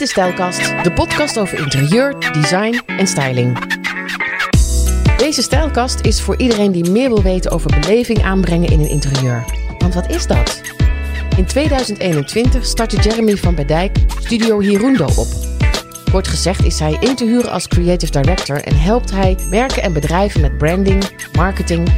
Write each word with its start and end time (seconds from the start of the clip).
Is 0.00 0.10
Stijlkast, 0.10 0.82
de 0.82 0.92
podcast 0.92 1.38
over 1.38 1.58
interieur, 1.58 2.32
design 2.32 2.80
en 2.86 3.06
styling. 3.06 3.58
Deze 5.16 5.42
Stijlkast 5.42 6.00
is 6.00 6.20
voor 6.20 6.36
iedereen 6.36 6.72
die 6.72 6.90
meer 6.90 7.08
wil 7.08 7.22
weten 7.22 7.50
over 7.50 7.80
beleving 7.80 8.22
aanbrengen 8.22 8.70
in 8.70 8.80
een 8.80 8.88
interieur. 8.88 9.44
Want 9.78 9.94
wat 9.94 10.10
is 10.10 10.26
dat? 10.26 10.60
In 11.36 11.44
2021 11.44 12.64
startte 12.64 12.96
Jeremy 12.96 13.36
van 13.36 13.54
Bedijk 13.54 13.96
Studio 14.20 14.60
Hirundo 14.60 15.04
op. 15.04 15.26
Kort 16.10 16.28
gezegd 16.28 16.64
is 16.64 16.78
hij 16.78 16.96
in 17.00 17.14
te 17.14 17.24
huren 17.24 17.50
als 17.50 17.68
creative 17.68 18.12
director 18.12 18.62
en 18.62 18.80
helpt 18.80 19.10
hij 19.10 19.38
merken 19.50 19.82
en 19.82 19.92
bedrijven 19.92 20.40
met 20.40 20.58
branding, 20.58 21.04
marketing 21.32 21.88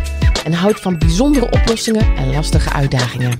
en 0.45 0.52
houdt 0.52 0.80
van 0.80 0.98
bijzondere 0.98 1.50
oplossingen 1.50 2.16
en 2.16 2.34
lastige 2.34 2.73
uitdagingen. 2.73 3.38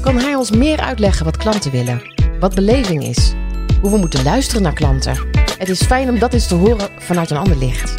Kan 0.00 0.16
hij 0.16 0.34
ons 0.34 0.50
meer 0.50 0.80
uitleggen 0.80 1.24
wat 1.24 1.36
klanten 1.36 1.70
willen, 1.70 2.02
wat 2.40 2.54
beleving 2.54 3.04
is, 3.04 3.34
hoe 3.80 3.90
we 3.90 3.96
moeten 3.96 4.22
luisteren 4.22 4.62
naar 4.62 4.74
klanten? 4.74 5.16
Het 5.58 5.68
is 5.68 5.82
fijn 5.82 6.08
om 6.08 6.18
dat 6.18 6.32
eens 6.32 6.46
te 6.46 6.54
horen 6.54 6.90
vanuit 6.98 7.30
een 7.30 7.36
ander 7.36 7.56
licht. 7.56 7.94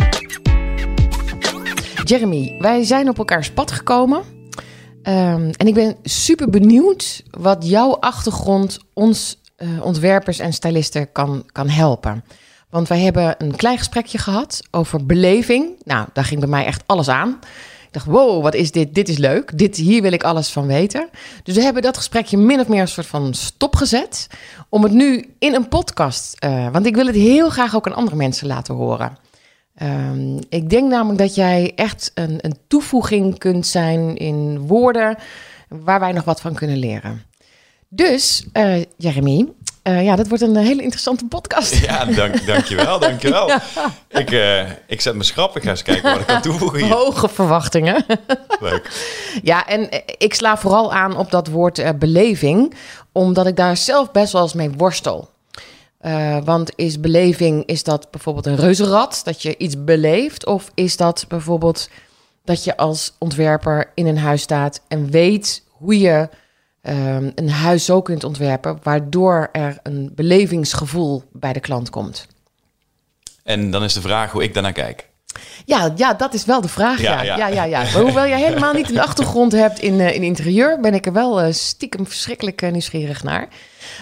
Jeremy, 2.03 2.55
wij 2.59 2.83
zijn 2.83 3.09
op 3.09 3.17
elkaars 3.17 3.51
pad 3.51 3.71
gekomen. 3.71 4.23
Ehm, 5.01 5.51
en 5.57 5.67
ik 5.67 5.73
ben 5.73 5.95
super 6.03 6.49
benieuwd 6.49 7.23
wat 7.29 7.67
jouw 7.67 7.97
achtergrond 7.99 8.79
ons 8.93 9.37
uh, 9.57 9.85
ontwerpers 9.85 10.39
en 10.39 10.53
stylisten 10.53 11.11
kan, 11.11 11.43
kan 11.51 11.69
helpen. 11.69 12.23
Want 12.69 12.87
wij 12.87 12.99
hebben 12.99 13.35
een 13.37 13.55
klein 13.55 13.77
gesprekje 13.77 14.17
gehad 14.17 14.61
over 14.71 15.05
beleving. 15.05 15.81
Nou, 15.83 16.07
daar 16.13 16.25
ging 16.25 16.39
bij 16.39 16.49
mij 16.49 16.65
echt 16.65 16.83
alles 16.85 17.07
aan. 17.07 17.39
Dacht, 17.95 18.07
wow, 18.07 18.43
wat 18.43 18.53
is 18.53 18.71
dit? 18.71 18.95
Dit 18.95 19.09
is 19.09 19.17
leuk. 19.17 19.57
Dit, 19.57 19.75
hier 19.75 20.01
wil 20.01 20.11
ik 20.11 20.23
alles 20.23 20.49
van 20.49 20.67
weten. 20.67 21.09
Dus 21.43 21.55
we 21.55 21.61
hebben 21.61 21.81
dat 21.81 21.97
gesprekje 21.97 22.37
min 22.37 22.59
of 22.59 22.67
meer 22.67 22.81
een 22.81 22.87
soort 22.87 23.07
van 23.07 23.33
stopgezet. 23.33 24.27
Om 24.69 24.83
het 24.83 24.91
nu 24.91 25.35
in 25.39 25.53
een 25.53 25.67
podcast... 25.67 26.45
Uh, 26.45 26.71
want 26.71 26.85
ik 26.85 26.95
wil 26.95 27.05
het 27.05 27.15
heel 27.15 27.49
graag 27.49 27.75
ook 27.75 27.87
aan 27.87 27.95
andere 27.95 28.15
mensen 28.15 28.47
laten 28.47 28.75
horen. 28.75 29.17
Um, 29.81 30.39
ik 30.49 30.69
denk 30.69 30.89
namelijk 30.89 31.19
dat 31.19 31.35
jij 31.35 31.71
echt 31.75 32.11
een, 32.13 32.37
een 32.41 32.57
toevoeging 32.67 33.37
kunt 33.37 33.67
zijn 33.67 34.15
in 34.15 34.59
woorden... 34.59 35.17
waar 35.69 35.99
wij 35.99 36.11
nog 36.11 36.23
wat 36.23 36.41
van 36.41 36.53
kunnen 36.53 36.77
leren. 36.77 37.21
Dus, 37.89 38.45
uh, 38.53 38.83
Jeremy, 38.97 39.47
uh, 39.87 40.03
ja, 40.03 40.15
dat 40.15 40.27
wordt 40.27 40.43
een 40.43 40.55
hele 40.55 40.81
interessante 40.81 41.25
podcast. 41.25 41.75
Ja, 41.85 42.05
dank, 42.05 42.45
dankjewel, 42.45 42.99
dankjewel. 42.99 43.47
ja. 43.49 43.61
ik, 44.07 44.31
uh, 44.31 44.69
ik 44.87 45.01
zet 45.01 45.13
mijn 45.13 45.25
schrap, 45.25 45.55
ik 45.55 45.63
ga 45.63 45.69
eens 45.69 45.83
kijken 45.83 46.11
wat 46.11 46.19
ik 46.19 46.25
kan 46.25 46.41
toevoegen 46.41 46.79
hier. 46.79 46.93
Hoge 46.93 47.29
verwachtingen. 47.29 48.05
Leuk. 48.59 48.89
Ja, 49.43 49.67
en 49.67 49.89
ik 50.17 50.33
sla 50.33 50.57
vooral 50.57 50.93
aan 50.93 51.17
op 51.17 51.31
dat 51.31 51.47
woord 51.47 51.79
uh, 51.79 51.89
beleving, 51.99 52.73
omdat 53.11 53.47
ik 53.47 53.55
daar 53.55 53.77
zelf 53.77 54.11
best 54.11 54.33
wel 54.33 54.41
eens 54.41 54.53
mee 54.53 54.69
worstel. 54.69 55.29
want 56.43 56.71
is 56.75 56.99
beleving, 56.99 57.65
is 57.65 57.83
dat 57.83 58.11
bijvoorbeeld 58.11 58.45
een 58.45 58.55
reuzenrad, 58.55 59.21
dat 59.23 59.41
je 59.41 59.57
iets 59.57 59.83
beleeft? 59.83 60.45
Of 60.45 60.71
is 60.73 60.97
dat 60.97 61.25
bijvoorbeeld 61.27 61.89
dat 62.43 62.63
je 62.63 62.77
als 62.77 63.13
ontwerper 63.17 63.91
in 63.93 64.07
een 64.07 64.17
huis 64.17 64.41
staat 64.41 64.81
en 64.87 65.09
weet 65.09 65.63
hoe 65.71 65.99
je 65.99 66.29
um, 66.87 67.31
een 67.35 67.49
huis 67.49 67.85
zo 67.85 68.01
kunt 68.01 68.23
ontwerpen, 68.23 68.79
waardoor 68.83 69.49
er 69.51 69.77
een 69.83 70.11
belevingsgevoel 70.15 71.23
bij 71.31 71.53
de 71.53 71.59
klant 71.59 71.89
komt. 71.89 72.27
En 73.43 73.71
dan 73.71 73.83
is 73.83 73.93
de 73.93 74.01
vraag 74.01 74.31
hoe 74.31 74.43
ik 74.43 74.53
daarnaar 74.53 74.71
kijk. 74.71 75.09
Ja, 75.65 75.93
ja, 75.95 76.13
dat 76.13 76.33
is 76.33 76.45
wel 76.45 76.61
de 76.61 76.67
vraag. 76.67 77.01
Ja, 77.01 77.23
ja, 77.23 77.37
ja. 77.37 77.47
ja, 77.47 77.63
ja, 77.63 77.79
Maar 77.79 78.01
hoewel 78.01 78.25
je 78.25 78.35
helemaal 78.35 78.73
niet 78.73 78.89
een 78.89 78.99
achtergrond 78.99 79.51
hebt 79.51 79.79
in, 79.79 79.93
uh, 79.93 80.15
in 80.15 80.23
interieur, 80.23 80.79
ben 80.79 80.93
ik 80.93 81.05
er 81.05 81.13
wel 81.13 81.43
uh, 81.43 81.53
stiekem 81.53 82.07
verschrikkelijk 82.07 82.61
uh, 82.61 82.71
nieuwsgierig 82.71 83.23
naar. 83.23 83.47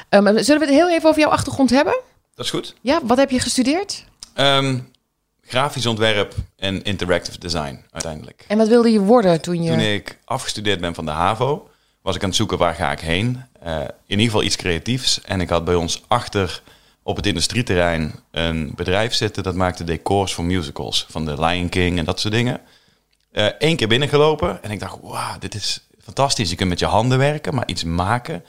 Um, 0.10 0.26
zullen 0.44 0.62
we 0.62 0.66
het 0.68 0.76
heel 0.76 0.90
even 0.90 1.10
over 1.10 1.22
jouw 1.22 1.30
achtergrond 1.30 1.70
hebben? 1.70 2.02
Dat 2.36 2.46
is 2.46 2.52
goed. 2.52 2.74
Ja, 2.82 3.00
wat 3.04 3.18
heb 3.18 3.30
je 3.30 3.40
gestudeerd? 3.40 4.06
Um, 4.36 4.92
grafisch 5.42 5.86
ontwerp 5.86 6.34
en 6.56 6.84
interactive 6.84 7.40
design 7.40 7.86
uiteindelijk. 7.92 8.46
En 8.48 8.58
wat 8.58 8.68
wilde 8.68 8.92
je 8.92 9.00
worden 9.00 9.42
toen 9.42 9.64
je... 9.64 9.70
Toen 9.70 9.80
ik 9.80 10.18
afgestudeerd 10.26 10.82
ben 10.82 10.96
van 10.96 11.06
de 11.06 11.12
HAVO, 11.12 11.70
was 12.04 12.16
ik 12.16 12.22
aan 12.22 12.28
het 12.28 12.38
zoeken 12.38 12.58
waar 12.58 12.76
ga 12.76 12.92
ik 12.92 13.00
heen. 13.00 13.44
Uh, 13.66 13.80
in 13.82 13.88
ieder 14.08 14.26
geval 14.26 14.44
iets 14.44 14.56
creatiefs. 14.56 15.22
En 15.22 15.42
ik 15.42 15.50
had 15.50 15.66
bij 15.66 15.76
ons 15.76 16.04
achter 16.08 16.62
op 17.04 17.16
het 17.16 17.26
industrieterrein 17.26 18.14
een 18.32 18.72
bedrijf 18.76 19.14
zitten 19.14 19.44
dat 19.44 19.56
maakte 19.56 19.84
decors 19.84 20.34
voor 20.34 20.44
musicals. 20.44 21.06
Van 21.10 21.26
de 21.26 21.42
Lion 21.42 21.70
King 21.70 21.98
en 21.98 22.06
dat 22.06 22.20
soort 22.20 22.34
dingen. 22.34 22.62
Eén 23.32 23.72
uh, 23.72 23.78
keer 23.78 23.88
binnengelopen 23.88 24.64
en 24.64 24.72
ik 24.72 24.80
dacht, 24.80 24.98
wauw, 25.02 25.40
dit 25.40 25.56
is 25.56 25.88
fantastisch. 26.04 26.50
Je 26.50 26.56
kunt 26.56 26.70
met 26.70 26.80
je 26.80 26.86
handen 26.86 27.18
werken, 27.18 27.56
maar 27.56 27.68
iets 27.68 27.84
maken. 27.84 28.44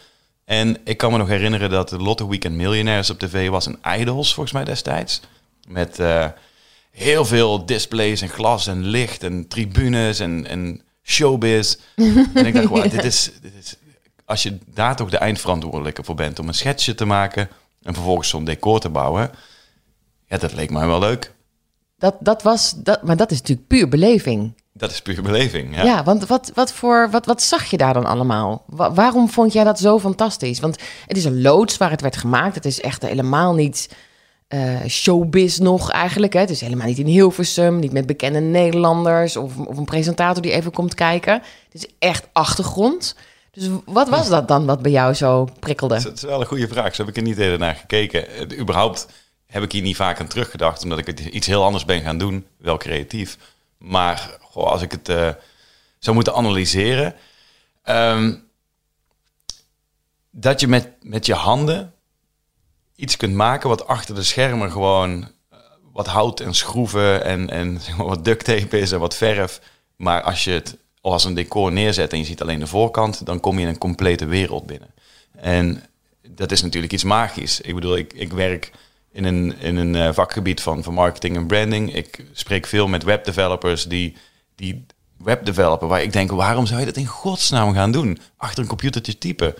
En 0.44 0.76
ik 0.84 0.96
kan 0.96 1.12
me 1.12 1.18
nog 1.18 1.28
herinneren 1.28 1.70
dat 1.70 1.88
de 1.88 1.98
Lotte 1.98 2.28
Weekend 2.28 2.54
Millionaires 2.54 3.10
op 3.10 3.18
tv 3.18 3.48
was. 3.48 3.66
Een 3.66 3.78
Idols 3.98 4.34
volgens 4.34 4.54
mij 4.54 4.64
destijds. 4.64 5.20
Met 5.68 5.98
uh, 5.98 6.26
heel 6.90 7.24
veel 7.24 7.66
displays 7.66 8.20
en 8.20 8.28
glas 8.28 8.66
en 8.66 8.84
licht 8.84 9.22
en 9.22 9.48
tribunes 9.48 10.18
en, 10.18 10.46
en 10.46 10.82
showbiz. 11.04 11.76
en 12.34 12.46
ik 12.46 12.54
dacht, 12.54 12.66
wow, 12.66 12.90
dit, 12.90 13.04
is, 13.04 13.30
dit 13.42 13.52
is... 13.58 13.76
Als 14.24 14.42
je 14.42 14.58
daar 14.66 14.96
toch 14.96 15.10
de 15.10 15.18
eindverantwoordelijke 15.18 16.04
voor 16.04 16.14
bent 16.14 16.38
om 16.38 16.48
een 16.48 16.54
schetsje 16.54 16.94
te 16.94 17.04
maken... 17.04 17.48
en 17.82 17.94
vervolgens 17.94 18.28
zo'n 18.28 18.44
decor 18.44 18.80
te 18.80 18.88
bouwen... 18.88 19.30
Ja, 20.26 20.38
dat 20.38 20.52
leek 20.52 20.70
mij 20.70 20.86
wel 20.86 20.98
leuk. 20.98 21.32
Dat, 21.98 22.16
dat 22.20 22.42
was... 22.42 22.74
Dat, 22.76 23.02
maar 23.02 23.16
dat 23.16 23.30
is 23.30 23.38
natuurlijk 23.38 23.68
puur 23.68 23.88
beleving. 23.88 24.54
Dat 24.72 24.90
is 24.90 25.02
puur 25.02 25.22
beleving, 25.22 25.74
ja. 25.74 25.84
Ja, 25.84 26.04
want 26.04 26.26
wat, 26.26 26.50
wat, 26.54 26.72
voor, 26.72 27.10
wat, 27.10 27.26
wat 27.26 27.42
zag 27.42 27.64
je 27.64 27.76
daar 27.76 27.94
dan 27.94 28.04
allemaal? 28.04 28.64
Wa 28.66 28.92
waarom 28.92 29.28
vond 29.28 29.52
jij 29.52 29.64
dat 29.64 29.78
zo 29.78 29.98
fantastisch? 29.98 30.60
Want 30.60 30.78
het 31.06 31.16
is 31.16 31.24
een 31.24 31.42
loods 31.42 31.76
waar 31.76 31.90
het 31.90 32.00
werd 32.00 32.16
gemaakt. 32.16 32.54
Het 32.54 32.64
is 32.64 32.80
echt 32.80 33.02
helemaal 33.02 33.54
niet 33.54 33.88
uh, 34.48 34.84
showbiz 34.88 35.58
nog 35.58 35.90
eigenlijk. 35.90 36.32
Hè. 36.32 36.40
Het 36.40 36.50
is 36.50 36.60
helemaal 36.60 36.86
niet 36.86 36.98
in 36.98 37.06
Hilversum, 37.06 37.78
niet 37.78 37.92
met 37.92 38.06
bekende 38.06 38.40
Nederlanders 38.40 39.36
of, 39.36 39.56
of 39.58 39.76
een 39.76 39.84
presentator 39.84 40.42
die 40.42 40.52
even 40.52 40.72
komt 40.72 40.94
kijken. 40.94 41.32
Het 41.32 41.74
is 41.82 41.86
echt 41.98 42.28
achtergrond. 42.32 43.16
Dus 43.50 43.68
wat 43.84 44.08
was 44.08 44.28
dat 44.28 44.48
dan 44.48 44.66
wat 44.66 44.82
bij 44.82 44.90
jou 44.90 45.14
zo 45.14 45.48
prikkelde? 45.60 46.02
Dat 46.02 46.16
is 46.16 46.22
wel 46.22 46.40
een 46.40 46.46
goede 46.46 46.68
vraag. 46.68 46.94
Zo 46.94 47.04
heb 47.04 47.10
ik 47.10 47.16
er 47.16 47.28
niet 47.28 47.38
eerder 47.38 47.58
naar 47.58 47.74
gekeken. 47.74 48.52
Überhaupt 48.58 49.06
heb 49.46 49.62
ik 49.62 49.72
hier 49.72 49.82
niet 49.82 49.96
vaak 49.96 50.20
aan 50.20 50.26
teruggedacht, 50.26 50.82
omdat 50.82 50.98
ik 50.98 51.20
iets 51.20 51.46
heel 51.46 51.64
anders 51.64 51.84
ben 51.84 52.02
gaan 52.02 52.18
doen. 52.18 52.46
Wel 52.58 52.76
creatief. 52.76 53.38
Maar 53.78 54.38
als 54.52 54.82
ik 54.82 54.90
het 54.90 55.08
uh, 55.08 55.28
zou 55.98 56.14
moeten 56.14 56.34
analyseren. 56.34 57.14
Um, 57.84 58.42
dat 60.30 60.60
je 60.60 60.68
met, 60.68 60.88
met 61.00 61.26
je 61.26 61.34
handen 61.34 61.93
iets 62.96 63.16
kunt 63.16 63.34
maken 63.34 63.68
wat 63.68 63.86
achter 63.86 64.14
de 64.14 64.22
schermen 64.22 64.72
gewoon 64.72 65.32
wat 65.94 66.06
hout 66.06 66.40
en 66.40 66.54
schroeven 66.54 67.24
en, 67.24 67.50
en 67.50 67.80
wat 67.96 68.24
duct 68.24 68.44
tape 68.44 68.78
is 68.78 68.92
en 68.92 69.00
wat 69.00 69.16
verf. 69.16 69.60
Maar 69.96 70.22
als 70.22 70.44
je 70.44 70.50
het 70.50 70.76
als 71.00 71.24
een 71.24 71.34
decor 71.34 71.72
neerzet 71.72 72.12
en 72.12 72.18
je 72.18 72.24
ziet 72.24 72.42
alleen 72.42 72.58
de 72.58 72.66
voorkant, 72.66 73.26
dan 73.26 73.40
kom 73.40 73.56
je 73.56 73.62
in 73.62 73.68
een 73.68 73.78
complete 73.78 74.26
wereld 74.26 74.66
binnen. 74.66 74.94
En 75.36 75.82
dat 76.28 76.52
is 76.52 76.62
natuurlijk 76.62 76.92
iets 76.92 77.04
magisch. 77.04 77.60
Ik 77.60 77.74
bedoel, 77.74 77.96
ik, 77.96 78.12
ik 78.12 78.32
werk 78.32 78.70
in 79.12 79.24
een, 79.24 79.58
in 79.58 79.76
een 79.76 79.94
uh, 79.94 80.12
vakgebied 80.12 80.60
van, 80.60 80.82
van 80.82 80.94
marketing 80.94 81.36
en 81.36 81.46
branding. 81.46 81.94
Ik 81.94 82.24
spreek 82.32 82.66
veel 82.66 82.88
met 82.88 83.02
webdevelopers 83.02 83.84
die, 83.84 84.16
die 84.54 84.86
webdevelopen, 85.16 85.88
waar 85.88 86.02
ik 86.02 86.12
denk, 86.12 86.30
waarom 86.30 86.66
zou 86.66 86.80
je 86.80 86.86
dat 86.86 86.96
in 86.96 87.06
godsnaam 87.06 87.74
gaan 87.74 87.92
doen? 87.92 88.18
Achter 88.36 88.62
een 88.62 88.68
computertje 88.68 89.18
typen. 89.18 89.54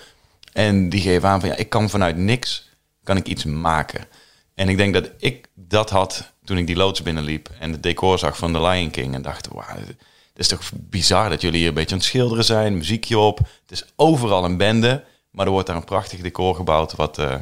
En 0.53 0.89
die 0.89 1.01
geven 1.01 1.29
aan 1.29 1.41
van, 1.41 1.49
ja, 1.49 1.57
ik 1.57 1.69
kan 1.69 1.91
vanuit 1.91 2.17
niks 2.17 2.69
kan 3.05 3.17
ik 3.17 3.27
iets 3.27 3.45
maken. 3.45 4.07
En 4.55 4.69
ik 4.69 4.77
denk 4.77 4.95
dat 4.95 5.11
ik 5.19 5.47
dat 5.55 5.91
had 5.91 6.33
toen 6.45 6.59
ik 6.59 6.67
die 6.67 6.77
loods 6.77 7.03
binnenliep 7.03 7.49
en 7.59 7.73
het 7.73 7.83
decor 7.83 8.19
zag 8.19 8.37
van 8.37 8.53
The 8.53 8.63
Lion 8.63 8.91
King 8.91 9.15
en 9.15 9.23
dacht, 9.23 9.49
wauw, 9.49 9.77
het 9.77 9.97
is 10.35 10.49
toch 10.49 10.71
bizar 10.75 11.29
dat 11.29 11.41
jullie 11.41 11.59
hier 11.59 11.69
een 11.69 11.75
beetje 11.75 11.95
aan 11.95 12.01
het 12.01 12.07
schilderen 12.07 12.45
zijn, 12.45 12.77
muziekje 12.77 13.19
op. 13.19 13.39
Het 13.39 13.71
is 13.71 13.85
overal 13.97 14.45
een 14.45 14.57
bende, 14.57 15.05
maar 15.31 15.47
er 15.47 15.53
wordt 15.53 15.67
daar 15.67 15.77
een 15.77 15.85
prachtig 15.85 16.21
decor 16.21 16.55
gebouwd 16.55 16.95
wat 16.95 17.19
uh, 17.19 17.37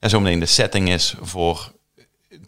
ja, 0.00 0.08
zo 0.08 0.20
meteen 0.20 0.38
de 0.38 0.46
setting 0.46 0.88
is 0.88 1.14
voor 1.20 1.72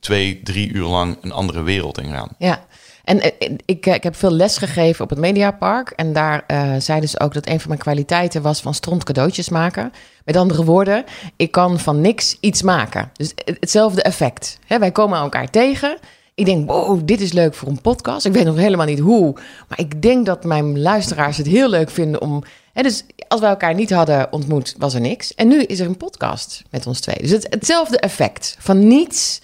twee, 0.01 0.43
drie 0.43 0.69
uur 0.69 0.87
lang 0.87 1.19
een 1.21 1.33
andere 1.33 1.63
wereld 1.63 1.99
ingaan. 1.99 2.29
Ja, 2.39 2.67
en 3.05 3.33
ik, 3.65 3.87
ik 3.87 4.03
heb 4.03 4.17
veel 4.17 4.31
les 4.31 4.59
gegeven 4.59 5.05
op 5.05 5.11
het 5.11 5.19
Mediapark. 5.19 5.91
En 5.91 6.13
daar 6.13 6.45
uh, 6.49 6.75
zeiden 6.79 7.09
ze 7.09 7.21
ook 7.21 7.35
dat 7.35 7.49
een 7.49 7.61
van 7.61 7.69
mijn 7.69 7.81
kwaliteiten 7.81 8.43
was 8.43 8.61
van 8.61 8.75
stront 8.75 9.05
cadeautjes 9.05 9.49
maken. 9.49 9.93
Met 10.25 10.37
andere 10.37 10.65
woorden, 10.65 11.05
ik 11.37 11.53
kan 11.53 11.79
van 11.79 12.01
niks 12.01 12.37
iets 12.41 12.63
maken. 12.63 13.11
Dus 13.13 13.33
hetzelfde 13.45 14.03
effect. 14.03 14.59
wij 14.67 14.93
komen 14.93 15.19
elkaar 15.19 15.51
tegen. 15.51 15.99
Ik 16.35 16.45
denk, 16.45 16.71
wow, 16.71 17.01
dit 17.05 17.21
is 17.21 17.33
leuk 17.33 17.55
voor 17.55 17.69
een 17.69 17.81
podcast. 17.81 18.27
Ik 18.27 18.33
weet 18.33 18.45
nog 18.45 18.57
helemaal 18.57 18.87
niet 18.87 18.99
hoe. 18.99 19.33
Maar 19.69 19.79
ik 19.79 20.03
denk 20.03 20.27
dat 20.27 20.45
mijn 20.45 20.81
luisteraars 20.81 21.37
het 21.37 21.47
heel 21.47 21.69
leuk 21.69 21.91
vinden 21.91 22.21
om. 22.21 22.43
Dus 22.73 23.05
als 23.29 23.41
wij 23.41 23.51
elkaar 23.51 23.75
niet 23.75 23.91
hadden 23.91 24.33
ontmoet, 24.33 24.75
was 24.79 24.95
er 24.95 25.01
niks. 25.01 25.35
En 25.35 25.49
nu 25.49 25.63
is 25.63 25.81
er 25.81 25.87
een 25.87 25.97
podcast 25.97 26.63
met 26.71 26.87
ons 26.87 27.01
twee. 27.01 27.17
Dus 27.21 27.31
het, 27.31 27.47
hetzelfde 27.51 27.99
effect. 27.99 28.57
Van 28.59 28.87
niets 28.87 29.41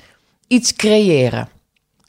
iets 0.46 0.74
creëren. 0.74 1.48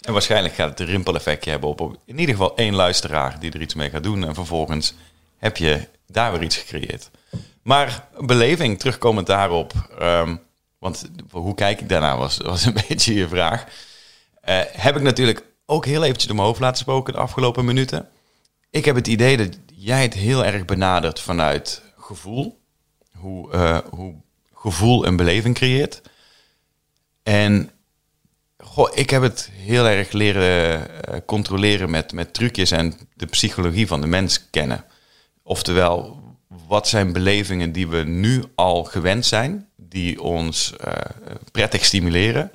En 0.01 0.13
waarschijnlijk 0.13 0.53
gaat 0.53 0.69
het 0.69 0.79
een 0.79 0.85
rimpeleffectje 0.85 1.51
hebben 1.51 1.69
op, 1.69 1.97
in 2.05 2.19
ieder 2.19 2.35
geval 2.35 2.55
één 2.55 2.75
luisteraar 2.75 3.39
die 3.39 3.51
er 3.51 3.61
iets 3.61 3.73
mee 3.73 3.89
gaat 3.89 4.03
doen. 4.03 4.25
En 4.25 4.33
vervolgens 4.33 4.93
heb 5.37 5.57
je 5.57 5.87
daar 6.07 6.31
weer 6.31 6.43
iets 6.43 6.57
gecreëerd. 6.57 7.09
Maar 7.61 8.07
beleving, 8.19 8.79
terugkomend 8.79 9.27
daarop. 9.27 9.73
Um, 10.01 10.41
Want 10.79 11.09
hoe 11.31 11.55
kijk 11.55 11.81
ik 11.81 11.89
daarna 11.89 12.17
was, 12.17 12.37
was 12.37 12.65
een 12.65 12.77
beetje 12.87 13.13
je 13.13 13.27
vraag. 13.27 13.65
Eh, 14.41 14.59
heb 14.71 14.95
ik 14.95 15.01
natuurlijk 15.01 15.45
ook 15.65 15.85
heel 15.85 16.01
eventjes 16.03 16.25
door 16.25 16.35
mijn 16.35 16.47
hoofd 16.47 16.59
laten 16.59 16.77
spoken 16.77 17.13
de 17.13 17.19
afgelopen 17.19 17.65
minuten. 17.65 18.09
Ik 18.69 18.85
heb 18.85 18.95
het 18.95 19.07
idee 19.07 19.37
dat 19.37 19.57
jij 19.73 20.01
het 20.01 20.13
heel 20.13 20.45
erg 20.45 20.65
benadert 20.65 21.19
vanuit 21.19 21.81
gevoel. 21.97 22.59
Hoe, 23.17 23.51
eh, 23.51 23.77
hoe 23.89 24.15
gevoel 24.53 25.05
een 25.05 25.15
beleving 25.15 25.55
creëert. 25.55 26.01
En 27.23 27.71
goh, 28.63 28.89
ik 28.93 29.09
heb 29.09 29.21
het 29.21 29.49
heel 29.53 29.87
erg 29.87 30.11
leren 30.11 30.87
uh, 31.09 31.15
controleren 31.25 31.89
met, 31.89 32.13
met 32.13 32.33
trucjes 32.33 32.71
en 32.71 32.93
de 33.13 33.25
psychologie 33.25 33.87
van 33.87 34.01
de 34.01 34.07
mens 34.07 34.49
kennen. 34.49 34.85
Oftewel, 35.43 36.23
wat 36.67 36.87
zijn 36.87 37.13
belevingen 37.13 37.71
die 37.71 37.87
we 37.87 37.97
nu 38.03 38.43
al 38.55 38.83
gewend 38.83 39.25
zijn, 39.25 39.67
die 39.75 40.21
ons 40.21 40.73
uh, 40.85 40.93
prettig 41.51 41.85
stimuleren, 41.85 42.51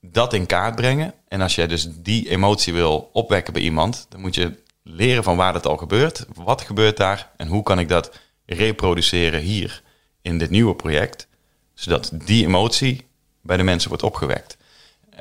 dat 0.00 0.32
in 0.32 0.46
kaart 0.46 0.74
brengen. 0.74 1.14
En 1.28 1.40
als 1.40 1.54
jij 1.54 1.66
dus 1.66 1.88
die 1.90 2.28
emotie 2.28 2.72
wil 2.72 3.10
opwekken 3.12 3.52
bij 3.52 3.62
iemand, 3.62 4.06
dan 4.08 4.20
moet 4.20 4.34
je 4.34 4.60
leren 4.82 5.24
van 5.24 5.36
waar 5.36 5.52
dat 5.52 5.66
al 5.66 5.76
gebeurt. 5.76 6.26
Wat 6.34 6.62
gebeurt 6.62 6.96
daar 6.96 7.30
en 7.36 7.48
hoe 7.48 7.62
kan 7.62 7.78
ik 7.78 7.88
dat 7.88 8.12
reproduceren 8.46 9.40
hier 9.40 9.82
in 10.22 10.38
dit 10.38 10.50
nieuwe 10.50 10.74
project, 10.74 11.28
zodat 11.74 12.10
die 12.24 12.46
emotie 12.46 13.06
bij 13.42 13.56
de 13.56 13.62
mensen 13.62 13.88
wordt 13.88 14.02
opgewekt. 14.02 14.56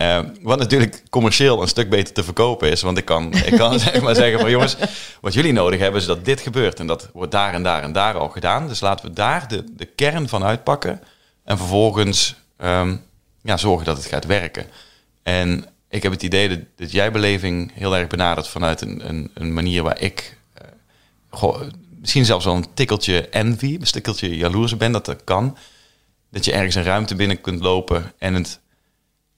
Uh, 0.02 0.20
wat 0.42 0.60
natuurlijk 0.60 1.04
commercieel 1.10 1.62
een 1.62 1.68
stuk 1.68 1.90
beter 1.90 2.14
te 2.14 2.24
verkopen 2.24 2.72
is. 2.72 2.82
Want 2.82 2.98
ik 2.98 3.06
kan, 3.06 3.34
ik 3.34 3.58
kan 3.58 3.80
zeg 3.90 4.02
maar 4.02 4.16
zeggen 4.16 4.40
van 4.40 4.50
jongens, 4.50 4.76
wat 5.22 5.34
jullie 5.34 5.54
nodig 5.54 5.80
hebben 5.80 6.02
is 6.02 6.08
dat 6.08 6.26
dit 6.26 6.42
gebeurt. 6.42 6.80
En 6.80 6.88
dat 6.88 7.10
wordt 7.14 7.32
daar 7.32 7.54
en 7.54 7.64
daar 7.64 7.84
en 7.84 7.92
daar 7.92 8.18
al 8.18 8.30
gedaan. 8.30 8.68
Dus 8.68 8.80
laten 8.80 9.06
we 9.06 9.14
daar 9.14 9.48
de, 9.48 9.64
de 9.76 9.86
kern 9.86 10.30
van 10.30 10.44
uitpakken. 10.44 11.02
En 11.44 11.58
vervolgens 11.58 12.36
um, 12.64 13.04
ja, 13.42 13.58
zorgen 13.58 13.86
dat 13.86 13.98
het 13.98 14.06
gaat 14.06 14.26
werken. 14.26 14.66
En 15.24 15.66
ik 15.90 16.04
heb 16.04 16.12
het 16.12 16.24
idee 16.24 16.68
dat, 16.76 16.92
jij 16.92 17.12
beleving 17.12 17.72
heel 17.74 17.98
erg 17.98 18.08
benadert 18.08 18.48
vanuit 18.48 18.82
een, 18.82 19.10
een, 19.10 19.32
een 19.34 19.54
manier 19.54 19.84
waar 19.84 20.02
ik 20.02 20.38
goh, 21.32 21.62
misschien 22.00 22.26
zelfs 22.26 22.46
wel 22.46 22.56
een 22.56 22.74
tikkeltje 22.74 23.30
envy, 23.30 23.74
een 23.74 23.84
tikkeltje 23.84 24.38
jaloers 24.38 24.78
ben, 24.78 24.92
dat 24.92 25.06
dat 25.06 25.24
kan. 25.24 25.58
Dat 26.30 26.46
je 26.46 26.52
ergens 26.52 26.76
een 26.76 26.84
ruimte 26.84 27.16
binnen 27.16 27.42
kunt 27.42 27.62
lopen 27.62 28.14
en 28.18 28.34
het 28.34 28.60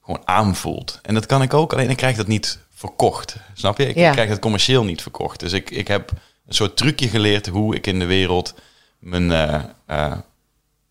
gewoon 0.04 0.22
aanvoelt. 0.26 1.00
En 1.02 1.14
dat 1.14 1.26
kan 1.26 1.42
ik 1.42 1.54
ook, 1.54 1.74
alleen 1.74 1.90
ik 1.90 1.98
krijg 1.98 2.16
dat 2.16 2.28
niet 2.28 2.60
verkocht. 2.70 3.36
Snap 3.54 3.78
je? 3.78 3.88
Ik 3.88 3.96
ja. 3.96 4.12
krijg 4.12 4.30
het 4.30 4.40
commercieel 4.40 4.84
niet 4.84 5.02
verkocht. 5.02 5.40
Dus 5.40 5.54
ik, 5.54 5.70
ik 5.70 5.88
heb 5.88 6.12
een 6.48 6.54
soort 6.54 6.78
trucje 6.78 7.08
geleerd 7.08 7.48
hoe 7.48 7.76
ik 7.76 7.88
in 7.88 8.00
de 8.00 8.06
wereld 8.06 8.54
mijn, 9.00 9.30
uh, 9.30 9.64
uh, 9.88 10.18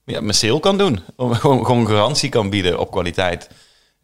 ja, 0.04 0.20
mijn 0.20 0.34
sale 0.34 0.60
kan 0.60 0.78
doen. 0.78 1.00
Gewoon, 1.16 1.66
gewoon 1.66 1.86
garantie 1.86 2.28
kan 2.28 2.50
bieden 2.50 2.78
op 2.78 2.90
kwaliteit. 2.90 3.50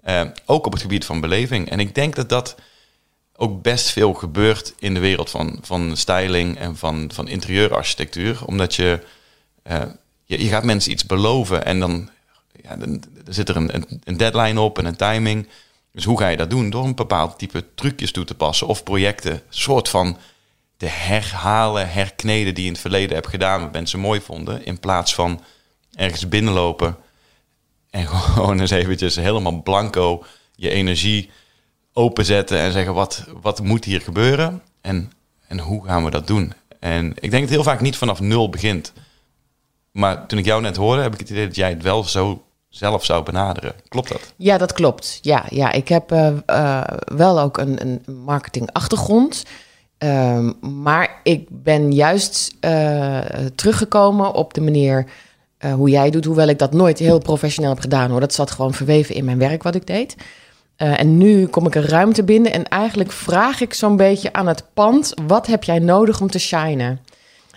Uh, 0.05 0.23
ook 0.47 0.67
op 0.67 0.73
het 0.73 0.83
gebied 0.83 1.05
van 1.05 1.21
beleving. 1.21 1.71
En 1.71 1.81
ik 1.81 1.95
denk 1.95 2.15
dat 2.15 2.29
dat 2.29 2.57
ook 3.37 3.63
best 3.63 3.91
veel 3.91 4.13
gebeurt 4.13 4.75
in 4.79 4.95
de 4.95 5.01
wereld 5.01 5.31
van, 5.31 5.59
van 5.63 5.97
styling 5.97 6.59
en 6.59 6.77
van, 6.77 7.11
van 7.15 7.29
interieurarchitectuur. 7.29 8.45
Omdat 8.45 8.75
je, 8.75 9.03
je, 10.25 10.45
je 10.45 10.49
gaat 10.49 10.65
mensen 10.65 10.93
iets 10.93 11.07
beloven 11.07 11.65
en 11.65 11.81
dan 11.81 12.11
ja, 12.63 12.77
zit 13.29 13.49
er 13.49 13.57
een, 13.57 14.01
een, 14.05 14.17
deadline 14.17 14.61
op 14.61 14.79
en 14.79 14.85
een 14.85 14.97
timing. 14.97 15.49
Dus 15.93 16.05
hoe 16.05 16.19
ga 16.19 16.29
je 16.29 16.37
dat 16.37 16.51
doen? 16.51 16.71
Door 16.71 16.85
een 16.85 16.95
bepaald 16.95 17.39
type 17.39 17.65
trucjes 17.75 18.13
toe 18.13 18.25
te 18.25 18.35
passen 18.35 18.67
of 18.67 18.83
projecten, 18.83 19.43
soort 19.49 19.89
van 19.89 20.19
te 20.77 20.87
herhalen, 20.87 21.91
herkneden 21.91 22.55
die 22.55 22.63
je 22.63 22.69
in 22.69 22.73
het 22.73 22.83
verleden 22.83 23.15
hebt 23.15 23.29
gedaan, 23.29 23.61
wat 23.61 23.73
mensen 23.73 23.99
mooi 23.99 24.21
vonden, 24.21 24.65
in 24.65 24.81
plaats 24.81 25.15
van 25.15 25.43
ergens 25.95 26.29
binnenlopen 26.29 26.97
en 27.91 28.07
gewoon 28.35 28.61
eens 28.61 28.71
eventjes 28.71 29.17
helemaal 29.17 29.63
blanco 29.63 30.25
je 30.55 30.71
energie 30.71 31.31
openzetten 31.93 32.59
en 32.59 32.73
zeggen 32.73 32.95
wat, 32.95 33.25
wat 33.41 33.63
moet 33.63 33.85
hier 33.85 34.01
gebeuren 34.01 34.63
en, 34.81 35.13
en 35.47 35.59
hoe 35.59 35.85
gaan 35.85 36.05
we 36.05 36.11
dat 36.11 36.27
doen? 36.27 36.53
En 36.81 37.07
ik 37.09 37.21
denk 37.21 37.33
dat 37.33 37.41
het 37.41 37.51
heel 37.51 37.63
vaak 37.63 37.81
niet 37.81 37.97
vanaf 37.97 38.21
nul 38.21 38.51
begint. 38.51 38.93
Maar 39.91 40.27
toen 40.27 40.39
ik 40.39 40.45
jou 40.45 40.63
net 40.63 40.77
hoorde, 40.77 41.03
heb 41.03 41.13
ik 41.13 41.19
het 41.21 41.31
idee 41.31 41.47
dat 41.47 41.57
jij 41.57 41.71
het 41.71 41.83
wel 41.83 42.05
zo 42.05 42.47
zelf 42.69 43.05
zou 43.05 43.25
benaderen. 43.25 43.73
Klopt 43.89 44.09
dat? 44.09 44.33
Ja, 44.37 44.59
dat 44.59 44.73
klopt. 44.73 45.19
Ja, 45.23 45.45
ja 45.49 45.73
ik 45.73 45.89
heb 45.89 46.13
uh, 46.13 46.31
uh, 46.47 46.83
wel 47.05 47.41
ook 47.41 47.59
een, 47.59 47.81
een 47.81 48.15
marketingachtergrond. 48.25 49.43
Um, 49.99 50.57
maar 50.83 51.21
ik 51.23 51.47
ben 51.51 51.93
juist 51.93 52.55
uh, 52.61 53.19
teruggekomen 53.55 54.33
op 54.33 54.55
de 54.55 54.61
manier 54.61 55.07
hoe 55.75 55.91
jij 55.91 56.11
doet. 56.11 56.25
Hoewel 56.25 56.49
ik 56.49 56.59
dat 56.59 56.73
nooit 56.73 56.99
heel 56.99 57.19
professioneel 57.19 57.71
heb 57.71 57.81
gedaan 57.81 58.11
hoor. 58.11 58.21
Dat 58.21 58.35
zat 58.35 58.51
gewoon 58.51 58.75
verweven 58.75 59.15
in 59.15 59.25
mijn 59.25 59.39
werk 59.39 59.63
wat 59.63 59.75
ik 59.75 59.87
deed. 59.87 60.17
en 60.77 61.17
nu 61.17 61.47
kom 61.47 61.67
ik 61.67 61.75
een 61.75 61.87
ruimte 61.87 62.25
binnen 62.25 62.53
en 62.53 62.65
eigenlijk 62.69 63.13
vraag 63.13 63.61
ik 63.61 63.75
zo'n 63.75 63.97
beetje 63.97 64.33
aan 64.33 64.47
het 64.47 64.65
pand: 64.75 65.15
wat 65.27 65.47
heb 65.47 65.65
jij 65.65 65.79
nodig 65.79 66.21
om 66.21 66.31
te 66.31 66.39
shinen? 66.39 67.01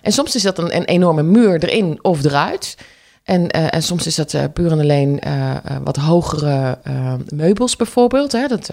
En 0.01 0.11
soms 0.11 0.35
is 0.35 0.41
dat 0.41 0.57
een, 0.57 0.75
een 0.75 0.85
enorme 0.85 1.23
muur 1.23 1.63
erin 1.63 1.99
of 2.01 2.23
eruit. 2.23 2.77
En, 3.23 3.57
uh, 3.57 3.73
en 3.73 3.83
soms 3.83 4.07
is 4.07 4.15
dat 4.15 4.33
uh, 4.33 4.43
puur 4.53 4.71
en 4.71 4.79
alleen 4.79 5.21
uh, 5.27 5.55
wat 5.83 5.95
hogere 5.95 6.79
meubels 7.27 7.75
bijvoorbeeld. 7.75 8.31
Hè. 8.31 8.47
Dat 8.47 8.69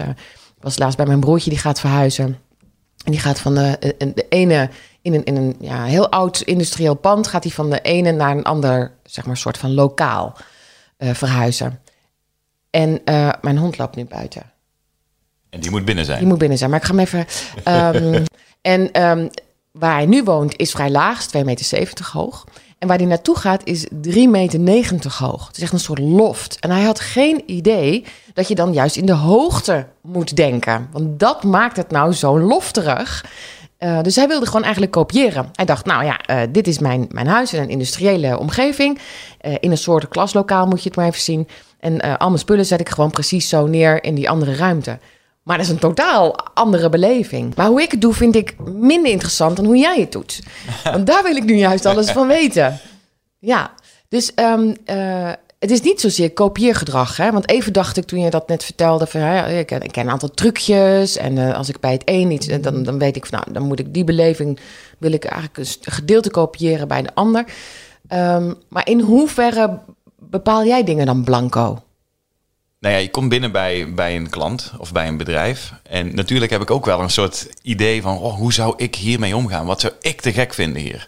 was 0.59 0.77
laatst 0.77 0.97
bij 0.97 1.05
mijn 1.05 1.19
broertje, 1.19 1.49
die 1.49 1.59
gaat 1.59 1.79
verhuizen. 1.79 2.25
En 3.05 3.11
die 3.11 3.19
gaat 3.19 3.39
van 3.39 3.55
de, 3.55 3.95
de 3.97 4.25
ene, 4.29 4.69
in 5.01 5.13
een, 5.13 5.23
in 5.23 5.35
een 5.35 5.55
ja, 5.59 5.83
heel 5.83 6.09
oud 6.09 6.41
industrieel 6.41 6.95
pand... 6.95 7.27
gaat 7.27 7.43
hij 7.43 7.51
van 7.51 7.69
de 7.69 7.81
ene 7.81 8.11
naar 8.11 8.37
een 8.37 8.43
ander, 8.43 8.91
zeg 9.03 9.25
maar, 9.25 9.37
soort 9.37 9.57
van 9.57 9.73
lokaal 9.73 10.37
verhuizen. 10.97 11.79
En 12.69 13.01
mijn 13.41 13.57
hond 13.57 13.77
loopt 13.77 13.95
nu 13.95 14.05
buiten. 14.05 14.43
En 15.49 15.59
die 15.59 15.71
moet 15.71 15.85
binnen 15.85 16.05
zijn? 16.05 16.19
Die 16.19 16.27
moet 16.27 16.37
binnen 16.37 16.57
zijn, 16.57 16.69
maar 16.69 16.79
ik 16.79 16.85
ga 16.85 16.95
hem 16.95 17.03
even... 17.03 17.25
Um, 18.15 18.23
en 18.61 19.07
um, 19.07 19.29
waar 19.71 19.95
hij 19.95 20.05
nu 20.05 20.23
woont 20.23 20.57
is 20.57 20.71
vrij 20.71 20.89
laag, 20.89 21.25
2,70 21.37 21.43
meter 21.43 22.09
hoog... 22.11 22.45
En 22.79 22.87
waar 22.87 22.97
hij 22.97 23.05
naartoe 23.05 23.37
gaat 23.37 23.61
is 23.63 23.87
3,90 23.87 23.89
meter 24.59 25.15
hoog. 25.17 25.47
Het 25.47 25.57
is 25.57 25.63
echt 25.63 25.73
een 25.73 25.79
soort 25.79 25.99
loft. 25.99 26.57
En 26.59 26.71
hij 26.71 26.83
had 26.83 26.99
geen 26.99 27.43
idee 27.45 28.05
dat 28.33 28.47
je 28.47 28.55
dan 28.55 28.73
juist 28.73 28.95
in 28.95 29.05
de 29.05 29.13
hoogte 29.13 29.87
moet 30.01 30.35
denken. 30.35 30.87
Want 30.91 31.19
dat 31.19 31.43
maakt 31.43 31.77
het 31.77 31.91
nou 31.91 32.13
zo 32.13 32.39
lofterig. 32.39 33.25
Uh, 33.79 34.01
dus 34.01 34.15
hij 34.15 34.27
wilde 34.27 34.45
gewoon 34.45 34.63
eigenlijk 34.63 34.91
kopiëren. 34.91 35.49
Hij 35.53 35.65
dacht, 35.65 35.85
nou 35.85 36.03
ja, 36.05 36.19
uh, 36.29 36.41
dit 36.51 36.67
is 36.67 36.79
mijn, 36.79 37.07
mijn 37.09 37.27
huis 37.27 37.53
in 37.53 37.61
een 37.61 37.69
industriële 37.69 38.39
omgeving. 38.39 38.99
Uh, 39.41 39.55
in 39.59 39.71
een 39.71 39.77
soort 39.77 40.07
klaslokaal 40.07 40.65
moet 40.67 40.83
je 40.83 40.87
het 40.87 40.97
maar 40.97 41.07
even 41.07 41.21
zien. 41.21 41.47
En 41.79 42.17
al 42.17 42.27
mijn 42.27 42.39
spullen 42.39 42.65
zet 42.65 42.79
ik 42.79 42.89
gewoon 42.89 43.11
precies 43.11 43.49
zo 43.49 43.67
neer 43.67 44.03
in 44.03 44.15
die 44.15 44.29
andere 44.29 44.55
ruimte. 44.55 44.99
Maar 45.49 45.57
dat 45.57 45.67
is 45.67 45.73
een 45.73 45.79
totaal 45.79 46.35
andere 46.53 46.89
beleving. 46.89 47.55
Maar 47.55 47.67
hoe 47.67 47.81
ik 47.81 47.91
het 47.91 48.01
doe, 48.01 48.13
vind 48.13 48.35
ik 48.35 48.55
minder 48.59 49.11
interessant 49.11 49.55
dan 49.55 49.65
hoe 49.65 49.77
jij 49.77 49.99
het 49.99 50.11
doet. 50.11 50.39
Want 50.83 51.07
daar 51.07 51.23
wil 51.23 51.35
ik 51.35 51.43
nu 51.43 51.55
juist 51.55 51.85
alles 51.85 52.11
van 52.11 52.27
weten. 52.27 52.79
Ja, 53.39 53.71
dus 54.09 54.31
um, 54.35 54.75
uh, 54.85 55.31
het 55.59 55.71
is 55.71 55.81
niet 55.81 56.01
zozeer 56.01 56.33
kopieergedrag. 56.33 57.17
Hè? 57.17 57.31
Want 57.31 57.49
even 57.49 57.73
dacht 57.73 57.97
ik 57.97 58.05
toen 58.05 58.19
je 58.19 58.29
dat 58.29 58.47
net 58.47 58.63
vertelde: 58.63 59.07
van 59.07 59.21
ja, 59.21 59.45
ik, 59.45 59.65
ken, 59.65 59.81
ik 59.81 59.91
ken 59.91 60.05
een 60.05 60.11
aantal 60.11 60.31
trucjes. 60.31 61.17
En 61.17 61.35
uh, 61.35 61.53
als 61.53 61.69
ik 61.69 61.79
bij 61.79 61.91
het 61.91 62.03
een 62.05 62.31
iets, 62.31 62.47
dan, 62.61 62.83
dan 62.83 62.99
weet 62.99 63.15
ik 63.15 63.25
van 63.25 63.39
nou, 63.39 63.53
dan 63.53 63.67
moet 63.67 63.79
ik 63.79 63.93
die 63.93 64.03
beleving, 64.03 64.59
wil 64.97 65.11
ik 65.11 65.25
eigenlijk 65.25 65.57
een 65.57 65.93
gedeelte 65.93 66.31
kopiëren 66.31 66.87
bij 66.87 67.01
de 67.01 67.13
ander. 67.13 67.45
Um, 68.13 68.55
maar 68.67 68.87
in 68.87 68.99
hoeverre 68.99 69.79
bepaal 70.19 70.65
jij 70.65 70.83
dingen 70.83 71.05
dan 71.05 71.23
blanco? 71.23 71.81
Nou 72.79 72.93
ja, 72.93 72.99
je 72.99 73.09
komt 73.09 73.29
binnen 73.29 73.51
bij, 73.51 73.93
bij 73.93 74.15
een 74.15 74.29
klant 74.29 74.71
of 74.77 74.91
bij 74.91 75.07
een 75.07 75.17
bedrijf. 75.17 75.73
En 75.83 76.15
natuurlijk 76.15 76.51
heb 76.51 76.61
ik 76.61 76.71
ook 76.71 76.85
wel 76.85 77.01
een 77.01 77.09
soort 77.09 77.49
idee 77.61 78.01
van... 78.01 78.17
Oh, 78.17 78.35
hoe 78.35 78.53
zou 78.53 78.73
ik 78.77 78.95
hiermee 78.95 79.35
omgaan? 79.35 79.65
Wat 79.65 79.81
zou 79.81 79.93
ik 80.01 80.21
te 80.21 80.33
gek 80.33 80.53
vinden 80.53 80.81
hier? 80.81 81.07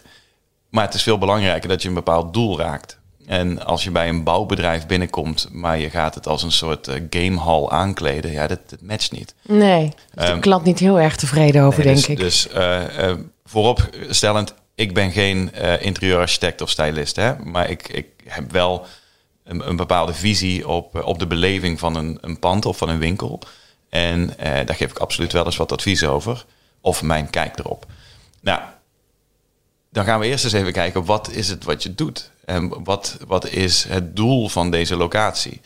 Maar 0.70 0.84
het 0.84 0.94
is 0.94 1.02
veel 1.02 1.18
belangrijker 1.18 1.68
dat 1.68 1.82
je 1.82 1.88
een 1.88 1.94
bepaald 1.94 2.34
doel 2.34 2.58
raakt. 2.58 2.98
En 3.26 3.64
als 3.64 3.84
je 3.84 3.90
bij 3.90 4.08
een 4.08 4.22
bouwbedrijf 4.22 4.86
binnenkomt, 4.86 5.48
maar 5.52 5.78
je 5.78 5.90
gaat 5.90 6.14
het 6.14 6.26
als 6.26 6.42
een 6.42 6.52
soort 6.52 6.88
uh, 6.88 6.94
gamehall 7.10 7.68
aankleden, 7.68 8.32
ja, 8.32 8.46
dat, 8.46 8.70
dat 8.70 8.80
matcht 8.80 9.12
niet. 9.12 9.34
Nee, 9.42 9.84
is 10.14 10.26
de 10.26 10.30
um, 10.30 10.40
klant 10.40 10.64
niet 10.64 10.78
heel 10.78 11.00
erg 11.00 11.16
tevreden 11.16 11.62
over, 11.62 11.84
nee, 11.84 11.94
denk 11.94 12.06
dus, 12.06 12.08
ik. 12.08 12.18
Dus 12.18 12.48
uh, 12.56 13.08
uh, 13.08 13.14
vooropstellend, 13.44 14.54
ik 14.74 14.94
ben 14.94 15.12
geen 15.12 15.50
interieurarchitect 15.80 16.60
of 16.60 16.70
stylist, 16.70 17.16
hè, 17.16 17.38
maar 17.38 17.70
ik, 17.70 17.88
ik 17.88 18.06
heb 18.24 18.52
wel 18.52 18.86
een, 19.44 19.76
bepaalde 19.76 20.14
visie 20.14 20.68
op, 20.68 21.04
op 21.04 21.18
de 21.18 21.26
beleving 21.26 21.78
van 21.78 21.96
een, 21.96 22.18
een 22.20 22.38
pand 22.38 22.66
of 22.66 22.76
van 22.76 22.88
een 22.88 22.98
winkel. 22.98 23.40
En 23.88 24.34
daar 24.36 24.74
geef 24.74 24.90
ik 24.90 24.98
absoluut 24.98 25.32
wel 25.32 25.44
eens 25.44 25.56
wat 25.56 25.72
advies 25.72 26.04
over, 26.04 26.44
of 26.80 27.02
mijn 27.02 27.30
kijk 27.30 27.58
erop. 27.58 27.86
Nou, 28.40 28.60
dan 29.90 30.04
gaan 30.04 30.20
we 30.20 30.26
eerst 30.26 30.44
eens 30.44 30.52
even 30.52 30.72
kijken, 30.72 31.04
wat 31.04 31.30
is 31.30 31.48
het 31.48 31.64
wat 31.64 31.82
je 31.82 31.94
doet? 31.94 32.30
En 32.44 32.84
wat, 32.84 33.18
wat 33.26 33.48
is 33.48 33.84
het 33.84 34.16
doel 34.16 34.48
van 34.48 34.70
deze 34.70 34.96
locatie? 34.96 35.60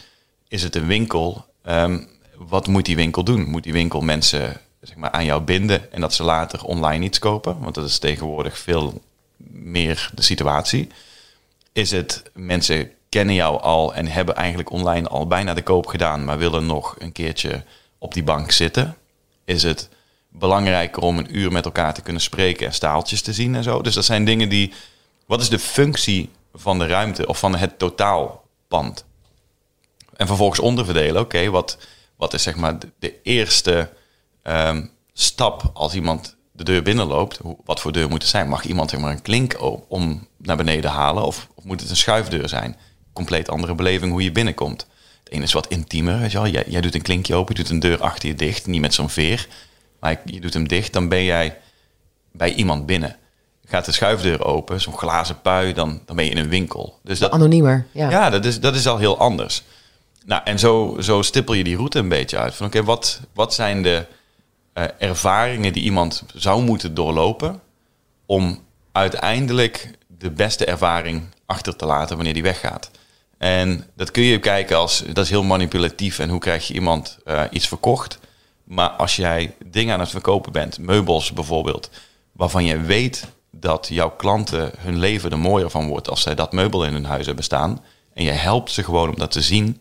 Is 0.48 0.62
het 0.62 0.76
een 0.76 0.86
winkel? 0.86 1.44
Um, 1.68 2.08
wat 2.36 2.66
moet 2.66 2.84
die 2.84 2.96
winkel 2.96 3.24
doen? 3.24 3.50
Moet 3.50 3.62
die 3.62 3.72
winkel 3.72 4.00
mensen 4.00 4.60
zeg 4.80 4.96
maar, 4.96 5.10
aan 5.10 5.24
jou 5.24 5.42
binden 5.42 5.92
en 5.92 6.00
dat 6.00 6.14
ze 6.14 6.22
later 6.22 6.64
online 6.64 7.04
iets 7.04 7.18
kopen? 7.18 7.58
Want 7.60 7.74
dat 7.74 7.88
is 7.88 7.98
tegenwoordig 7.98 8.58
veel 8.58 9.02
meer 9.50 10.10
de 10.14 10.22
situatie. 10.22 10.88
Is 11.72 11.90
het 11.90 12.22
mensen 12.34 12.90
kennen 13.16 13.34
jou 13.34 13.60
al 13.60 13.94
en 13.94 14.06
hebben 14.06 14.34
eigenlijk 14.34 14.70
online 14.70 15.08
al 15.08 15.26
bijna 15.26 15.54
de 15.54 15.62
koop 15.62 15.86
gedaan, 15.86 16.24
maar 16.24 16.38
willen 16.38 16.66
nog 16.66 16.94
een 16.98 17.12
keertje 17.12 17.64
op 17.98 18.14
die 18.14 18.22
bank 18.22 18.50
zitten? 18.50 18.96
Is 19.44 19.62
het 19.62 19.88
belangrijker 20.28 21.02
om 21.02 21.18
een 21.18 21.36
uur 21.36 21.52
met 21.52 21.64
elkaar 21.64 21.94
te 21.94 22.02
kunnen 22.02 22.22
spreken 22.22 22.66
en 22.66 22.72
staaltjes 22.72 23.22
te 23.22 23.32
zien 23.32 23.54
en 23.54 23.62
zo? 23.62 23.82
Dus 23.82 23.94
dat 23.94 24.04
zijn 24.04 24.24
dingen 24.24 24.48
die. 24.48 24.72
Wat 25.26 25.40
is 25.40 25.48
de 25.48 25.58
functie 25.58 26.30
van 26.54 26.78
de 26.78 26.86
ruimte 26.86 27.26
of 27.26 27.38
van 27.38 27.56
het 27.56 27.78
totaalpand? 27.78 29.04
En 30.16 30.26
vervolgens 30.26 30.60
onderverdelen, 30.60 31.22
oké, 31.22 31.50
wat, 31.50 31.78
wat 32.16 32.34
is 32.34 32.42
zeg 32.42 32.56
maar 32.56 32.78
de, 32.98 33.14
eerste 33.22 33.90
ehm, 34.42 34.86
stap 35.12 35.70
als 35.72 35.94
iemand 35.94 36.36
de 36.52 36.64
deur 36.64 36.82
binnenloopt? 36.82 37.40
Wat 37.64 37.80
voor 37.80 37.92
deur 37.92 38.08
moet 38.08 38.22
het 38.22 38.30
zijn? 38.30 38.48
Mag 38.48 38.64
iemand 38.64 38.90
zeg 38.90 39.00
maar 39.00 39.10
een 39.10 39.22
klink 39.22 39.56
o- 39.58 39.84
om 39.88 40.26
naar 40.36 40.56
beneden 40.56 40.90
halen 40.90 41.24
of, 41.24 41.48
of 41.54 41.64
moet 41.64 41.80
het 41.80 41.90
een 41.90 41.96
schuifdeur 41.96 42.48
zijn? 42.48 42.76
Compleet 43.16 43.48
andere 43.48 43.74
beleving 43.74 44.12
hoe 44.12 44.22
je 44.22 44.32
binnenkomt. 44.32 44.86
Het 45.24 45.32
ene 45.32 45.42
is 45.42 45.52
wat 45.52 45.66
intiemer, 45.68 46.18
weet 46.18 46.32
je 46.32 46.38
wel. 46.38 46.46
Jij, 46.46 46.64
jij 46.66 46.80
doet 46.80 46.94
een 46.94 47.02
klinkje 47.02 47.34
open, 47.34 47.56
je 47.56 47.62
doet 47.62 47.70
een 47.70 47.80
deur 47.80 48.00
achter 48.00 48.28
je 48.28 48.34
dicht, 48.34 48.66
niet 48.66 48.80
met 48.80 48.94
zo'n 48.94 49.10
veer. 49.10 49.48
Maar 50.00 50.20
je 50.24 50.40
doet 50.40 50.54
hem 50.54 50.68
dicht, 50.68 50.92
dan 50.92 51.08
ben 51.08 51.24
jij 51.24 51.58
bij 52.32 52.54
iemand 52.54 52.86
binnen. 52.86 53.16
Gaat 53.66 53.84
de 53.84 53.92
schuifdeur 53.92 54.44
open, 54.44 54.80
zo'n 54.80 54.98
glazen 54.98 55.40
pui, 55.40 55.72
dan, 55.72 56.00
dan 56.06 56.16
ben 56.16 56.24
je 56.24 56.30
in 56.30 56.36
een 56.36 56.48
winkel. 56.48 56.98
Dus 57.02 57.18
dat, 57.18 57.30
Anoniemer. 57.30 57.86
Ja. 57.92 58.10
ja, 58.10 58.30
dat, 58.30 58.44
is, 58.44 58.60
dat 58.60 58.74
is 58.74 58.86
al 58.86 58.98
heel 58.98 59.18
anders. 59.18 59.62
Nou, 60.26 60.42
en 60.44 60.58
zo, 60.58 60.96
zo 61.00 61.22
stippel 61.22 61.54
je 61.54 61.64
die 61.64 61.76
route 61.76 61.98
een 61.98 62.08
beetje 62.08 62.38
uit. 62.38 62.54
Van 62.54 62.66
oké, 62.66 62.84
wat, 62.84 63.20
wat 63.32 63.54
zijn 63.54 63.82
de 63.82 64.06
eh, 64.72 64.84
ervaringen 64.98 65.72
die 65.72 65.82
iemand 65.82 66.24
zou 66.34 66.62
moeten 66.62 66.94
doorlopen 66.94 67.60
om 68.26 68.60
uiteindelijk 68.92 69.90
de 70.06 70.30
beste 70.30 70.64
ervaring 70.64 71.22
achter 71.46 71.76
te 71.76 71.86
laten 71.86 72.16
wanneer 72.16 72.34
die 72.34 72.42
weggaat? 72.42 72.90
En 73.38 73.86
dat 73.94 74.10
kun 74.10 74.22
je 74.22 74.38
kijken 74.38 74.76
als, 74.76 75.02
dat 75.12 75.24
is 75.24 75.30
heel 75.30 75.42
manipulatief 75.42 76.18
en 76.18 76.28
hoe 76.28 76.40
krijg 76.40 76.68
je 76.68 76.74
iemand 76.74 77.18
eh, 77.24 77.42
iets 77.50 77.68
verkocht. 77.68 78.18
Maar 78.64 78.88
als 78.88 79.16
jij 79.16 79.54
dingen 79.66 79.94
aan 79.94 80.00
het 80.00 80.10
verkopen 80.10 80.52
bent, 80.52 80.78
meubels 80.78 81.32
bijvoorbeeld, 81.32 81.90
waarvan 82.32 82.64
je 82.64 82.80
weet 82.80 83.24
dat 83.50 83.86
jouw 83.90 84.10
klanten 84.10 84.70
hun 84.78 84.98
leven 84.98 85.30
er 85.30 85.38
mooier 85.38 85.70
van 85.70 85.88
wordt 85.88 86.10
als 86.10 86.22
zij 86.22 86.34
dat 86.34 86.52
meubel 86.52 86.84
in 86.84 86.92
hun 86.92 87.04
huis 87.04 87.26
hebben 87.26 87.44
staan, 87.44 87.84
en 88.14 88.24
je 88.24 88.30
helpt 88.30 88.70
ze 88.70 88.84
gewoon 88.84 89.08
om 89.08 89.18
dat 89.18 89.30
te 89.30 89.42
zien, 89.42 89.80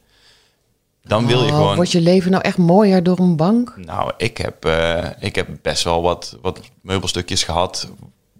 dan 1.03 1.27
wil 1.27 1.43
je 1.43 1.51
Oh, 1.51 1.57
gewoon. 1.57 1.75
Wordt 1.75 1.91
je 1.91 2.01
leven 2.01 2.31
nou 2.31 2.43
echt 2.43 2.57
mooier 2.57 3.03
door 3.03 3.19
een 3.19 3.35
bank? 3.35 3.73
Nou, 3.77 4.11
ik 4.17 4.37
heb, 4.37 4.65
eh, 4.65 5.09
ik 5.19 5.35
heb 5.35 5.47
best 5.61 5.83
wel 5.83 6.01
wat, 6.01 6.37
wat 6.41 6.59
meubelstukjes 6.81 7.43
gehad 7.43 7.89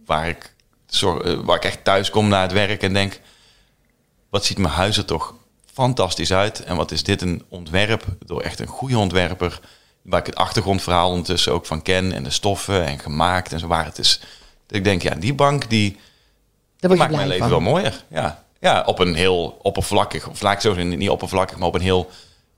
waar 0.05 0.27
ik, 0.27 0.53
zorg, 0.85 1.21
eh, 1.21 1.33
waar 1.43 1.55
ik 1.55 1.65
echt 1.65 1.83
thuis 1.83 2.09
kom 2.09 2.27
na 2.27 2.41
het 2.41 2.51
werk 2.51 2.83
en 2.83 2.93
denk, 2.93 3.21
wat 4.35 4.45
ziet 4.45 4.57
mijn 4.57 4.73
huis 4.73 4.97
er 4.97 5.05
toch 5.05 5.33
fantastisch 5.73 6.33
uit. 6.33 6.63
En 6.63 6.75
wat 6.75 6.91
is 6.91 7.03
dit 7.03 7.21
een 7.21 7.43
ontwerp 7.49 8.05
door 8.25 8.41
echt 8.41 8.59
een 8.59 8.67
goede 8.67 8.97
ontwerper, 8.97 9.59
waar 10.01 10.19
ik 10.19 10.25
het 10.25 10.35
achtergrondverhaal 10.35 11.09
ondertussen 11.09 11.53
ook 11.53 11.65
van 11.65 11.81
ken 11.81 12.11
en 12.11 12.23
de 12.23 12.29
stoffen 12.29 12.85
en 12.85 12.99
gemaakt 12.99 13.51
en 13.51 13.59
zo 13.59 13.67
waar 13.67 13.85
het 13.85 13.97
is. 13.99 14.19
Dat 14.67 14.77
ik 14.77 14.83
denk, 14.83 15.01
ja, 15.01 15.15
die 15.15 15.33
bank 15.33 15.69
die, 15.69 15.97
die 16.79 16.95
maakt 16.95 17.15
mijn 17.15 17.27
leven 17.27 17.41
van. 17.41 17.49
wel 17.49 17.59
mooier. 17.59 18.03
Ja. 18.09 18.43
ja, 18.59 18.83
op 18.85 18.99
een 18.99 19.15
heel 19.15 19.57
oppervlakkig, 19.61 20.29
of 20.29 20.41
laat 20.41 20.53
ik 20.53 20.61
zo 20.61 20.73
zeggen, 20.73 20.97
niet 20.97 21.09
oppervlakkig, 21.09 21.57
maar 21.57 21.67
op 21.67 21.75
een 21.75 21.81
heel 21.81 22.09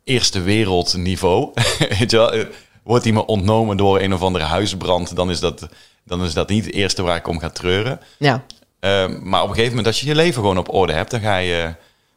eerste 0.03 0.41
wereld 0.41 0.95
niveau. 0.95 1.51
Weet 1.99 2.11
je 2.11 2.17
wel? 2.17 2.33
Eh, 2.33 2.45
Wordt 2.83 3.03
die 3.03 3.13
me 3.13 3.25
ontnomen 3.25 3.77
door 3.77 3.99
een 3.99 4.13
of 4.13 4.21
andere 4.21 4.45
huisbrand, 4.45 5.15
dan 5.15 5.29
is 5.29 5.39
dat, 5.39 5.67
dan 6.03 6.23
is 6.23 6.33
dat 6.33 6.49
niet 6.49 6.65
het 6.65 6.73
eerste 6.73 7.01
waar 7.01 7.17
ik 7.17 7.27
om 7.27 7.39
ga 7.39 7.49
treuren. 7.49 7.99
Ja. 8.17 8.43
Eh, 8.79 9.07
maar 9.23 9.41
op 9.41 9.47
een 9.49 9.53
gegeven 9.55 9.75
moment, 9.75 9.87
als 9.87 9.99
je 9.99 10.07
je 10.07 10.15
leven 10.15 10.41
gewoon 10.41 10.57
op 10.57 10.73
orde 10.73 10.93
hebt, 10.93 11.11
dan 11.11 11.19
ga 11.19 11.37
je, 11.37 11.61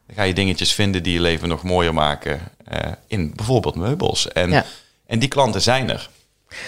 dan 0.06 0.16
ga 0.16 0.22
je 0.22 0.34
dingetjes 0.34 0.72
vinden 0.72 1.02
die 1.02 1.12
je 1.12 1.20
leven 1.20 1.48
nog 1.48 1.62
mooier 1.62 1.94
maken. 1.94 2.40
eh, 2.64 2.78
in 3.06 3.32
bijvoorbeeld 3.36 3.74
meubels. 3.74 4.28
En, 4.28 4.50
Ja. 4.50 4.64
en 5.06 5.18
die 5.18 5.28
klanten 5.28 5.62
zijn 5.62 5.90
er. 5.90 6.08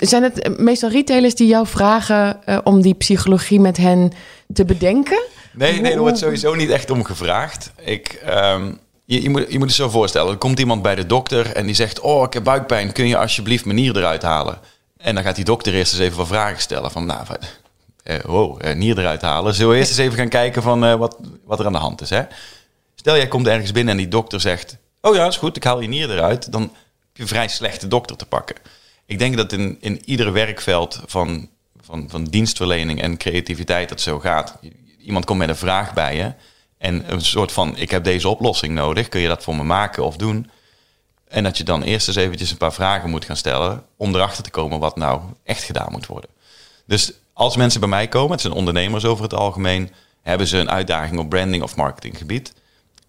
Zijn 0.00 0.22
het 0.22 0.38
eh, 0.38 0.56
meestal 0.56 0.90
retailers 0.90 1.34
die 1.34 1.46
jou 1.48 1.66
vragen 1.66 2.44
eh, 2.46 2.58
om 2.64 2.82
die 2.82 2.94
psychologie 2.94 3.60
met 3.60 3.76
hen 3.76 4.12
te 4.52 4.64
bedenken? 4.64 5.22
Nee, 5.52 5.80
nee, 5.80 5.92
er 5.92 5.98
wordt 5.98 6.18
sowieso 6.18 6.54
niet 6.54 6.70
echt 6.70 6.90
om 6.90 7.04
gevraagd. 7.04 7.72
Ik, 7.84 8.12
ehm, 8.24 8.72
je, 9.04 9.22
je, 9.22 9.30
moet, 9.30 9.44
je 9.52 9.58
moet 9.58 9.66
het 9.66 9.76
zo 9.76 9.88
voorstellen. 9.88 10.30
Er 10.32 10.36
komt 10.38 10.58
iemand 10.58 10.82
bij 10.82 10.94
de 10.94 11.06
dokter 11.06 11.52
en 11.52 11.66
die 11.66 11.74
zegt... 11.74 12.00
Oh, 12.00 12.22
ik 12.24 12.32
heb 12.32 12.44
buikpijn. 12.44 12.92
Kun 12.92 13.08
je 13.08 13.16
alsjeblieft 13.16 13.64
mijn 13.64 13.76
nier 13.76 13.96
eruit 13.96 14.22
halen? 14.22 14.58
En 14.96 15.14
dan 15.14 15.24
gaat 15.24 15.36
die 15.36 15.44
dokter 15.44 15.74
eerst 15.74 15.92
eens 15.92 16.02
even 16.02 16.16
wat 16.16 16.26
vragen 16.26 16.60
stellen. 16.60 16.90
Van, 16.90 17.06
nou, 17.06 17.26
wow, 18.22 18.58
eh, 18.60 18.74
nier 18.74 18.98
eruit 18.98 19.22
halen. 19.22 19.54
Zullen 19.54 19.72
we 19.72 19.78
eerst 19.78 19.90
eens 19.90 19.98
even 19.98 20.18
gaan 20.18 20.28
kijken 20.28 20.62
van 20.62 20.84
eh, 20.84 20.94
wat, 20.94 21.18
wat 21.44 21.60
er 21.60 21.66
aan 21.66 21.72
de 21.72 21.78
hand 21.78 22.00
is, 22.00 22.10
hè? 22.10 22.22
Stel, 22.94 23.16
jij 23.16 23.28
komt 23.28 23.46
ergens 23.46 23.72
binnen 23.72 23.92
en 23.92 23.98
die 24.00 24.08
dokter 24.08 24.40
zegt... 24.40 24.76
Oh 25.00 25.14
ja, 25.14 25.26
is 25.26 25.36
goed, 25.36 25.56
ik 25.56 25.64
haal 25.64 25.80
je 25.80 25.88
nier 25.88 26.10
eruit. 26.10 26.52
Dan 26.52 26.62
heb 26.62 26.70
je 27.12 27.26
vrij 27.26 27.48
slechte 27.48 27.88
dokter 27.88 28.16
te 28.16 28.26
pakken. 28.26 28.56
Ik 29.06 29.18
denk 29.18 29.36
dat 29.36 29.52
in, 29.52 29.76
in 29.80 30.02
ieder 30.04 30.32
werkveld 30.32 31.00
van, 31.06 31.48
van, 31.80 32.06
van 32.08 32.24
dienstverlening 32.24 33.02
en 33.02 33.16
creativiteit 33.16 33.88
dat 33.88 34.00
zo 34.00 34.18
gaat. 34.18 34.58
Iemand 34.98 35.24
komt 35.24 35.38
met 35.38 35.48
een 35.48 35.56
vraag 35.56 35.92
bij 35.92 36.16
je 36.16 36.32
en 36.78 37.12
een 37.12 37.20
soort 37.20 37.52
van, 37.52 37.76
ik 37.76 37.90
heb 37.90 38.04
deze 38.04 38.28
oplossing 38.28 38.74
nodig. 38.74 39.08
Kun 39.08 39.20
je 39.20 39.28
dat 39.28 39.42
voor 39.42 39.56
me 39.56 39.62
maken 39.62 40.04
of 40.04 40.16
doen? 40.16 40.50
En 41.28 41.42
dat 41.42 41.56
je 41.56 41.64
dan 41.64 41.82
eerst 41.82 42.08
eens 42.08 42.16
eventjes 42.16 42.50
een 42.50 42.56
paar 42.56 42.72
vragen 42.72 43.10
moet 43.10 43.24
gaan 43.24 43.36
stellen 43.36 43.84
om 43.96 44.14
erachter 44.14 44.44
te 44.44 44.50
komen 44.50 44.78
wat 44.78 44.96
nou 44.96 45.20
echt 45.44 45.62
gedaan 45.62 45.92
moet 45.92 46.06
worden. 46.06 46.30
Dus 46.86 47.12
als 47.42 47.56
mensen 47.56 47.80
bij 47.80 47.88
mij 47.88 48.08
komen, 48.08 48.30
het 48.30 48.40
zijn 48.40 48.52
ondernemers 48.52 49.04
over 49.04 49.24
het 49.24 49.34
algemeen, 49.34 49.90
hebben 50.22 50.46
ze 50.46 50.58
een 50.58 50.70
uitdaging 50.70 51.20
op 51.20 51.28
branding 51.28 51.62
of 51.62 51.76
marketinggebied. 51.76 52.52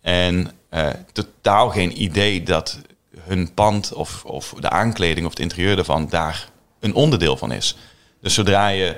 En 0.02 0.52
eh, 0.70 0.88
totaal 1.12 1.70
geen 1.70 2.02
idee 2.02 2.44
dat 2.44 2.80
hun 3.20 3.54
pand 3.54 3.94
of, 3.94 4.25
of 4.25 4.54
de 4.60 4.70
aankleding 4.70 5.25
of 5.25 5.32
het 5.32 5.42
interieur 5.42 5.78
ervan 5.78 6.08
daar 6.10 6.50
een 6.80 6.94
onderdeel 6.94 7.38
van 7.38 7.52
is. 7.52 7.78
Dus 8.22 8.34
zodra 8.34 8.68
je 8.68 8.96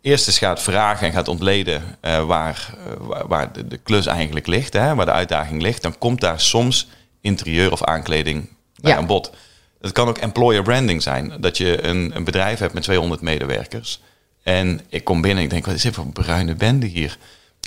eerst 0.00 0.26
eens 0.26 0.38
gaat 0.38 0.62
vragen 0.62 1.06
en 1.06 1.12
gaat 1.12 1.28
ontleden 1.28 1.82
eh, 2.00 2.24
waar, 2.24 2.74
eh, 2.78 2.92
waar, 2.98 3.26
waar 3.26 3.52
de, 3.52 3.66
de 3.66 3.76
klus 3.76 4.06
eigenlijk 4.06 4.46
ligt, 4.46 4.72
hè, 4.72 4.94
waar 4.94 5.06
de 5.06 5.12
uitdaging 5.12 5.62
ligt, 5.62 5.82
dan 5.82 5.98
komt 5.98 6.20
daar 6.20 6.40
soms 6.40 6.88
interieur 7.20 7.72
of 7.72 7.82
aankleding 7.82 8.48
bij 8.80 8.90
Ja. 8.90 8.96
aan 8.96 9.06
bod. 9.06 9.32
Het 9.80 9.92
kan 9.92 10.08
ook 10.08 10.18
employer 10.18 10.62
branding 10.62 11.02
zijn. 11.02 11.36
Dat 11.40 11.56
je 11.56 11.84
een, 11.84 12.16
een 12.16 12.24
bedrijf 12.24 12.58
hebt 12.58 12.74
met 12.74 12.82
200 12.82 13.20
medewerkers. 13.20 14.00
En 14.44 14.80
ik 14.88 15.04
kom 15.04 15.20
binnen 15.20 15.38
en 15.38 15.44
ik 15.44 15.50
denk, 15.50 15.66
wat 15.66 15.74
is 15.74 15.82
dit 15.82 15.94
voor 15.94 16.06
bruine 16.06 16.54
bende 16.54 16.86
hier? 16.86 17.18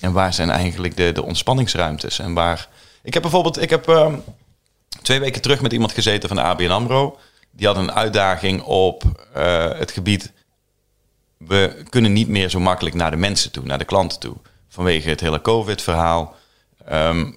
En 0.01 0.11
waar 0.11 0.33
zijn 0.33 0.49
eigenlijk 0.49 0.97
de, 0.97 1.11
de 1.11 1.23
ontspanningsruimtes? 1.23 2.19
En 2.19 2.33
waar... 2.33 2.67
Ik 3.03 3.13
heb 3.13 3.21
bijvoorbeeld, 3.21 3.61
ik 3.61 3.69
heb 3.69 3.87
ehm, 3.87 4.15
twee 5.01 5.19
weken 5.19 5.41
terug 5.41 5.61
met 5.61 5.73
iemand 5.73 5.91
gezeten 5.91 6.27
van 6.27 6.37
de 6.37 6.43
ABN 6.43 6.69
AMRO. 6.69 7.17
Die 7.51 7.67
had 7.67 7.75
een 7.75 7.91
uitdaging 7.91 8.61
op 8.61 9.03
eh, 9.33 9.77
het 9.77 9.91
gebied... 9.91 10.31
We 11.37 11.83
kunnen 11.89 12.13
niet 12.13 12.27
meer 12.27 12.49
zo 12.49 12.59
makkelijk 12.59 12.95
naar 12.95 13.11
de 13.11 13.17
mensen 13.17 13.51
toe, 13.51 13.65
naar 13.65 13.77
de 13.77 13.85
klanten 13.85 14.19
toe. 14.19 14.35
Vanwege 14.69 15.09
het 15.09 15.19
hele 15.19 15.41
COVID-verhaal. 15.41 16.35
Ehm, 16.85 17.31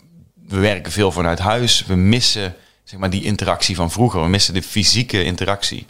we 0.46 0.58
werken 0.58 0.92
veel 0.92 1.12
vanuit 1.12 1.38
huis. 1.38 1.86
We 1.86 1.94
missen 1.94 2.56
zeg 2.84 3.00
maar, 3.00 3.10
die 3.10 3.24
interactie 3.24 3.76
van 3.76 3.90
vroeger. 3.90 4.22
We 4.22 4.28
missen 4.28 4.54
de 4.54 4.62
fysieke 4.62 5.24
interactie. 5.24 5.86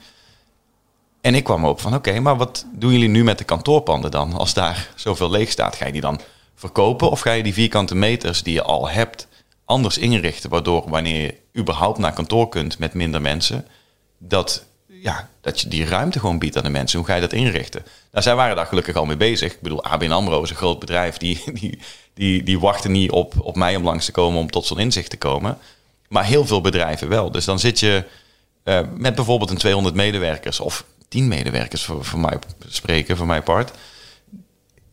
En 1.20 1.34
ik 1.34 1.44
kwam 1.44 1.64
op 1.64 1.80
van, 1.80 1.94
oké, 1.94 2.20
maar 2.20 2.36
wat 2.36 2.66
doen 2.72 2.92
jullie 2.92 3.08
nu 3.08 3.24
met 3.24 3.38
de 3.38 3.44
kantoorpanden 3.44 4.10
dan? 4.10 4.32
Als 4.32 4.54
daar 4.54 4.88
zoveel 4.94 5.30
leeg 5.30 5.50
staat, 5.50 5.76
ga 5.76 5.86
je 5.86 5.92
die 5.92 6.00
dan 6.00 6.20
verkopen? 6.54 7.10
Of 7.10 7.20
ga 7.20 7.32
je 7.32 7.42
die 7.42 7.52
vierkante 7.52 7.94
meters 7.94 8.42
die 8.42 8.54
je 8.54 8.62
al 8.62 8.88
hebt 8.88 9.28
anders 9.64 9.98
inrichten? 9.98 10.50
Waardoor 10.50 10.88
wanneer 10.88 11.22
je 11.22 11.60
überhaupt 11.60 11.98
naar 11.98 12.12
kantoor 12.12 12.48
kunt 12.48 12.78
met 12.78 12.94
minder 12.94 13.20
mensen, 13.20 13.66
dat, 14.18 14.64
ja, 14.86 15.28
dat 15.40 15.60
je 15.60 15.68
die 15.68 15.84
ruimte 15.84 16.18
gewoon 16.18 16.38
biedt 16.38 16.56
aan 16.56 16.62
de 16.62 16.70
mensen. 16.70 16.98
Hoe 16.98 17.08
ga 17.08 17.14
je 17.14 17.20
dat 17.20 17.32
inrichten? 17.32 17.82
Nou, 18.10 18.24
zij 18.24 18.34
waren 18.34 18.56
daar 18.56 18.66
gelukkig 18.66 18.96
al 18.96 19.06
mee 19.06 19.16
bezig. 19.16 19.52
Ik 19.52 19.60
bedoel, 19.60 19.84
ABN 19.84 20.10
AMRO 20.10 20.42
is 20.42 20.50
een 20.50 20.56
groot 20.56 20.78
bedrijf. 20.78 21.16
Die, 21.16 21.42
die, 21.60 21.78
die, 22.14 22.42
die 22.42 22.60
wachten 22.60 22.92
niet 22.92 23.10
op, 23.10 23.34
op 23.40 23.56
mij 23.56 23.76
om 23.76 23.84
langs 23.84 24.04
te 24.04 24.12
komen 24.12 24.40
om 24.40 24.50
tot 24.50 24.66
zo'n 24.66 24.78
inzicht 24.78 25.10
te 25.10 25.18
komen. 25.18 25.58
Maar 26.08 26.24
heel 26.24 26.46
veel 26.46 26.60
bedrijven 26.60 27.08
wel. 27.08 27.30
Dus 27.30 27.44
dan 27.44 27.58
zit 27.58 27.80
je 27.80 28.04
eh, 28.62 28.80
met 28.94 29.14
bijvoorbeeld 29.14 29.50
een 29.50 29.56
200 29.56 29.94
medewerkers 29.94 30.60
of 30.60 30.84
10 31.10 31.28
medewerkers 31.28 31.84
voor, 31.84 32.04
voor 32.04 32.18
mij 32.18 32.38
spreken, 32.66 33.16
voor 33.16 33.26
mijn 33.26 33.42
part. 33.42 33.70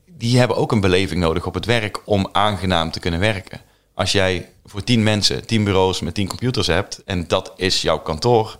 Die 0.05 0.37
hebben 0.37 0.57
ook 0.57 0.71
een 0.71 0.79
beleving 0.79 1.21
nodig 1.21 1.45
op 1.45 1.53
het 1.53 1.65
werk 1.65 2.01
om 2.05 2.29
aangenaam 2.31 2.91
te 2.91 2.99
kunnen 2.99 3.19
werken. 3.19 3.61
Als 3.93 4.11
jij 4.11 4.49
voor 4.65 4.83
10 4.83 5.03
mensen, 5.03 5.45
10 5.45 5.63
bureaus 5.63 5.99
met 5.99 6.13
10 6.13 6.27
computers 6.27 6.67
hebt 6.67 7.03
en 7.03 7.27
dat 7.27 7.53
is 7.55 7.81
jouw 7.81 7.99
kantoor, 7.99 8.57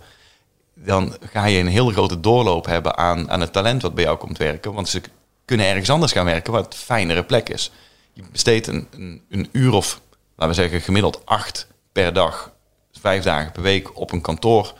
dan 0.74 1.16
ga 1.32 1.44
je 1.44 1.58
een 1.58 1.66
heel 1.66 1.90
grote 1.90 2.20
doorloop 2.20 2.66
hebben 2.66 2.96
aan, 2.96 3.30
aan 3.30 3.40
het 3.40 3.52
talent 3.52 3.82
wat 3.82 3.94
bij 3.94 4.04
jou 4.04 4.16
komt 4.16 4.38
werken. 4.38 4.72
Want 4.72 4.88
ze 4.88 5.00
kunnen 5.44 5.66
ergens 5.66 5.90
anders 5.90 6.12
gaan 6.12 6.24
werken 6.24 6.52
waar 6.52 6.62
het 6.62 6.74
fijnere 6.74 7.24
plek 7.24 7.48
is. 7.48 7.70
Je 8.12 8.22
besteedt 8.32 8.66
een, 8.66 8.86
een, 8.90 9.22
een 9.30 9.48
uur 9.52 9.72
of, 9.72 10.00
laten 10.36 10.56
we 10.56 10.62
zeggen, 10.62 10.80
gemiddeld 10.80 11.26
acht 11.26 11.66
per 11.92 12.12
dag, 12.12 12.52
vijf 13.00 13.22
dagen 13.22 13.52
per 13.52 13.62
week 13.62 13.98
op 13.98 14.12
een 14.12 14.20
kantoor. 14.20 14.74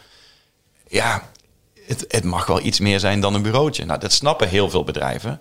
Ja, 0.88 1.30
het, 1.88 2.04
het 2.08 2.24
mag 2.24 2.46
wel 2.46 2.60
iets 2.64 2.80
meer 2.80 3.00
zijn 3.00 3.20
dan 3.20 3.34
een 3.34 3.42
bureautje. 3.42 3.84
Nou, 3.84 4.00
dat 4.00 4.12
snappen 4.12 4.48
heel 4.48 4.70
veel 4.70 4.84
bedrijven. 4.84 5.40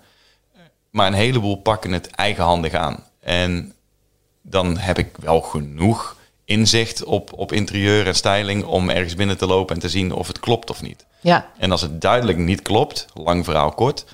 Maar 0.89 1.07
een 1.07 1.13
heleboel 1.13 1.55
pakken 1.55 1.91
het 1.91 2.07
eigenhandig 2.09 2.73
aan. 2.73 3.03
En 3.19 3.73
dan 4.41 4.77
heb 4.77 4.97
ik 4.97 5.17
wel 5.19 5.41
genoeg 5.41 6.15
inzicht 6.45 7.03
op, 7.03 7.33
op 7.33 7.51
interieur 7.51 8.07
en 8.07 8.15
styling 8.15 8.63
om 8.63 8.89
ergens 8.89 9.15
binnen 9.15 9.37
te 9.37 9.45
lopen 9.47 9.75
en 9.75 9.81
te 9.81 9.89
zien 9.89 10.11
of 10.11 10.27
het 10.27 10.39
klopt 10.39 10.69
of 10.69 10.81
niet. 10.81 11.05
Ja, 11.21 11.51
En 11.57 11.71
als 11.71 11.81
het 11.81 12.01
duidelijk 12.01 12.37
niet 12.37 12.61
klopt, 12.61 13.05
lang 13.13 13.45
verhaal 13.45 13.71
kort, 13.71 14.05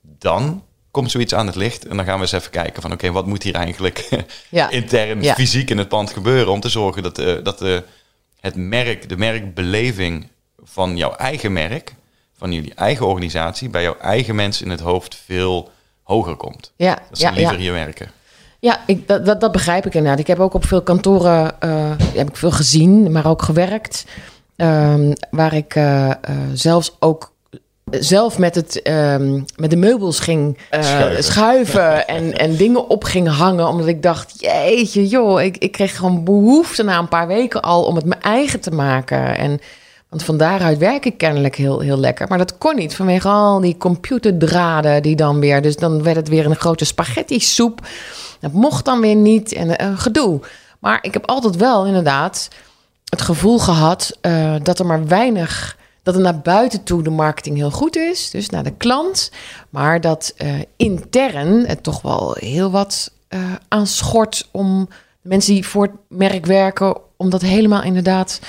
dan 0.00 0.64
komt 0.90 1.10
zoiets 1.10 1.34
aan 1.34 1.46
het 1.46 1.54
licht. 1.56 1.86
En 1.86 1.96
dan 1.96 2.04
gaan 2.04 2.14
we 2.14 2.20
eens 2.20 2.32
even 2.32 2.50
kijken 2.50 2.82
van 2.82 2.92
oké, 2.92 3.10
wat 3.12 3.26
moet 3.26 3.42
hier 3.42 3.54
eigenlijk 3.54 4.08
Ja. 4.50 4.70
intern, 4.70 5.22
Ja. 5.22 5.34
fysiek 5.34 5.70
in 5.70 5.78
het 5.78 5.88
pand 5.88 6.10
gebeuren 6.10 6.52
om 6.52 6.60
te 6.60 6.68
zorgen 6.68 7.02
dat, 7.02 7.18
eh, 7.18 7.34
dat 7.42 7.58
de, 7.58 7.82
het 8.40 8.54
merk, 8.56 9.08
de 9.08 9.16
merkbeleving 9.16 10.28
van 10.70 10.96
jouw 10.96 11.12
eigen 11.12 11.52
merk, 11.52 11.94
van 12.36 12.52
jullie 12.52 12.74
eigen 12.74 13.06
organisatie, 13.06 13.68
bij 13.68 13.82
jouw 13.82 13.96
eigen 14.00 14.34
mensen 14.34 14.64
in 14.64 14.70
het 14.70 14.80
hoofd 14.80 15.16
veel 15.24 15.70
hoger 16.02 16.36
komt. 16.36 16.72
ja, 16.76 16.94
Dat 17.08 17.18
ze 17.18 17.24
ja, 17.24 17.30
liever 17.30 17.54
ja. 17.54 17.60
hier 17.60 17.72
werken. 17.72 18.10
Ja, 18.60 18.80
ik, 18.86 19.08
dat, 19.08 19.26
dat, 19.26 19.40
dat 19.40 19.52
begrijp 19.52 19.86
ik 19.86 19.94
inderdaad. 19.94 20.20
Ik 20.20 20.26
heb 20.26 20.38
ook 20.38 20.54
op 20.54 20.66
veel 20.66 20.82
kantoren 20.82 21.60
eh, 21.60 21.92
heb 22.14 22.28
ik 22.28 22.36
veel 22.36 22.50
gezien, 22.50 23.12
maar 23.12 23.26
ook 23.26 23.42
gewerkt. 23.42 24.04
Ehm, 24.56 25.12
waar 25.30 25.54
ik 25.54 25.74
eh, 25.74 26.10
eh, 26.10 26.16
zelfs 26.52 26.96
ook 26.98 27.32
zelf 27.90 28.38
met, 28.38 28.54
het, 28.54 28.82
ehm, 28.82 29.40
met 29.56 29.70
de 29.70 29.76
meubels 29.76 30.20
ging 30.20 30.58
Schuiven. 30.70 31.24
schuiven 31.24 32.06
en, 32.08 32.38
en 32.38 32.56
dingen 32.56 32.88
op 32.88 33.04
ging 33.04 33.28
hangen. 33.28 33.68
Omdat 33.68 33.86
ik 33.86 34.02
dacht, 34.02 34.40
jeetje 34.40 35.06
joh, 35.06 35.42
ik, 35.42 35.56
ik 35.56 35.72
kreeg 35.72 35.96
gewoon 35.96 36.24
behoefte 36.24 36.82
na 36.82 36.98
een 36.98 37.08
paar 37.08 37.26
weken 37.26 37.62
al 37.62 37.84
om 37.84 37.96
het 37.96 38.04
mijn 38.04 38.22
eigen 38.22 38.60
te 38.60 38.70
maken. 38.70 39.36
En, 39.36 39.60
want 40.08 40.22
van 40.22 40.36
daaruit 40.36 40.78
werk 40.78 41.04
ik 41.04 41.18
kennelijk 41.18 41.56
heel, 41.56 41.80
heel 41.80 41.98
lekker. 41.98 42.28
Maar 42.28 42.38
dat 42.38 42.58
kon 42.58 42.76
niet 42.76 42.94
vanwege 42.94 43.28
al 43.28 43.60
die 43.60 43.76
computerdraden 43.76 45.02
die 45.02 45.16
dan 45.16 45.40
weer... 45.40 45.62
Dus 45.62 45.76
dan 45.76 46.02
werd 46.02 46.16
het 46.16 46.28
weer 46.28 46.46
een 46.46 46.56
grote 46.56 46.84
spaghetti 46.84 47.40
soep. 47.40 47.86
Dat 48.40 48.52
mocht 48.52 48.84
dan 48.84 49.00
weer 49.00 49.14
niet 49.14 49.52
en 49.52 49.78
eh, 49.78 49.98
gedoe. 49.98 50.40
Maar 50.78 50.98
ik 51.02 51.12
heb 51.12 51.26
altijd 51.26 51.56
wel 51.56 51.86
inderdaad 51.86 52.48
het 53.04 53.22
gevoel 53.22 53.58
gehad 53.58 54.18
eh, 54.20 54.54
dat 54.62 54.78
er 54.78 54.86
maar 54.86 55.06
weinig, 55.06 55.76
dat 56.02 56.14
er 56.14 56.20
naar 56.20 56.40
buiten 56.40 56.82
toe 56.82 57.02
de 57.02 57.10
marketing 57.10 57.56
heel 57.56 57.70
goed 57.70 57.96
is, 57.96 58.30
dus 58.30 58.50
naar 58.50 58.64
de 58.64 58.74
klant, 58.76 59.30
maar 59.70 60.00
dat 60.00 60.32
eh, 60.36 60.54
intern 60.76 61.66
het 61.66 61.82
toch 61.82 62.02
wel 62.02 62.36
heel 62.38 62.70
wat 62.70 63.12
eh 63.28 63.40
aan 63.68 63.86
schort 63.86 64.48
om 64.50 64.88
mensen 65.20 65.54
die 65.54 65.66
voor 65.66 65.82
het 65.82 65.94
merk 66.08 66.46
werken, 66.46 66.96
om 67.16 67.30
dat 67.30 67.42
helemaal 67.42 67.82
inderdaad 67.82 68.40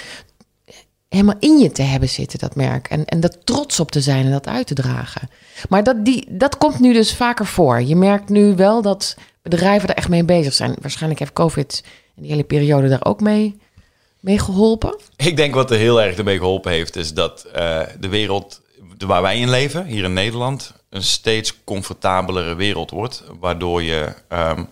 helemaal 1.09 1.35
in 1.39 1.57
je 1.57 1.71
te 1.71 1.81
hebben 1.81 2.09
zitten, 2.09 2.39
dat 2.39 2.55
merk. 2.55 2.87
En, 2.87 3.05
en 3.05 3.19
dat 3.19 3.37
trots 3.43 3.79
op 3.79 3.91
te 3.91 4.01
zijn 4.01 4.25
en 4.25 4.31
dat 4.31 4.47
uit 4.47 4.67
te 4.67 4.73
dragen. 4.73 5.29
Maar 5.69 5.83
dat, 5.83 6.05
die, 6.05 6.25
dat 6.29 6.57
komt 6.57 6.79
nu 6.79 6.93
dus 6.93 7.15
vaker 7.15 7.45
voor. 7.45 7.81
Je 7.81 7.95
merkt 7.95 8.29
nu 8.29 8.55
wel 8.55 8.81
dat 8.81 9.17
bedrijven 9.41 9.89
er 9.89 9.95
echt 9.95 10.09
mee 10.09 10.23
bezig 10.23 10.53
zijn. 10.53 10.75
Waarschijnlijk 10.81 11.19
heeft 11.19 11.33
COVID 11.33 11.83
en 12.15 12.21
die 12.21 12.31
hele 12.31 12.43
periode 12.43 12.89
daar 12.89 13.05
ook 13.05 13.21
mee, 13.21 13.57
mee 14.19 14.39
geholpen. 14.39 14.99
Ik 15.15 15.37
denk 15.37 15.53
wat 15.53 15.71
er 15.71 15.77
heel 15.77 16.01
erg 16.01 16.17
ermee 16.17 16.37
geholpen 16.37 16.71
heeft, 16.71 16.95
is 16.95 17.13
dat 17.13 17.43
eh, 17.43 17.81
de 17.99 18.07
wereld 18.07 18.61
waar 18.97 19.21
wij 19.21 19.39
in 19.39 19.49
leven, 19.49 19.85
hier 19.85 20.03
in 20.03 20.13
Nederland, 20.13 20.73
een 20.89 21.03
steeds 21.03 21.63
comfortabelere 21.63 22.55
wereld 22.55 22.91
wordt. 22.91 23.23
Waardoor 23.39 23.83
je, 23.83 24.13
ehm, 24.27 24.63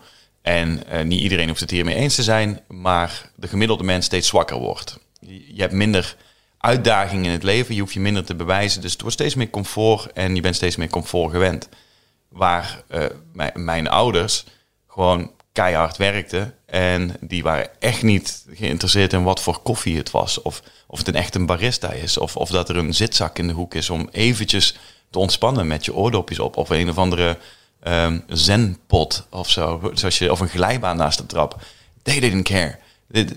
en 0.41 0.87
eh, 0.87 1.03
niet 1.03 1.21
iedereen 1.21 1.47
hoeft 1.47 1.59
het 1.59 1.71
hiermee 1.71 1.95
eens 1.95 2.15
te 2.15 2.23
zijn, 2.23 2.59
maar 2.67 3.31
de 3.35 3.47
gemiddelde 3.47 3.83
mens 3.83 4.05
steeds 4.05 4.27
zwakker 4.27 4.57
wordt. 4.57 4.99
Je 5.19 5.61
hebt 5.61 5.73
minder 5.73 6.15
uitdagingen 6.57 7.25
in 7.25 7.31
het 7.31 7.43
leven, 7.43 7.75
je 7.75 7.81
hoeft 7.81 7.93
je 7.93 7.99
minder 7.99 8.25
te 8.25 8.35
bewijzen. 8.35 8.81
Dus 8.81 8.91
het 8.91 9.01
wordt 9.01 9.15
steeds 9.15 9.35
meer 9.35 9.49
comfort 9.49 10.11
en 10.11 10.35
je 10.35 10.41
bent 10.41 10.55
steeds 10.55 10.75
meer 10.75 10.89
comfort 10.89 11.31
gewend. 11.31 11.69
Waar 12.29 12.83
eh, 12.87 13.05
mijn, 13.53 13.87
ouders 13.87 14.45
gewoon 14.87 15.31
keihard 15.51 15.97
werkten. 15.97 16.55
En 16.65 17.15
die 17.19 17.43
waren 17.43 17.69
echt 17.79 18.03
niet 18.03 18.45
geïnteresseerd 18.49 19.13
in 19.13 19.23
wat 19.23 19.41
voor 19.41 19.59
koffie 19.59 19.97
het 19.97 20.11
was. 20.11 20.41
Of, 20.41 20.61
of 20.87 20.97
het 20.97 21.07
een 21.07 21.15
echt 21.15 21.35
een 21.35 21.45
barista 21.45 21.91
is. 21.91 22.17
Of, 22.17 22.35
of 22.35 22.49
dat 22.49 22.69
er 22.69 22.77
een 22.77 22.93
zitzak 22.93 23.37
in 23.37 23.47
de 23.47 23.53
hoek 23.53 23.73
is 23.73 23.89
om 23.89 24.09
eventjes 24.11 24.75
te 25.09 25.19
ontspannen 25.19 25.67
met 25.67 25.85
je 25.85 25.95
oordopjes 25.95 26.39
op. 26.39 26.57
Of 26.57 26.69
een 26.69 26.89
of 26.89 26.97
andere 26.97 27.37
ehm, 27.79 28.19
zenpot 28.27 29.27
of 29.29 29.49
zo. 29.49 29.91
Zoals 29.93 30.17
je, 30.17 30.31
of 30.31 30.39
een 30.39 30.49
glijbaan 30.49 30.97
naast 30.97 31.17
de 31.17 31.25
trap. 31.25 31.61
They 32.03 32.19
didn't 32.19 32.43
care. 32.43 32.79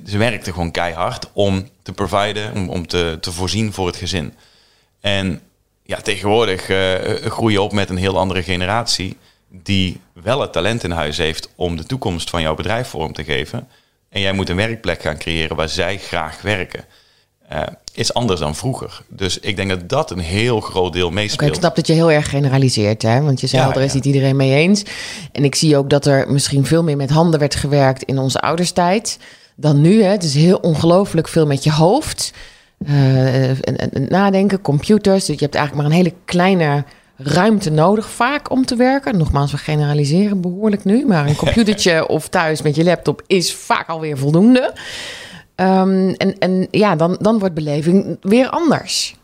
Ze 0.06 0.18
werkten 0.18 0.52
gewoon 0.52 0.70
keihard 0.70 1.28
om 1.32 1.68
te 1.82 1.92
providen, 1.92 2.52
om, 2.54 2.68
om 2.68 2.86
te, 2.86 3.18
te 3.20 3.32
voorzien 3.32 3.72
voor 3.72 3.86
het 3.86 3.96
gezin. 3.96 4.34
En 5.00 5.40
ja, 5.82 6.00
tegenwoordig 6.00 6.68
eh 6.68 7.30
groei 7.30 7.52
je 7.52 7.62
op 7.62 7.72
met 7.72 7.90
een 7.90 7.96
heel 7.96 8.18
andere 8.18 8.42
generatie 8.42 9.16
die 9.48 10.00
wel 10.12 10.40
het 10.40 10.52
talent 10.52 10.84
in 10.84 10.90
huis 10.90 11.16
heeft 11.16 11.48
om 11.54 11.76
de 11.76 11.84
toekomst 11.84 12.30
van 12.30 12.42
jouw 12.42 12.54
bedrijf 12.54 12.88
vorm 12.88 13.12
te 13.12 13.24
geven. 13.24 13.68
En 14.08 14.20
jij 14.20 14.32
moet 14.32 14.48
een 14.48 14.56
werkplek 14.56 15.02
gaan 15.02 15.18
creëren 15.18 15.56
waar 15.56 15.68
zij 15.68 15.98
graag 15.98 16.42
werken. 16.42 16.84
Eh, 17.48 17.62
is 17.94 18.14
anders 18.14 18.40
dan 18.40 18.56
vroeger. 18.56 19.02
Dus 19.08 19.38
ik 19.38 19.56
denk 19.56 19.70
dat 19.70 19.88
dat 19.88 20.10
een 20.10 20.18
heel 20.18 20.60
groot 20.60 20.92
deel 20.92 21.10
meespeelt. 21.10 21.50
ik 21.50 21.56
snap 21.56 21.76
dat 21.76 21.86
je 21.86 21.92
heel 21.92 22.10
erg 22.10 22.30
generaliseert, 22.30 23.02
hè? 23.02 23.20
want 23.20 23.40
je 23.40 23.46
zei 23.46 23.62
Ja, 23.62 23.68
al, 23.68 23.74
er 23.74 23.82
is 23.82 23.88
ja. 23.88 23.94
niet 23.94 24.04
iedereen 24.04 24.36
mee 24.36 24.54
eens. 24.54 24.82
En 25.32 25.44
ik 25.44 25.54
zie 25.54 25.76
ook 25.76 25.90
dat 25.90 26.06
er 26.06 26.32
misschien 26.32 26.66
veel 26.66 26.82
meer 26.82 26.96
met 26.96 27.10
handen 27.10 27.40
werd 27.40 27.54
gewerkt 27.54 28.02
in 28.02 28.18
onze 28.18 28.40
ouderstijd 28.40 29.18
dan 29.60 29.80
nu. 29.80 30.02
Hè? 30.02 30.08
Het 30.10 30.24
is 30.24 30.34
heel 30.34 30.56
ongelooflijk 30.58 31.28
veel 31.28 31.46
met 31.46 31.64
je 31.64 31.72
hoofd. 31.72 32.32
En, 32.86 33.76
en- 33.76 33.92
en 33.92 34.06
nadenken, 34.08 34.60
computers. 34.60 35.24
Dus 35.24 35.38
je 35.38 35.44
hebt 35.44 35.54
eigenlijk 35.54 35.74
maar 35.88 35.96
een 35.96 36.04
hele 36.04 36.14
kleine 36.24 36.84
ruimte 37.16 37.70
nodig 37.70 38.10
vaak 38.10 38.50
om 38.50 38.66
te 38.66 38.76
werken. 38.76 39.18
Nogmaals, 39.18 39.50
we 39.50 39.56
generaliseren 39.58 40.40
behoorlijk 40.40 40.84
nu. 40.84 41.06
Maar 41.06 41.26
een 41.26 41.36
computertje 41.36 42.06
of 42.16 42.28
thuis 42.28 42.62
met 42.62 42.76
je 42.76 42.84
laptop 42.84 43.22
is 43.26 43.54
vaak 43.54 43.88
alweer 43.88 44.18
voldoende. 44.18 44.72
Ehm, 45.54 46.08
en, 46.16 46.38
en 46.38 46.68
ja, 46.70 46.96
dan, 46.96 47.16
dan 47.20 47.38
wordt 47.38 47.54
beleving 47.54 48.16
weer 48.20 48.48
anders. 48.48 49.14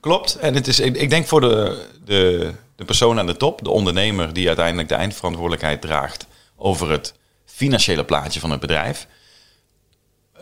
Klopt. 0.00 0.36
En 0.40 0.54
het 0.54 0.66
is, 0.66 0.80
ik, 0.80 0.96
ik 0.96 1.10
denk 1.10 1.26
voor 1.26 1.40
de, 1.40 1.84
de, 2.04 2.50
de 2.76 2.84
persoon 2.84 3.18
aan 3.18 3.26
de 3.26 3.36
top, 3.36 3.64
de 3.64 3.70
ondernemer 3.70 4.32
die 4.32 4.46
uiteindelijk 4.46 4.88
de 4.88 4.94
eindverantwoordelijkheid 4.94 5.80
draagt 5.80 6.26
over 6.56 6.90
het 6.90 7.14
financiële 7.44 8.04
plaatje 8.04 8.40
van 8.40 8.50
het 8.50 8.60
bedrijf, 8.60 9.06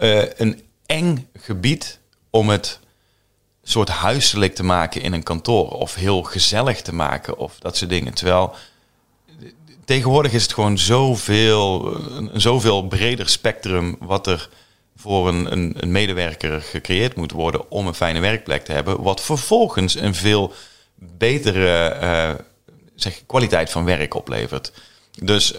eh, 0.03 0.23
een 0.37 0.63
eng 0.87 1.29
gebied 1.35 1.99
om 2.31 2.49
het 2.49 2.79
soort 3.63 3.89
huiselijk 3.89 4.55
te 4.55 4.63
maken 4.63 5.03
in 5.03 5.13
een 5.13 5.23
kantoor 5.23 5.69
of 5.69 5.95
heel 5.95 6.23
gezellig 6.23 6.83
te 6.83 6.95
maken 6.95 7.39
of 7.39 7.59
dat 7.59 7.77
soort 7.77 7.91
dingen. 7.91 8.15
Terwijl 8.15 8.55
tegenwoordig 9.85 10.33
is 10.33 10.43
het 10.43 10.53
gewoon 10.53 10.79
zoveel, 10.79 11.95
een, 12.17 12.41
zoveel 12.41 12.87
breder 12.87 13.29
spectrum 13.29 13.97
wat 14.01 14.27
er 14.27 14.49
voor 14.97 15.29
een, 15.29 15.53
een, 15.53 15.75
een 15.77 15.93
medewerker 15.93 16.61
gecreëerd 16.61 17.17
moet 17.17 17.33
worden 17.33 17.71
om 17.71 17.87
een 17.87 17.95
fijne 17.95 18.21
werkplek 18.21 18.65
te 18.65 18.73
hebben, 18.73 19.03
wat 19.03 19.21
vervolgens 19.21 19.95
een 19.95 20.15
veel 20.15 20.53
betere 20.95 21.77
eh, 21.85 22.35
zeg, 22.95 23.23
kwaliteit 23.27 23.71
van 23.71 23.85
werk 23.85 24.15
oplevert. 24.15 24.73
Dus 25.23 25.55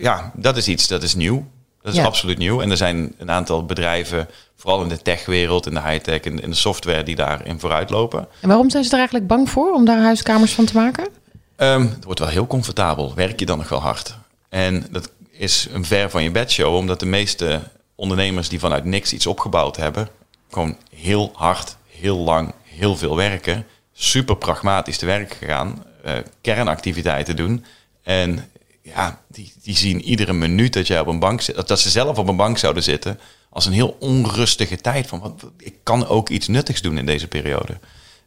ja, 0.00 0.32
dat 0.34 0.56
is 0.56 0.68
iets 0.68 0.88
dat 0.88 1.02
is 1.02 1.14
nieuw. 1.14 1.46
Dat 1.86 1.94
is 1.94 2.00
Ja. 2.00 2.06
absoluut 2.06 2.38
nieuw. 2.38 2.60
En 2.60 2.70
er 2.70 2.76
zijn 2.76 3.14
een 3.18 3.30
aantal 3.30 3.64
bedrijven, 3.64 4.28
vooral 4.56 4.82
in 4.82 4.88
de 4.88 5.02
techwereld, 5.02 5.66
in 5.66 5.74
de 5.74 5.82
high-tech 5.82 6.20
en 6.20 6.40
in 6.42 6.50
de 6.50 6.56
software, 6.56 7.02
die 7.02 7.14
daarin 7.16 7.60
vooruit 7.60 7.90
lopen. 7.90 8.28
En 8.40 8.48
waarom 8.48 8.70
zijn 8.70 8.84
ze 8.84 8.90
er 8.90 8.96
eigenlijk 8.96 9.26
bang 9.26 9.50
voor 9.50 9.72
om 9.72 9.84
daar 9.84 9.98
huiskamers 10.00 10.52
van 10.52 10.64
te 10.64 10.74
maken? 10.74 11.08
Ehm, 11.56 11.80
het 11.82 12.04
wordt 12.04 12.20
wel 12.20 12.28
heel 12.28 12.46
comfortabel. 12.46 13.14
Werk 13.14 13.40
je 13.40 13.46
dan 13.46 13.58
nog 13.58 13.68
wel 13.68 13.80
hard? 13.80 14.14
En 14.48 14.86
dat 14.90 15.10
is 15.30 15.68
een 15.72 15.84
ver 15.84 16.10
van 16.10 16.22
je 16.22 16.30
bedshow, 16.30 16.74
omdat 16.74 17.00
de 17.00 17.06
meeste 17.06 17.60
ondernemers 17.94 18.48
die 18.48 18.58
vanuit 18.58 18.84
niks 18.84 19.12
iets 19.12 19.26
opgebouwd 19.26 19.76
hebben, 19.76 20.08
gewoon 20.50 20.76
heel 20.94 21.30
hard, 21.34 21.76
heel 21.88 22.16
lang, 22.18 22.52
heel 22.62 22.96
veel 22.96 23.16
werken, 23.16 23.66
super 23.92 24.36
pragmatisch 24.36 24.98
te 24.98 25.06
werk 25.06 25.32
gegaan, 25.40 25.84
eh, 26.04 26.12
kernactiviteiten 26.40 27.36
doen. 27.36 27.64
En 28.02 28.50
ja, 28.86 29.20
die, 29.28 29.52
die 29.62 29.76
zien 29.76 30.02
iedere 30.02 30.32
minuut 30.32 30.72
dat 30.72 30.86
jij 30.86 31.00
op 31.00 31.06
een 31.06 31.18
bank 31.18 31.40
zit, 31.40 31.68
dat 31.68 31.80
ze 31.80 31.90
zelf 31.90 32.18
op 32.18 32.28
een 32.28 32.36
bank 32.36 32.58
zouden 32.58 32.82
zitten, 32.82 33.20
als 33.50 33.66
een 33.66 33.72
heel 33.72 33.96
onrustige 34.00 34.80
tijd. 34.80 35.06
Van 35.06 35.20
wat, 35.20 35.44
ik 35.58 35.74
kan 35.82 36.06
ook 36.06 36.28
iets 36.28 36.48
nuttigs 36.48 36.82
doen 36.82 36.98
in 36.98 37.06
deze 37.06 37.28
periode. 37.28 37.78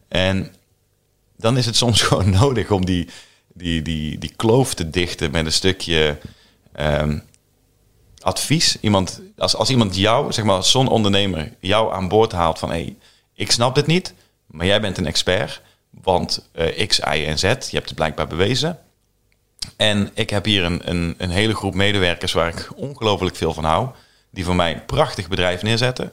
En 0.07 0.55
dan 1.37 1.57
is 1.57 1.65
het 1.65 1.75
soms 1.75 2.01
gewoon 2.07 2.29
nodig 2.29 2.71
om 2.71 2.85
die, 2.85 3.07
die, 3.53 3.81
die, 3.81 4.17
die 4.17 4.33
kloof 4.35 4.73
te 4.73 4.89
dichten 4.89 5.31
met 5.31 5.45
een 5.45 5.51
stukje 5.51 6.17
ehm, 6.71 7.19
advies. 8.19 8.77
Iemand, 8.81 9.21
als, 9.37 9.55
als 9.55 9.69
iemand 9.69 9.95
jou, 9.95 10.33
zeg 10.33 10.45
maar, 10.45 10.63
zo'n 10.63 10.87
ondernemer 10.87 11.53
jou 11.59 11.93
aan 11.93 12.07
boord 12.07 12.31
haalt 12.31 12.59
van 12.59 12.69
hé, 12.69 12.75
hey, 12.75 12.95
ik 13.33 13.51
snap 13.51 13.75
dit 13.75 13.87
niet, 13.87 14.13
maar 14.45 14.65
jij 14.65 14.81
bent 14.81 14.97
een 14.97 15.05
expert, 15.05 15.61
want 15.89 16.49
eh, 16.51 16.87
X, 16.87 16.99
Y 16.99 17.25
en 17.25 17.39
Z, 17.39 17.41
je 17.41 17.75
hebt 17.77 17.89
het 17.89 17.95
blijkbaar 17.95 18.27
bewezen. 18.27 18.79
En 19.77 20.09
ik 20.13 20.29
heb 20.29 20.45
hier 20.45 20.63
een, 20.63 20.89
een, 20.89 21.15
een 21.17 21.29
hele 21.29 21.55
groep 21.55 21.73
medewerkers 21.73 22.33
waar 22.33 22.47
ik 22.47 22.69
ongelooflijk 22.75 23.35
veel 23.35 23.53
van 23.53 23.63
hou, 23.63 23.89
die 24.29 24.45
voor 24.45 24.55
mij 24.55 24.73
een 24.73 24.85
prachtig 24.85 25.27
bedrijf 25.27 25.61
neerzetten. 25.61 26.11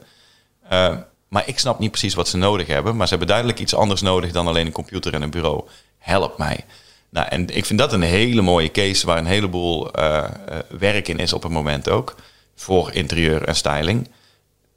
Eh, 0.69 0.97
maar 1.27 1.47
ik 1.47 1.59
snap 1.59 1.79
niet 1.79 1.91
precies 1.91 2.13
wat 2.13 2.27
ze 2.27 2.37
nodig 2.37 2.67
hebben. 2.67 2.95
Maar 2.95 3.05
ze 3.05 3.09
hebben 3.09 3.27
duidelijk 3.27 3.59
iets 3.59 3.75
anders 3.75 4.01
nodig 4.01 4.31
dan 4.31 4.47
alleen 4.47 4.65
een 4.65 4.71
computer 4.71 5.13
en 5.13 5.21
een 5.21 5.29
bureau. 5.29 5.63
Help 5.97 6.37
mij. 6.37 6.65
Nou, 7.09 7.27
en 7.27 7.55
ik 7.55 7.65
vind 7.65 7.79
dat 7.79 7.93
een 7.93 8.01
hele 8.01 8.41
mooie 8.41 8.71
case 8.71 9.05
waar 9.05 9.17
een 9.17 9.25
heleboel 9.25 9.91
eh, 9.91 10.17
eh, 10.17 10.29
werk 10.69 11.07
in 11.07 11.17
is 11.19 11.33
op 11.33 11.43
het 11.43 11.51
moment 11.51 11.89
ook. 11.89 12.15
voor 12.55 12.93
interieur 12.93 13.43
en 13.43 13.55
styling. 13.55 14.09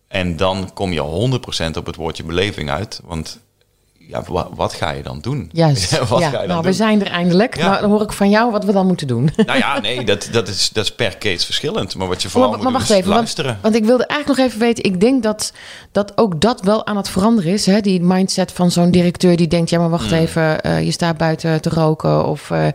En 0.08 0.36
dan 0.36 0.70
kom 0.74 0.92
je 0.92 1.00
100% 1.74 1.76
op 1.76 1.86
het 1.86 1.96
woordje 1.96 2.24
beleving 2.24 2.70
uit. 2.70 3.00
Want 3.04 3.40
ja, 4.10 4.22
wa- 4.28 4.48
wat 4.54 4.72
ga 4.72 4.90
je 4.90 5.02
dan 5.02 5.18
doen? 5.20 5.50
Juist. 5.52 5.98
wat 6.08 6.18
ja. 6.20 6.28
ga 6.28 6.40
je 6.40 6.46
dan 6.46 6.56
nou, 6.56 6.62
we 6.62 6.72
zijn 6.72 7.00
er 7.00 7.10
eindelijk. 7.10 7.56
Ja. 7.56 7.68
Nou, 7.68 7.80
dan 7.80 7.90
hoor 7.90 8.02
ik 8.02 8.12
van 8.12 8.30
jou 8.30 8.50
wat 8.50 8.64
we 8.64 8.72
dan 8.72 8.86
moeten 8.86 9.06
doen. 9.06 9.30
Nou 9.46 9.58
ja, 9.58 9.80
nee, 9.80 10.04
dat, 10.04 10.28
dat, 10.32 10.48
is, 10.48 10.70
dat 10.72 10.84
is 10.84 10.94
per 10.94 11.18
case 11.18 11.44
verschillend. 11.44 11.96
Maar 11.96 12.08
wat 12.08 12.22
je 12.22 12.28
vooral 12.28 12.48
maar, 12.50 12.58
moet 12.58 12.66
maar 12.70 12.78
doen 12.78 12.86
wacht 12.88 12.92
is 12.92 12.96
even, 13.04 13.08
want, 13.10 13.22
luisteren. 13.22 13.58
want 13.62 13.74
ik 13.74 13.84
wilde 13.84 14.06
eigenlijk 14.06 14.40
nog 14.40 14.48
even 14.48 14.60
weten. 14.60 14.84
Ik 14.84 15.00
denk 15.00 15.22
dat, 15.22 15.52
dat 15.92 16.12
ook 16.18 16.40
dat 16.40 16.60
wel 16.60 16.86
aan 16.86 16.96
het 16.96 17.08
veranderen 17.08 17.52
is. 17.52 17.66
Hè? 17.66 17.80
Die 17.80 18.02
mindset 18.02 18.52
van 18.52 18.70
zo'n 18.70 18.90
directeur 18.90 19.36
die 19.36 19.48
denkt: 19.48 19.70
ja, 19.70 19.78
maar 19.78 19.90
wacht 19.90 20.08
Hmm. 20.10 20.18
even, 20.18 20.60
eh, 20.60 20.84
je 20.84 20.90
staat 20.90 21.16
buiten 21.16 21.60
te 21.60 21.68
roken 21.68 22.26
of 22.26 22.50
eh, 22.50 22.66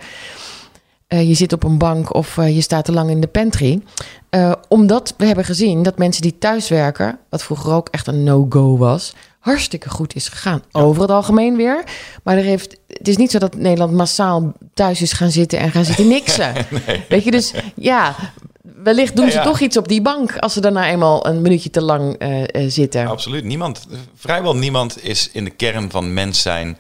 eh, 1.08 1.28
je 1.28 1.34
zit 1.34 1.54
op 1.54 1.64
een 1.64 1.78
bank 1.78 2.14
of 2.14 2.38
eh, 2.38 2.56
je 2.56 2.62
staat 2.62 2.86
te 2.86 2.92
lang 2.92 3.10
in 3.10 3.22
de 3.22 3.28
pantry. 3.28 3.82
Eh, 4.30 4.52
omdat 4.68 5.14
we 5.18 5.26
hebben 5.26 5.46
gezien 5.46 5.84
dat 5.84 5.98
mensen 5.98 6.22
die 6.22 6.38
thuiswerken, 6.38 7.20
wat 7.30 7.44
vroeger 7.44 7.74
ook 7.74 7.88
echt 7.92 8.08
een 8.08 8.24
no-go 8.24 8.78
was, 8.78 9.14
hartstikke 9.46 9.90
goed 9.90 10.16
is 10.16 10.28
gegaan. 10.28 10.64
Over 10.72 11.02
het 11.02 11.12
algemeen 11.12 11.56
weer. 11.56 11.84
Maar 12.24 12.38
er 12.38 12.44
heeft, 12.44 12.78
het 12.88 13.08
is 13.08 13.18
niet 13.18 13.32
zo 13.32 13.40
dat 13.40 13.56
Nederland 13.56 13.94
massaal 13.94 14.54
thuis 14.74 15.02
is 15.02 15.14
gaan 15.14 15.32
zitten 15.32 15.60
en 15.60 15.72
gaan 15.72 15.86
zitten 15.86 16.08
niksen. 16.08 16.54
Weet 17.10 17.24
je, 17.24 17.32
dus 17.32 17.54
ja, 17.76 18.16
wellicht 18.62 19.16
doen 19.16 19.26
Ja, 19.26 19.32
ze 19.32 19.38
ja. 19.38 19.44
toch 19.44 19.60
iets 19.60 19.78
op 19.78 19.88
die 19.88 20.02
bank 20.02 20.38
als 20.38 20.54
ze 20.54 20.62
daarna 20.62 20.88
eenmaal 20.90 21.28
een 21.28 21.42
minuutje 21.42 21.70
te 21.70 21.82
lang 21.82 22.16
eh, 22.18 22.42
eh, 22.44 22.72
zitten. 22.72 23.08
Absoluut. 23.08 23.44
Niemand, 23.44 23.88
vrijwel 24.16 24.56
niemand 24.56 25.04
is 25.04 25.30
in 25.32 25.44
de 25.44 25.50
kern 25.50 25.92
van 25.92 26.14
mens 26.14 26.42
zijn 26.42 26.78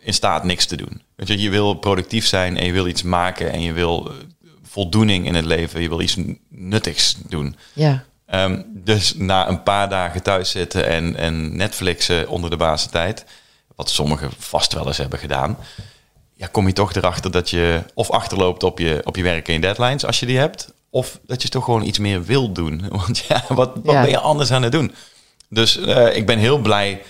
in 0.00 0.14
staat 0.14 0.44
niks 0.44 0.66
te 0.66 0.76
doen. 0.76 1.02
Weet 1.16 1.28
je, 1.28 1.40
je 1.40 1.50
wil 1.50 1.74
productief 1.74 2.26
zijn 2.26 2.56
en 2.56 2.66
je 2.66 2.72
wil 2.72 2.86
iets 2.86 3.02
maken 3.02 3.52
en 3.52 3.60
je 3.60 3.72
wil 3.72 4.10
eh, 4.10 4.14
voldoening 4.62 5.26
in 5.26 5.34
het 5.34 5.44
leven. 5.44 5.82
Je 5.82 5.88
wil 5.88 6.00
iets 6.00 6.16
nuttigs 6.48 7.16
doen. 7.28 7.56
Ja, 7.72 8.04
Ehm, 8.26 8.62
dus 8.66 9.14
na 9.14 9.48
een 9.48 9.62
paar 9.62 9.88
dagen 9.88 10.22
thuis 10.22 10.50
zitten 10.50 10.86
en, 10.86 11.16
en 11.16 11.56
Netflixen 11.56 12.28
onder 12.28 12.50
de 12.50 12.56
basentijd, 12.56 13.24
wat 13.76 13.90
sommigen 13.90 14.30
vast 14.38 14.72
wel 14.72 14.86
eens 14.86 14.96
hebben 14.96 15.18
gedaan, 15.18 15.58
ja, 16.34 16.46
kom 16.46 16.66
je 16.66 16.72
toch 16.72 16.94
erachter 16.94 17.30
dat 17.30 17.50
je 17.50 17.82
of 17.94 18.10
achterloopt 18.10 18.62
op 18.62 18.78
je, 18.78 19.00
op 19.04 19.16
je 19.16 19.22
werk 19.22 19.48
en 19.48 19.54
je 19.54 19.60
deadlines 19.60 20.04
als 20.04 20.20
je 20.20 20.26
die 20.26 20.38
hebt, 20.38 20.72
of 20.90 21.18
dat 21.26 21.42
je 21.42 21.48
toch 21.48 21.64
gewoon 21.64 21.82
iets 21.84 21.98
meer 21.98 22.24
wil 22.24 22.52
doen. 22.52 22.84
Want 23.04 23.18
ja, 23.28 23.44
wat, 23.48 23.70
wat 23.82 23.94
Ja. 23.94 24.00
ben 24.00 24.10
je 24.10 24.18
anders 24.18 24.50
aan 24.50 24.62
het 24.62 24.72
doen? 24.72 24.94
Dus 25.48 25.76
eh, 25.78 26.16
ik 26.16 26.26
ben 26.26 26.38
heel 26.38 26.58
blij 26.58 27.02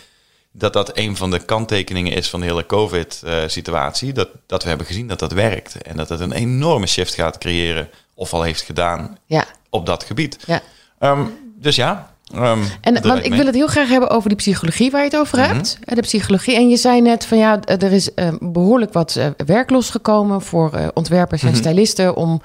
dat 0.52 0.72
dat 0.72 0.90
een 0.98 1.16
van 1.16 1.30
de 1.30 1.38
kanttekeningen 1.44 2.12
is 2.12 2.28
van 2.28 2.40
de 2.40 2.46
hele 2.46 2.66
COVID-situatie. 2.66 4.12
dat, 4.12 4.28
dat 4.46 4.62
we 4.62 4.68
hebben 4.68 4.86
gezien 4.86 5.08
dat 5.08 5.18
dat 5.18 5.32
werkt. 5.32 5.82
En 5.82 5.96
dat 5.96 6.08
het 6.08 6.20
een 6.20 6.32
enorme 6.32 6.86
shift 6.86 7.14
gaat 7.14 7.38
creëren, 7.38 7.90
of 8.14 8.32
al 8.34 8.42
heeft 8.42 8.62
gedaan, 8.62 9.18
ja, 9.26 9.44
op 9.70 9.86
dat 9.86 10.04
gebied. 10.04 10.38
ja. 10.46 10.62
Ehm, 10.98 11.20
dus 11.60 11.76
ja. 11.76 12.10
ehm, 12.34 12.58
En 12.80 13.02
want 13.02 13.24
ik 13.24 13.34
wil 13.34 13.46
het 13.46 13.54
heel 13.54 13.66
graag 13.66 13.88
hebben 13.88 14.10
over 14.10 14.28
die 14.28 14.38
psychologie 14.38 14.90
waar 14.90 15.00
je 15.00 15.08
het 15.10 15.18
over 15.18 15.46
hebt. 15.46 15.78
Eh, 15.84 15.94
De 15.94 16.00
psychologie. 16.00 16.56
En 16.56 16.68
je 16.68 16.76
zei 16.76 17.00
net 17.00 17.26
van 17.26 17.38
ja, 17.38 17.60
er 17.64 17.92
is 17.92 18.14
eh, 18.14 18.28
behoorlijk 18.40 18.92
wat 18.92 19.16
eh, 19.16 19.26
werk 19.46 19.70
losgekomen 19.70 20.42
voor 20.42 20.90
ontwerpers 20.94 21.42
en 21.42 21.56
stylisten 21.56 22.16
om, 22.16 22.42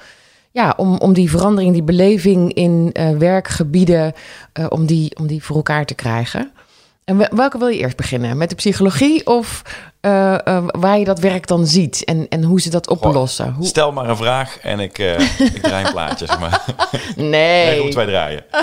ja, 0.50 0.74
om, 0.76 0.98
om 0.98 1.12
die 1.12 1.30
verandering, 1.30 1.72
die 1.72 1.82
beleving 1.82 2.52
in 2.52 2.94
werkgebieden, 3.18 4.12
om, 4.68 4.86
die, 4.86 5.16
om 5.16 5.26
die 5.26 5.44
voor 5.44 5.56
elkaar 5.56 5.84
te 5.84 5.94
krijgen. 5.94 6.50
En 7.04 7.16
wel- 7.16 7.28
welke 7.30 7.58
wil 7.58 7.68
je 7.68 7.78
eerst 7.78 7.96
beginnen? 7.96 8.36
Met 8.36 8.48
de 8.48 8.54
psychologie 8.54 9.26
of 9.26 9.62
eh, 10.00 10.46
eh, 10.46 10.64
waar 10.66 10.98
je 10.98 11.04
dat 11.04 11.18
werk 11.18 11.46
dan 11.46 11.66
ziet 11.66 12.04
en, 12.04 12.28
en 12.28 12.42
hoe 12.42 12.60
ze 12.60 12.70
dat 12.70 12.88
oplossen? 12.88 13.52
Hoe... 13.52 13.66
Stel 13.66 13.92
maar 13.92 14.08
een 14.08 14.16
vraag 14.16 14.58
en 14.58 14.80
ik, 14.80 14.98
eh, 14.98 15.20
ik 15.38 15.62
draai 15.62 15.84
een 15.86 15.92
plaatje. 15.92 16.26
Zeg 16.26 16.38
maar. 16.40 16.64
Nee, 17.16 17.28
Nee. 17.66 17.80
hoe 17.80 17.92
wij 17.92 18.06
draaien? 18.06 18.44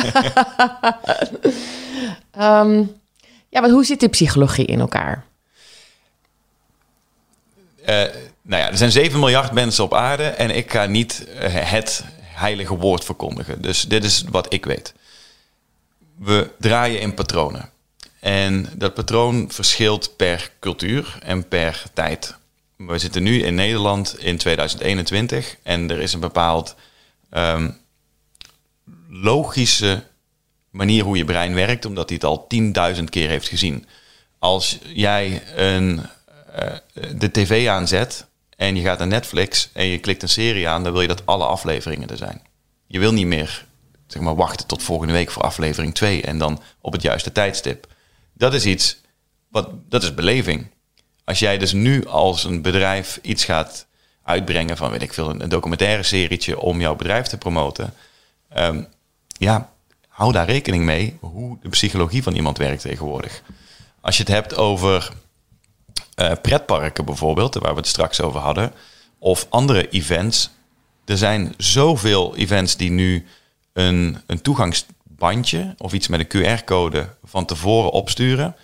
Ehm, 2.32 2.84
ja, 3.50 3.62
maar 3.62 3.70
hoe 3.70 3.86
zit 3.86 4.00
die 4.00 4.10
psychologie 4.10 4.66
in 4.66 4.80
elkaar? 4.80 5.26
Nou 8.42 8.62
ja, 8.64 8.70
er 8.70 8.78
zijn 8.78 8.92
7 8.92 9.20
miljard 9.20 9.52
mensen 9.52 9.84
op 9.84 9.94
aarde 9.94 10.24
en 10.24 10.56
ik 10.56 10.72
ga 10.72 10.86
niet 10.86 11.28
het 11.50 12.04
heilige 12.22 12.76
woord 12.78 13.04
verkondigen. 13.06 13.62
Dus 13.62 13.82
dit 13.82 14.04
is 14.04 14.24
wat 14.30 14.54
ik 14.54 14.66
weet. 14.66 14.94
We 16.18 16.50
draaien 16.60 17.00
in 17.02 17.14
patronen. 17.14 17.70
En 18.20 18.70
dat 18.76 18.94
patroon 18.94 19.52
verschilt 19.52 20.16
per 20.16 20.52
cultuur 20.60 21.18
en 21.24 21.48
per 21.48 21.84
tijd. 21.94 22.38
We 22.76 22.98
zitten 22.98 23.24
nu 23.24 23.44
in 23.44 23.56
Nederland 23.56 24.20
in 24.20 24.38
2021 24.38 25.56
en 25.64 25.90
er 25.92 26.00
is 26.00 26.14
een 26.14 26.20
bepaald 26.20 26.76
ehm, 27.30 27.70
logische 29.10 30.04
manier 30.70 31.04
hoe 31.04 31.18
je 31.18 31.26
brein 31.26 31.54
werkt, 31.54 31.86
omdat 31.86 32.10
hij 32.10 32.20
het 32.22 32.30
al 32.30 32.48
10.000 32.96 33.04
keer 33.04 33.30
heeft 33.30 33.48
gezien. 33.48 33.86
Als 34.40 34.80
jij 34.94 35.44
een, 35.56 36.02
eh, 36.54 36.76
de 37.16 37.32
tv 37.32 37.68
aanzet 37.68 38.28
en 38.56 38.76
je 38.76 38.82
gaat 38.82 38.98
naar 38.98 39.08
Netflix 39.08 39.70
en 39.74 39.86
je 39.86 40.00
klikt 40.00 40.22
een 40.22 40.30
serie 40.30 40.68
aan, 40.68 40.84
dan 40.84 40.92
wil 40.92 41.02
je 41.02 41.08
dat 41.08 41.26
alle 41.26 41.46
afleveringen 41.46 42.10
er 42.10 42.18
zijn. 42.18 42.42
Je 42.88 43.00
wil 43.00 43.14
niet 43.14 43.26
meer 43.26 43.66
zeg 44.08 44.22
maar, 44.22 44.36
wachten 44.36 44.68
tot 44.68 44.84
volgende 44.84 45.14
week 45.14 45.32
voor 45.32 45.44
aflevering 45.44 45.94
2 45.94 46.22
en 46.22 46.38
dan 46.38 46.62
op 46.82 46.94
het 46.94 47.02
juiste 47.02 47.32
tijdstip. 47.32 47.88
Dat 48.40 48.54
is 48.54 48.66
iets, 48.66 49.02
wat, 49.48 49.70
dat 49.90 50.04
is 50.04 50.14
beleving. 50.14 50.68
Als 51.24 51.40
jij 51.40 51.58
dus 51.58 51.74
nu 51.74 52.06
als 52.06 52.44
een 52.44 52.62
bedrijf 52.62 53.20
iets 53.22 53.46
gaat 53.46 53.88
uitbrengen 54.24 54.78
van, 54.78 54.92
weet 54.92 55.02
ik 55.02 55.14
veel, 55.14 55.30
een, 55.30 55.50
documentaire 55.50 56.04
serietje 56.04 56.60
om 56.60 56.80
jouw 56.80 56.96
bedrijf 56.96 57.28
te 57.28 57.38
promoten, 57.38 57.94
Ehm, 58.50 58.84
ja, 59.38 59.70
hou 60.08 60.32
daar 60.32 60.46
rekening 60.46 60.84
mee 60.84 61.18
hoe 61.20 61.58
de 61.62 61.70
psychologie 61.70 62.24
van 62.24 62.36
iemand 62.36 62.58
werkt 62.58 62.82
tegenwoordig. 62.82 63.42
Als 64.02 64.18
je 64.18 64.24
het 64.24 64.32
hebt 64.32 64.56
over 64.56 65.12
eh, 66.16 66.32
pretparken 66.42 67.06
bijvoorbeeld, 67.06 67.54
waar 67.54 67.72
we 67.72 67.80
het 67.80 67.88
straks 67.88 68.22
over 68.22 68.40
hadden, 68.40 68.74
of 69.18 69.48
andere 69.50 69.90
events. 69.90 70.50
Er 71.06 71.18
zijn 71.18 71.54
zoveel 71.58 72.36
events 72.36 72.78
die 72.78 72.92
nu 72.92 73.26
een, 73.74 74.22
een 74.26 74.42
toegangsbandje 75.20 75.76
of 75.78 75.94
iets 75.94 76.08
met 76.08 76.20
een 76.20 76.58
QR-code 76.58 77.10
van 77.24 77.46
tevoren 77.46 77.92
opsturen, 77.92 78.56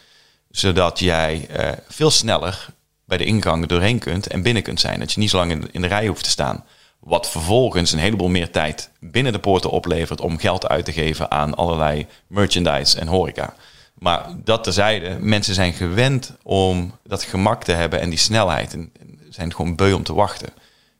zodat 0.49 0.99
jij 0.99 1.47
eh, 1.49 1.71
veel 1.87 2.11
sneller 2.11 2.67
bij 3.05 3.17
de 3.17 3.25
ingang 3.25 3.65
doorheen 3.65 3.99
kunt 3.99 4.27
en 4.27 4.41
binnen 4.41 4.63
kunt 4.63 4.79
zijn. 4.79 4.99
Dat 4.99 5.11
je 5.11 5.19
niet 5.19 5.29
zo 5.29 5.37
lang 5.37 5.51
in, 5.51 5.69
in 5.71 5.81
de 5.81 5.87
rij 5.87 6.07
hoeft 6.07 6.23
te 6.23 6.29
staan. 6.29 6.63
Wat 6.99 7.29
vervolgens 7.29 7.91
een 7.91 7.99
heleboel 7.99 8.27
meer 8.29 8.51
tijd 8.51 8.89
binnen 8.99 9.31
de 9.33 9.39
poorten 9.39 9.69
oplevert 9.69 10.21
om 10.21 10.37
geld 10.37 10.67
uit 10.67 10.85
te 10.85 10.93
geven 10.93 11.31
aan 11.31 11.55
allerlei 11.55 12.07
merchandise 12.27 12.99
en 12.99 13.07
horeca. 13.07 13.53
Maar 13.93 14.25
dat 14.43 14.63
terzijde, 14.63 15.17
mensen 15.19 15.53
zijn 15.53 15.73
gewend 15.73 16.33
om 16.43 16.97
dat 17.03 17.23
gemak 17.23 17.63
te 17.63 17.71
hebben 17.71 17.99
en 17.99 18.09
die 18.09 18.19
snelheid. 18.19 18.73
En 18.73 18.91
en 18.99 19.19
zijn 19.29 19.53
gewoon 19.55 19.75
beu 19.75 19.93
om 19.93 20.03
te 20.03 20.13
wachten. 20.13 20.49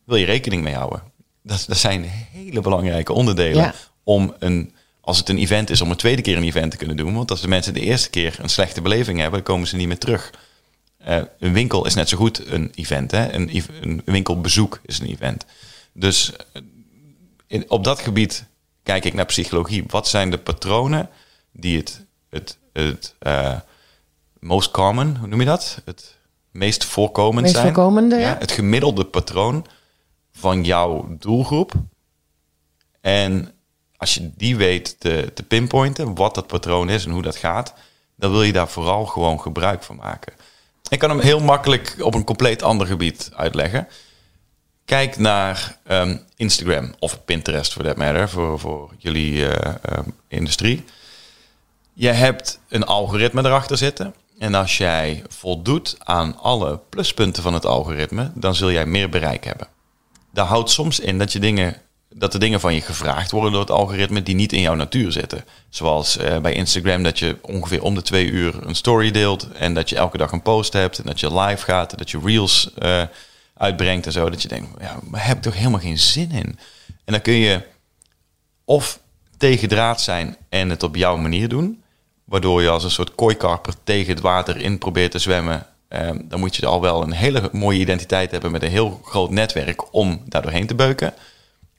Wil 0.04 0.18
je 0.18 0.26
rekening 0.26 0.64
mee 0.64 0.76
houden? 0.76 1.02
Dat, 1.44 1.66
dat 1.68 1.78
zijn 1.78 2.04
hele 2.32 2.62
belangrijke 2.62 3.14
onderdelen 3.14 3.64
Ja. 3.64 3.74
om 4.04 4.34
een, 4.40 4.75
als 5.06 5.18
het 5.18 5.30
een 5.30 5.38
event 5.38 5.70
is, 5.70 5.82
om 5.82 5.90
een 5.90 5.98
tweede 5.98 6.22
keer 6.22 6.38
een 6.38 6.44
event 6.44 6.72
te 6.72 6.78
kunnen 6.78 6.98
doen. 6.98 7.14
Want 7.14 7.32
als 7.32 7.42
de 7.42 7.48
mensen 7.48 7.74
de 7.74 7.80
eerste 7.80 8.10
keer 8.10 8.38
een 8.42 8.50
slechte 8.50 8.82
beleving 8.82 9.20
hebben, 9.20 9.44
dan 9.44 9.54
komen 9.54 9.68
ze 9.68 9.76
niet 9.76 9.88
meer 9.88 9.98
terug. 9.98 10.32
Eh, 10.98 11.22
een 11.40 11.54
winkel 11.54 11.86
is 11.86 11.94
net 11.94 12.10
zo 12.10 12.18
goed 12.18 12.48
een 12.48 12.72
event. 12.76 13.12
Hè? 13.12 13.34
Een, 13.34 14.02
winkelbezoek 14.06 14.80
is 14.86 15.00
een 15.00 15.08
event. 15.08 15.46
Dus 15.94 16.32
eh, 16.32 16.62
in, 17.48 17.70
op 17.70 17.84
dat 17.84 18.00
gebied 18.00 18.46
kijk 18.84 19.06
ik 19.06 19.14
naar 19.14 19.26
psychologie. 19.26 19.84
Wat 19.88 20.08
zijn 20.08 20.32
de 20.32 20.38
patronen 20.38 21.10
die 21.52 21.78
het, 21.78 22.06
het, 22.30 22.58
het 22.74 23.16
eh, 23.20 23.60
most 24.40 24.72
common, 24.72 25.16
hoe 25.18 25.28
noem 25.28 25.40
je 25.40 25.46
dat? 25.46 25.82
Het 25.86 26.18
meest 26.52 26.86
voorkomend 26.86 27.42
Meest 27.42 27.54
zijn. 27.56 27.74
voorkomende, 27.74 28.16
ja. 28.16 28.36
Het 28.40 28.52
gemiddelde 28.52 29.06
patroon 29.06 29.66
van 30.32 30.64
jouw 30.64 31.16
doelgroep. 31.20 31.74
En 33.02 33.55
als 34.06 34.14
je 34.14 34.32
die 34.36 34.56
weet 34.56 35.00
te, 35.00 35.32
te 35.34 35.44
pinpointen, 35.44 36.16
wat 36.16 36.36
dat 36.36 36.48
patroon 36.48 36.90
is 36.90 37.06
en 37.06 37.12
hoe 37.12 37.22
dat 37.22 37.36
gaat, 37.36 37.74
dan 38.16 38.32
wil 38.32 38.44
je 38.44 38.52
daar 38.52 38.68
vooral 38.68 39.06
gewoon 39.06 39.42
gebruik 39.42 39.84
van 39.84 39.96
maken. 39.96 40.34
Ik 40.90 41.00
kan 41.00 41.10
hem 41.10 41.20
heel 41.20 41.40
makkelijk 41.40 41.96
op 42.00 42.14
een 42.16 42.24
compleet 42.24 42.64
ander 42.64 42.88
gebied 42.88 43.32
uitleggen. 43.36 43.88
Kijk 44.86 45.18
naar 45.18 45.78
ehm, 45.84 46.18
Instagram 46.36 46.94
of 47.00 47.26
Pinterest, 47.26 47.74
for 47.74 47.84
that 47.84 47.98
matter, 47.98 48.30
voor, 48.30 48.60
voor 48.60 48.92
jullie 48.98 49.48
eh, 49.48 49.76
ehm, 49.82 50.10
industrie. 50.28 50.84
Je 51.94 52.10
hebt 52.10 52.60
een 52.68 52.86
algoritme 52.86 53.46
erachter 53.46 53.78
zitten. 53.78 54.16
En 54.40 54.56
als 54.56 54.78
jij 54.78 55.24
voldoet 55.28 55.96
aan 56.00 56.38
alle 56.38 56.80
pluspunten 56.90 57.44
van 57.44 57.54
het 57.54 57.66
algoritme, 57.66 58.32
dan 58.34 58.56
zul 58.56 58.72
jij 58.72 58.86
meer 58.86 59.10
bereik 59.10 59.44
hebben. 59.44 59.68
Dat 60.32 60.48
houdt 60.48 60.70
soms 60.70 61.00
in 61.00 61.18
dat, 61.18 61.32
je 61.32 61.40
dingen, 61.40 61.82
dat 62.18 62.34
er 62.34 62.40
dingen 62.40 62.60
van 62.60 62.74
je 62.74 62.82
gevraagd 62.82 63.32
worden 63.32 63.52
door 63.52 63.62
het 63.62 63.72
algoritme 63.72 64.24
die 64.24 64.36
niet 64.36 64.54
in 64.54 64.62
jouw 64.62 64.76
natuur 64.76 65.12
zitten. 65.12 65.46
Zoals 65.70 66.18
eh, 66.18 66.38
bij 66.38 66.54
Instagram 66.54 67.04
dat 67.04 67.20
je 67.20 67.38
ongeveer 67.42 67.82
om 67.82 67.96
de 67.96 68.02
twee 68.02 68.26
uur 68.26 68.68
een 68.68 68.76
story 68.76 69.12
deelt 69.12 69.48
en 69.52 69.74
dat 69.74 69.90
je 69.90 69.96
elke 69.96 70.18
dag 70.18 70.32
een 70.32 70.42
post 70.42 70.74
hebt 70.74 70.98
en 70.98 71.06
dat 71.06 71.20
je 71.20 71.40
live 71.40 71.64
gaat 71.64 71.92
en 71.92 71.98
dat 71.98 72.12
je 72.12 72.20
reels 72.24 72.74
eh, 72.74 73.02
uitbrengt 73.58 74.06
en 74.06 74.12
zo. 74.12 74.30
Dat 74.30 74.42
je 74.42 74.48
denkt, 74.48 74.68
ja, 74.80 75.00
heb 75.12 75.38
ik 75.38 75.44
toch 75.44 75.56
helemaal 75.58 75.80
geen 75.80 76.00
zin 76.00 76.32
in. 76.32 76.60
En 76.88 77.14
dan 77.14 77.22
kun 77.22 77.34
je 77.34 77.62
of 78.66 79.00
tegendraad 79.38 80.02
zijn 80.02 80.38
en 80.50 80.70
het 80.70 80.84
op 80.84 80.96
jouw 80.96 81.18
manier 81.18 81.50
doen. 81.50 81.84
Waardoor 82.26 82.62
je 82.62 82.70
als 82.70 82.84
een 82.84 82.92
soort 82.92 83.16
kooikarper 83.16 83.74
tegen 83.84 84.14
het 84.14 84.22
water 84.22 84.58
in 84.58 84.78
probeert 84.78 85.12
te 85.12 85.20
zwemmen. 85.20 85.66
Ehm, 85.88 86.20
dan 86.24 86.40
moet 86.40 86.56
je 86.56 86.66
al 86.66 86.82
wel 86.82 87.02
een 87.02 87.12
hele 87.12 87.50
mooie 87.52 87.80
identiteit 87.80 88.32
hebben 88.32 88.52
met 88.52 88.64
een 88.64 88.70
heel 88.70 89.02
groot 89.04 89.30
netwerk 89.30 89.94
om 89.94 90.22
daar 90.26 90.42
doorheen 90.42 90.68
te 90.68 90.76
beuken. 90.76 91.14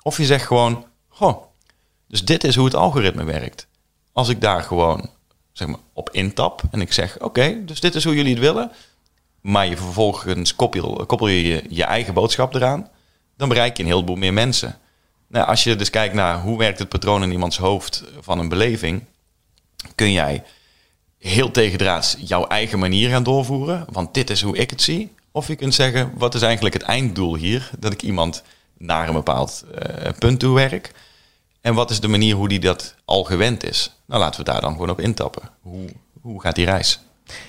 Of 0.07 0.17
je 0.17 0.25
zegt 0.25 0.47
gewoon, 0.47 0.85
goh, 1.09 1.43
dus 2.09 2.25
dit 2.25 2.45
is 2.45 2.57
hoe 2.57 2.65
het 2.65 2.75
algoritme 2.75 3.25
werkt. 3.25 3.67
Als 4.13 4.29
ik 4.29 4.41
daar 4.41 4.63
gewoon 4.63 5.11
zeg 5.53 5.69
maar, 5.69 5.79
op 5.93 6.11
intap 6.11 6.63
en 6.71 6.81
ik 6.81 6.93
zeg, 6.93 7.21
oké, 7.21 7.65
dus 7.65 7.81
dit 7.81 7.95
is 7.95 8.05
hoe 8.05 8.15
jullie 8.15 8.33
het 8.33 8.43
willen. 8.43 8.73
Maar 9.41 9.67
je 9.67 9.77
vervolgens 9.77 10.57
koppel, 10.57 11.07
koppel 11.07 11.29
je, 11.29 11.65
je 11.69 11.85
eigen 11.85 12.15
boodschap 12.15 12.55
eraan. 12.55 12.91
Dan 13.37 13.49
bereik 13.49 13.77
je 13.77 13.83
een 13.83 13.89
heleboel 13.89 14.17
meer 14.17 14.33
mensen. 14.33 14.79
Nou, 15.27 15.47
als 15.47 15.65
je 15.65 15.77
dus 15.77 15.91
kijkt 15.91 16.15
naar 16.15 16.41
hoe 16.41 16.59
werkt 16.59 16.79
het 16.79 16.89
patroon 16.89 17.23
in 17.23 17.33
iemands 17.33 17.59
hoofd 17.59 18.05
van 18.21 18.39
een 18.39 18.49
beleving, 18.49 19.05
kun 19.95 20.13
jij 20.13 20.43
heel 21.19 21.51
tegendraads 21.51 22.17
jouw 22.19 22.47
eigen 22.47 22.79
manier 22.79 23.11
gaan 23.11 23.23
doorvoeren. 23.23 23.87
Want 23.91 24.15
dit 24.15 24.31
is 24.31 24.43
hoe 24.43 24.57
ik 24.57 24.71
het 24.71 24.83
zie. 24.83 25.13
Of 25.31 25.49
je 25.49 25.57
kunt 25.57 25.75
zeggen, 25.75 26.13
wat 26.15 26.35
is 26.35 26.43
eigenlijk 26.43 26.75
het 26.75 26.83
einddoel 26.83 27.37
hier? 27.37 27.71
Dat 27.79 27.93
ik 27.93 28.03
iemand 28.03 28.43
naar 28.79 29.09
een 29.09 29.15
bepaald 29.15 29.65
eh, 29.75 30.13
punt 30.19 30.41
toe 30.41 30.55
werk. 30.55 30.93
En 31.61 31.75
wat 31.75 31.91
is 31.91 32.01
de 32.01 32.09
manier 32.09 32.35
hoe 32.35 32.49
die 32.49 32.61
dat 32.61 32.95
al 33.05 33.25
gewend 33.25 33.65
is? 33.65 33.97
Nou, 34.07 34.21
laten 34.21 34.45
we 34.45 34.51
daar 34.51 34.61
dan 34.61 34.73
gewoon 34.73 34.91
op 34.91 35.01
intappen. 35.01 35.43
Hoe, 35.61 35.89
hoe 36.21 36.41
gaat 36.41 36.55
die 36.55 36.65
reis? 36.65 37.01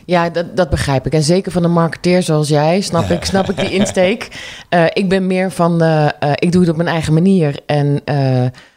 Ja, 0.05 0.29
dat, 0.29 0.57
dat 0.57 0.69
begrijp 0.69 1.05
ik. 1.05 1.13
En 1.13 1.23
zeker 1.23 1.51
van 1.51 1.63
een 1.63 1.71
marketeer 1.71 2.23
zoals 2.23 2.47
jij, 2.47 2.81
snap 2.81 3.09
ik, 3.09 3.25
snap 3.33 3.49
ik 3.49 3.57
die 3.57 3.71
insteek. 3.71 4.27
Uh, 4.69 4.85
ik 4.93 5.09
ben 5.09 5.27
meer 5.27 5.51
van, 5.51 5.83
uh, 5.83 6.07
ik 6.35 6.51
doe 6.51 6.61
het 6.61 6.69
op 6.69 6.77
mijn 6.77 6.89
eigen 6.89 7.13
manier 7.13 7.59
en 7.65 8.01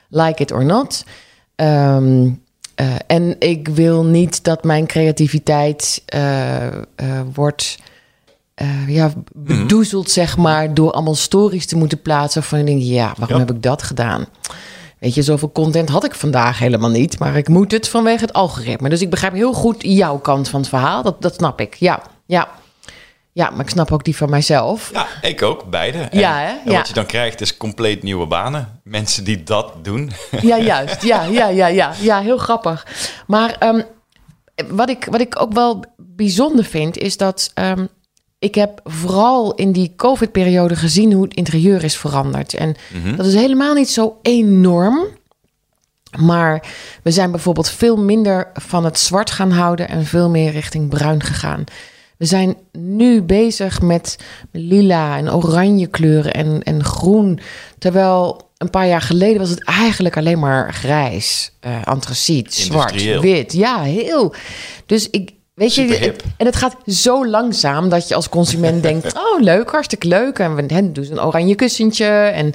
like 0.08 0.42
it 0.42 0.52
or 0.52 0.64
not. 0.64 1.04
Um, 1.56 2.42
en 3.06 3.36
ik 3.38 3.68
wil 3.68 4.04
niet 4.04 4.44
dat 4.44 4.64
mijn 4.64 4.86
creativiteit 4.86 6.04
wordt 7.32 7.78
ja, 8.86 9.12
bedoezeld, 9.34 10.04
mm 10.04 10.12
zeg 10.12 10.36
maar, 10.36 10.74
door 10.74 10.92
allemaal 10.92 11.14
stories 11.14 11.66
te 11.66 11.76
moeten 11.76 12.02
plaatsen. 12.02 12.42
Van 12.42 12.64
denk, 12.64 12.82
ja, 12.82 13.14
waarom 13.18 13.38
heb 13.38 13.50
ik 13.50 13.62
dat 13.62 13.82
gedaan? 13.82 14.26
Weet 14.98 15.14
je, 15.14 15.22
zoveel 15.22 15.52
content 15.52 15.88
had 15.88 16.04
ik 16.04 16.14
vandaag 16.14 16.58
helemaal 16.58 16.90
niet. 16.90 17.18
Maar 17.18 17.36
ik 17.36 17.48
moet 17.48 17.72
het 17.72 17.88
vanwege 17.88 18.24
het 18.24 18.32
algoritme. 18.32 18.88
Dus 18.88 19.00
ik 19.00 19.10
begrijp 19.10 19.32
heel 19.32 19.52
goed 19.52 19.76
jouw 19.78 20.18
kant 20.18 20.48
van 20.48 20.60
het 20.60 20.68
verhaal. 20.68 21.02
Dat, 21.02 21.22
dat 21.22 21.34
snap 21.34 21.60
ik. 21.60 21.74
Ja, 21.74 22.02
ja. 22.26 22.48
Ja, 23.32 23.50
maar 23.50 23.60
ik 23.60 23.70
snap 23.70 23.92
ook 23.92 24.04
die 24.04 24.16
van 24.16 24.30
mijzelf. 24.30 24.90
Ja, 24.92 25.06
ik 25.22 25.42
ook, 25.42 25.70
beide. 25.70 25.98
En, 25.98 26.18
ja, 26.18 26.38
hè? 26.38 26.54
En 26.64 26.76
wat 26.76 26.88
je 26.88 26.94
dan 26.94 27.06
krijgt 27.06 27.40
is 27.40 27.56
compleet 27.56 28.02
nieuwe 28.02 28.26
banen. 28.26 28.80
Mensen 28.84 29.24
die 29.24 29.42
dat 29.42 29.84
doen. 29.84 30.10
Ja, 30.40 30.58
juist. 30.58 31.02
Ja, 31.02 31.22
ja, 31.22 31.48
ja, 31.48 31.66
ja. 31.66 31.92
Ja, 32.00 32.20
heel 32.20 32.38
grappig. 32.38 32.86
Maar 33.26 33.56
um, 33.62 33.84
wat, 34.68 34.88
ik, 34.88 35.06
wat 35.10 35.20
ik 35.20 35.40
ook 35.40 35.52
wel 35.52 35.84
bijzonder 35.96 36.64
vind, 36.64 36.98
is 36.98 37.16
dat 37.16 37.50
um, 37.54 37.88
ik 38.40 38.54
heb 38.54 38.80
vooral 38.84 39.54
in 39.54 39.72
die 39.72 39.92
COVID-periode 39.96 40.76
gezien 40.76 41.12
hoe 41.12 41.22
het 41.22 41.34
interieur 41.34 41.84
is 41.84 41.96
veranderd. 41.96 42.54
En 42.54 42.76
mm-hmm. 42.94 43.16
dat 43.16 43.26
is 43.26 43.34
helemaal 43.34 43.74
niet 43.74 43.90
zo 43.90 44.18
enorm. 44.22 45.06
Maar 46.18 46.66
we 47.02 47.10
zijn 47.10 47.30
bijvoorbeeld 47.30 47.70
veel 47.70 47.96
minder 47.96 48.50
van 48.54 48.84
het 48.84 48.98
zwart 48.98 49.30
gaan 49.30 49.50
houden 49.50 49.88
en 49.88 50.04
veel 50.04 50.28
meer 50.28 50.50
richting 50.50 50.88
bruin 50.88 51.22
gegaan. 51.22 51.64
We 52.16 52.26
zijn 52.26 52.56
nu 52.72 53.22
bezig 53.22 53.80
met 53.80 54.18
lila 54.52 55.16
en 55.16 55.32
oranje 55.32 55.86
kleuren 55.86 56.32
en, 56.32 56.62
en 56.62 56.84
groen. 56.84 57.40
Terwijl 57.78 58.50
een 58.56 58.70
paar 58.70 58.86
jaar 58.86 59.00
geleden 59.00 59.38
was 59.38 59.50
het 59.50 59.64
eigenlijk 59.64 60.16
alleen 60.16 60.38
maar 60.38 60.74
grijs, 60.74 61.52
uh, 61.66 61.84
antraciet, 61.84 62.54
zwart, 62.54 63.20
wit. 63.20 63.52
Ja, 63.52 63.82
heel. 63.82 64.34
Dus 64.86 65.10
ik, 65.10 65.32
Weet 65.54 65.74
je, 65.74 66.14
en 66.36 66.46
het 66.46 66.56
gaat 66.56 66.76
zo 66.86 67.26
langzaam 67.26 67.88
dat 67.88 68.08
je 68.08 68.14
als 68.14 68.28
consument 68.28 68.82
denkt: 68.88 69.14
oh, 69.14 69.40
leuk, 69.40 69.70
hartstikke 69.70 70.08
leuk. 70.08 70.38
En 70.38 70.54
we 70.54 70.66
doen 70.66 71.10
een 71.10 71.22
oranje 71.22 71.54
kussentje. 71.54 72.06
En, 72.06 72.52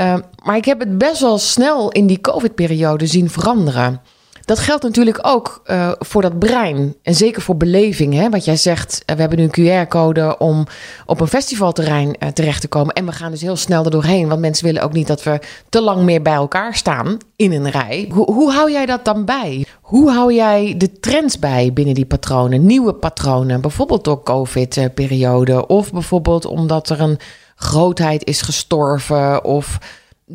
uh, 0.00 0.14
maar 0.44 0.56
ik 0.56 0.64
heb 0.64 0.78
het 0.78 0.98
best 0.98 1.20
wel 1.20 1.38
snel 1.38 1.90
in 1.90 2.06
die 2.06 2.20
COVID-periode 2.20 3.06
zien 3.06 3.30
veranderen. 3.30 4.00
Dat 4.48 4.58
geldt 4.58 4.82
natuurlijk 4.82 5.18
ook 5.22 5.62
uh, 5.66 5.92
voor 5.98 6.22
dat 6.22 6.38
brein. 6.38 6.94
En 7.02 7.14
zeker 7.14 7.42
voor 7.42 7.56
beleving. 7.56 8.14
Hè? 8.14 8.30
Wat 8.30 8.44
jij 8.44 8.56
zegt, 8.56 9.02
uh, 9.06 9.14
we 9.14 9.20
hebben 9.20 9.38
nu 9.38 9.48
een 9.50 9.86
QR-code 9.86 10.38
om 10.38 10.66
op 11.06 11.20
een 11.20 11.26
festivalterrein 11.26 12.16
uh, 12.18 12.28
terecht 12.28 12.60
te 12.60 12.68
komen. 12.68 12.94
En 12.94 13.06
we 13.06 13.12
gaan 13.12 13.30
dus 13.30 13.40
heel 13.40 13.56
snel 13.56 13.84
er 13.84 13.90
doorheen. 13.90 14.28
Want 14.28 14.40
mensen 14.40 14.64
willen 14.64 14.82
ook 14.82 14.92
niet 14.92 15.06
dat 15.06 15.22
we 15.22 15.40
te 15.68 15.80
lang 15.80 16.02
meer 16.02 16.22
bij 16.22 16.34
elkaar 16.34 16.74
staan 16.74 17.16
in 17.36 17.52
een 17.52 17.70
rij. 17.70 18.08
Hoe, 18.12 18.32
hoe 18.32 18.52
hou 18.52 18.70
jij 18.72 18.86
dat 18.86 19.04
dan 19.04 19.24
bij? 19.24 19.66
Hoe 19.80 20.10
hou 20.10 20.34
jij 20.34 20.74
de 20.76 21.00
trends 21.00 21.38
bij 21.38 21.72
binnen 21.72 21.94
die 21.94 22.06
patronen? 22.06 22.66
Nieuwe 22.66 22.94
patronen, 22.94 23.60
bijvoorbeeld 23.60 24.04
door 24.04 24.22
COVID-periode. 24.22 25.66
Of 25.66 25.92
bijvoorbeeld 25.92 26.44
omdat 26.44 26.88
er 26.88 27.00
een 27.00 27.18
grootheid 27.56 28.24
is 28.24 28.42
gestorven. 28.42 29.44
Of 29.44 29.78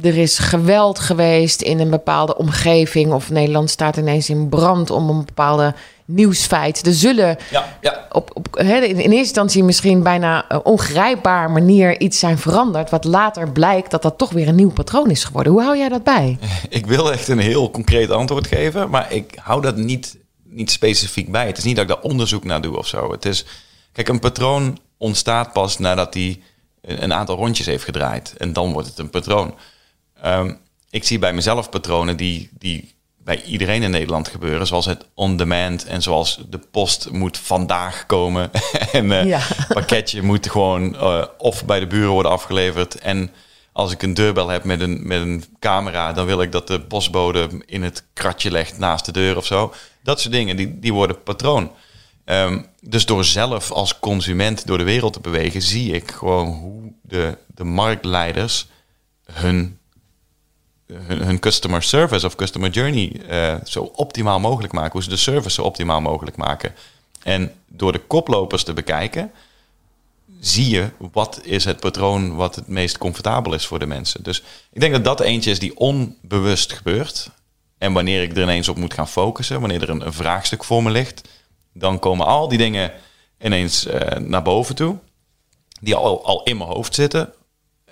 er 0.01 0.17
is 0.17 0.37
geweld 0.37 0.99
geweest 0.99 1.61
in 1.61 1.79
een 1.79 1.89
bepaalde 1.89 2.37
omgeving. 2.37 3.11
Of 3.11 3.29
Nederland 3.29 3.69
staat 3.69 3.97
ineens 3.97 4.29
in 4.29 4.49
brand 4.49 4.89
om 4.89 5.09
een 5.09 5.25
bepaalde 5.25 5.73
nieuwsfeit. 6.05 6.85
Er 6.85 6.93
zullen 6.93 7.37
ja, 7.51 7.77
ja. 7.81 8.07
Op, 8.11 8.31
op, 8.33 8.57
in 8.57 8.65
eerste 8.95 9.13
instantie 9.13 9.63
misschien 9.63 10.03
bijna 10.03 10.51
uh, 10.51 10.59
ongrijpbaar 10.63 11.51
manier 11.51 11.99
iets 11.99 12.19
zijn 12.19 12.37
veranderd. 12.37 12.89
Wat 12.89 13.03
later 13.03 13.51
blijkt 13.51 13.91
dat 13.91 14.01
dat 14.01 14.17
toch 14.17 14.31
weer 14.31 14.47
een 14.47 14.55
nieuw 14.55 14.71
patroon 14.71 15.09
is 15.09 15.23
geworden. 15.23 15.51
Hoe 15.51 15.61
hou 15.61 15.77
jij 15.77 15.89
dat 15.89 16.03
bij? 16.03 16.37
Ik 16.69 16.85
wil 16.85 17.11
echt 17.11 17.27
een 17.27 17.39
heel 17.39 17.71
concreet 17.71 18.09
antwoord 18.09 18.47
geven, 18.47 18.89
maar 18.89 19.13
ik 19.13 19.37
hou 19.41 19.61
dat 19.61 19.75
niet, 19.75 20.17
niet 20.43 20.71
specifiek 20.71 21.31
bij. 21.31 21.47
Het 21.47 21.57
is 21.57 21.63
niet 21.63 21.75
dat 21.75 21.89
ik 21.89 21.91
daar 21.91 22.11
onderzoek 22.11 22.43
naar 22.43 22.61
doe 22.61 22.77
of 22.77 22.87
zo. 22.87 23.11
Het 23.11 23.25
is, 23.25 23.45
kijk, 23.91 24.07
een 24.07 24.19
patroon 24.19 24.77
ontstaat 24.97 25.53
pas 25.53 25.77
nadat 25.77 26.13
hij 26.13 26.41
een 26.81 27.13
aantal 27.13 27.35
rondjes 27.35 27.65
heeft 27.65 27.83
gedraaid. 27.83 28.33
En 28.37 28.53
dan 28.53 28.71
wordt 28.71 28.87
het 28.87 28.97
een 28.97 29.09
patroon. 29.09 29.53
Um, 30.25 30.59
ik 30.89 31.03
zie 31.03 31.19
bij 31.19 31.33
mezelf 31.33 31.69
patronen 31.69 32.17
die, 32.17 32.49
die 32.57 32.95
bij 33.17 33.43
iedereen 33.43 33.83
in 33.83 33.91
Nederland 33.91 34.27
gebeuren. 34.27 34.67
Zoals 34.67 34.85
het 34.85 35.05
on-demand 35.13 35.85
en 35.85 36.01
zoals 36.01 36.43
de 36.49 36.57
post 36.57 37.11
moet 37.11 37.37
vandaag 37.37 38.05
komen. 38.05 38.51
en 38.91 39.05
uh, 39.05 39.25
ja. 39.25 39.41
pakketje 39.67 40.21
moet 40.21 40.49
gewoon 40.49 40.93
uh, 40.93 41.25
of 41.37 41.65
bij 41.65 41.79
de 41.79 41.87
buren 41.87 42.09
worden 42.09 42.31
afgeleverd. 42.31 42.99
En 42.99 43.31
als 43.71 43.91
ik 43.91 44.01
een 44.01 44.13
deurbel 44.13 44.47
heb 44.47 44.63
met 44.63 44.81
een, 44.81 45.07
met 45.07 45.21
een 45.21 45.43
camera, 45.59 46.13
dan 46.13 46.25
wil 46.25 46.41
ik 46.41 46.51
dat 46.51 46.67
de 46.67 46.81
postbode 46.81 47.49
in 47.65 47.83
het 47.83 48.03
kratje 48.13 48.51
legt 48.51 48.77
naast 48.77 49.05
de 49.05 49.11
deur 49.11 49.37
of 49.37 49.45
zo. 49.45 49.73
Dat 50.03 50.21
soort 50.21 50.33
dingen, 50.33 50.55
die, 50.55 50.79
die 50.79 50.93
worden 50.93 51.23
patroon. 51.23 51.71
Um, 52.25 52.65
dus 52.81 53.05
door 53.05 53.23
zelf 53.25 53.71
als 53.71 53.99
consument 53.99 54.67
door 54.67 54.77
de 54.77 54.83
wereld 54.83 55.13
te 55.13 55.19
bewegen, 55.19 55.61
zie 55.61 55.91
ik 55.91 56.11
gewoon 56.11 56.47
hoe 56.47 56.93
de, 57.01 57.37
de 57.47 57.63
marktleiders 57.63 58.67
hun 59.31 59.77
hun, 61.07 61.39
customer 61.39 61.83
service 61.83 62.25
of 62.25 62.35
customer 62.35 62.69
journey 62.69 63.21
uh, 63.29 63.55
zo 63.63 63.91
optimaal 63.95 64.39
mogelijk 64.39 64.73
maken. 64.73 64.91
Hoe 64.91 65.03
ze 65.03 65.09
de 65.09 65.17
service 65.17 65.55
zo 65.55 65.61
optimaal 65.61 66.01
mogelijk 66.01 66.37
maken. 66.37 66.75
En 67.23 67.51
door 67.67 67.91
de 67.91 67.99
koplopers 67.99 68.63
te 68.63 68.73
bekijken, 68.73 69.31
zie 70.39 70.69
je 70.69 70.89
wat 71.11 71.39
is 71.43 71.65
het 71.65 71.79
patroon 71.79 72.35
wat 72.35 72.55
het 72.55 72.67
meest 72.67 72.97
comfortabel 72.97 73.53
is 73.53 73.65
voor 73.65 73.79
de 73.79 73.85
mensen. 73.85 74.23
Dus 74.23 74.43
ik 74.71 74.79
denk 74.79 74.93
dat 74.93 75.03
dat 75.03 75.19
eentje 75.19 75.51
is 75.51 75.59
die 75.59 75.77
onbewust 75.77 76.73
gebeurt. 76.73 77.29
En 77.77 77.93
wanneer 77.93 78.21
ik 78.21 78.35
er 78.35 78.43
ineens 78.43 78.69
op 78.69 78.77
moet 78.77 78.93
gaan 78.93 79.07
focussen, 79.07 79.59
wanneer 79.59 79.81
er 79.81 79.89
een, 79.89 80.13
vraagstuk 80.13 80.63
voor 80.63 80.83
me 80.83 80.89
ligt, 80.91 81.21
dan 81.73 81.99
komen 81.99 82.25
al 82.25 82.47
die 82.47 82.57
dingen 82.57 82.91
ineens 83.41 83.87
uh, 83.87 83.99
naar 84.19 84.43
boven 84.43 84.75
toe. 84.75 84.97
Die 85.81 85.95
al, 85.95 86.25
al 86.25 86.43
in 86.43 86.57
mijn 86.57 86.69
hoofd 86.69 86.95
zitten. 86.95 87.33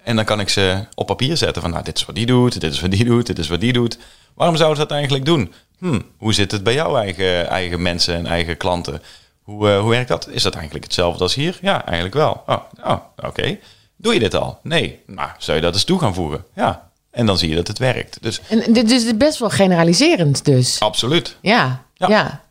En 0.03 0.15
dan 0.15 0.25
kan 0.25 0.39
ik 0.39 0.49
ze 0.49 0.85
op 0.95 1.07
papier 1.07 1.37
zetten 1.37 1.61
van, 1.61 1.71
nou, 1.71 1.83
dit 1.83 1.97
is 1.97 2.05
wat 2.05 2.15
die 2.15 2.25
doet, 2.25 2.61
dit 2.61 2.73
is 2.73 2.79
wat 2.79 2.91
die 2.91 3.05
doet, 3.05 3.25
dit 3.25 3.39
is 3.39 3.47
wat 3.47 3.59
die 3.59 3.73
doet. 3.73 3.97
Waarom 4.33 4.55
zouden 4.55 4.77
ze 4.77 4.87
dat 4.87 4.97
eigenlijk 4.97 5.25
doen? 5.25 5.53
Hm, 5.77 5.99
hoe 6.17 6.33
zit 6.33 6.51
het 6.51 6.63
bij 6.63 6.73
jouw 6.73 6.97
eigen, 6.97 7.47
eigen 7.47 7.81
mensen 7.81 8.15
en 8.15 8.25
eigen 8.25 8.57
klanten? 8.57 9.01
Hoe, 9.41 9.69
uh, 9.69 9.79
hoe 9.79 9.89
werkt 9.89 10.07
dat? 10.07 10.27
Is 10.29 10.43
dat 10.43 10.53
eigenlijk 10.53 10.83
hetzelfde 10.83 11.23
als 11.23 11.35
hier? 11.35 11.57
Ja, 11.61 11.85
eigenlijk 11.85 12.15
wel. 12.15 12.43
Oh, 12.47 12.57
oh 12.83 12.97
oké. 13.15 13.57
Doe 13.97 14.13
je 14.13 14.19
dit 14.19 14.35
al? 14.35 14.59
Nee. 14.63 14.99
Maar 15.05 15.15
nou, 15.15 15.29
zou 15.37 15.57
je 15.57 15.63
dat 15.63 15.73
eens 15.73 15.83
toe 15.83 15.99
gaan 15.99 16.13
voegen? 16.13 16.45
Ja. 16.55 16.89
En 17.11 17.25
dan 17.25 17.37
zie 17.37 17.49
je 17.49 17.55
dat 17.55 17.67
het 17.67 17.77
werkt. 17.77 18.17
Dus, 18.21 18.41
en 18.47 18.73
dit 18.73 18.91
is 18.91 19.17
best 19.17 19.39
wel 19.39 19.49
generaliserend 19.49 20.45
dus. 20.45 20.79
Absoluut. 20.79 21.37
Ja, 21.41 21.83
ja. 21.93 22.41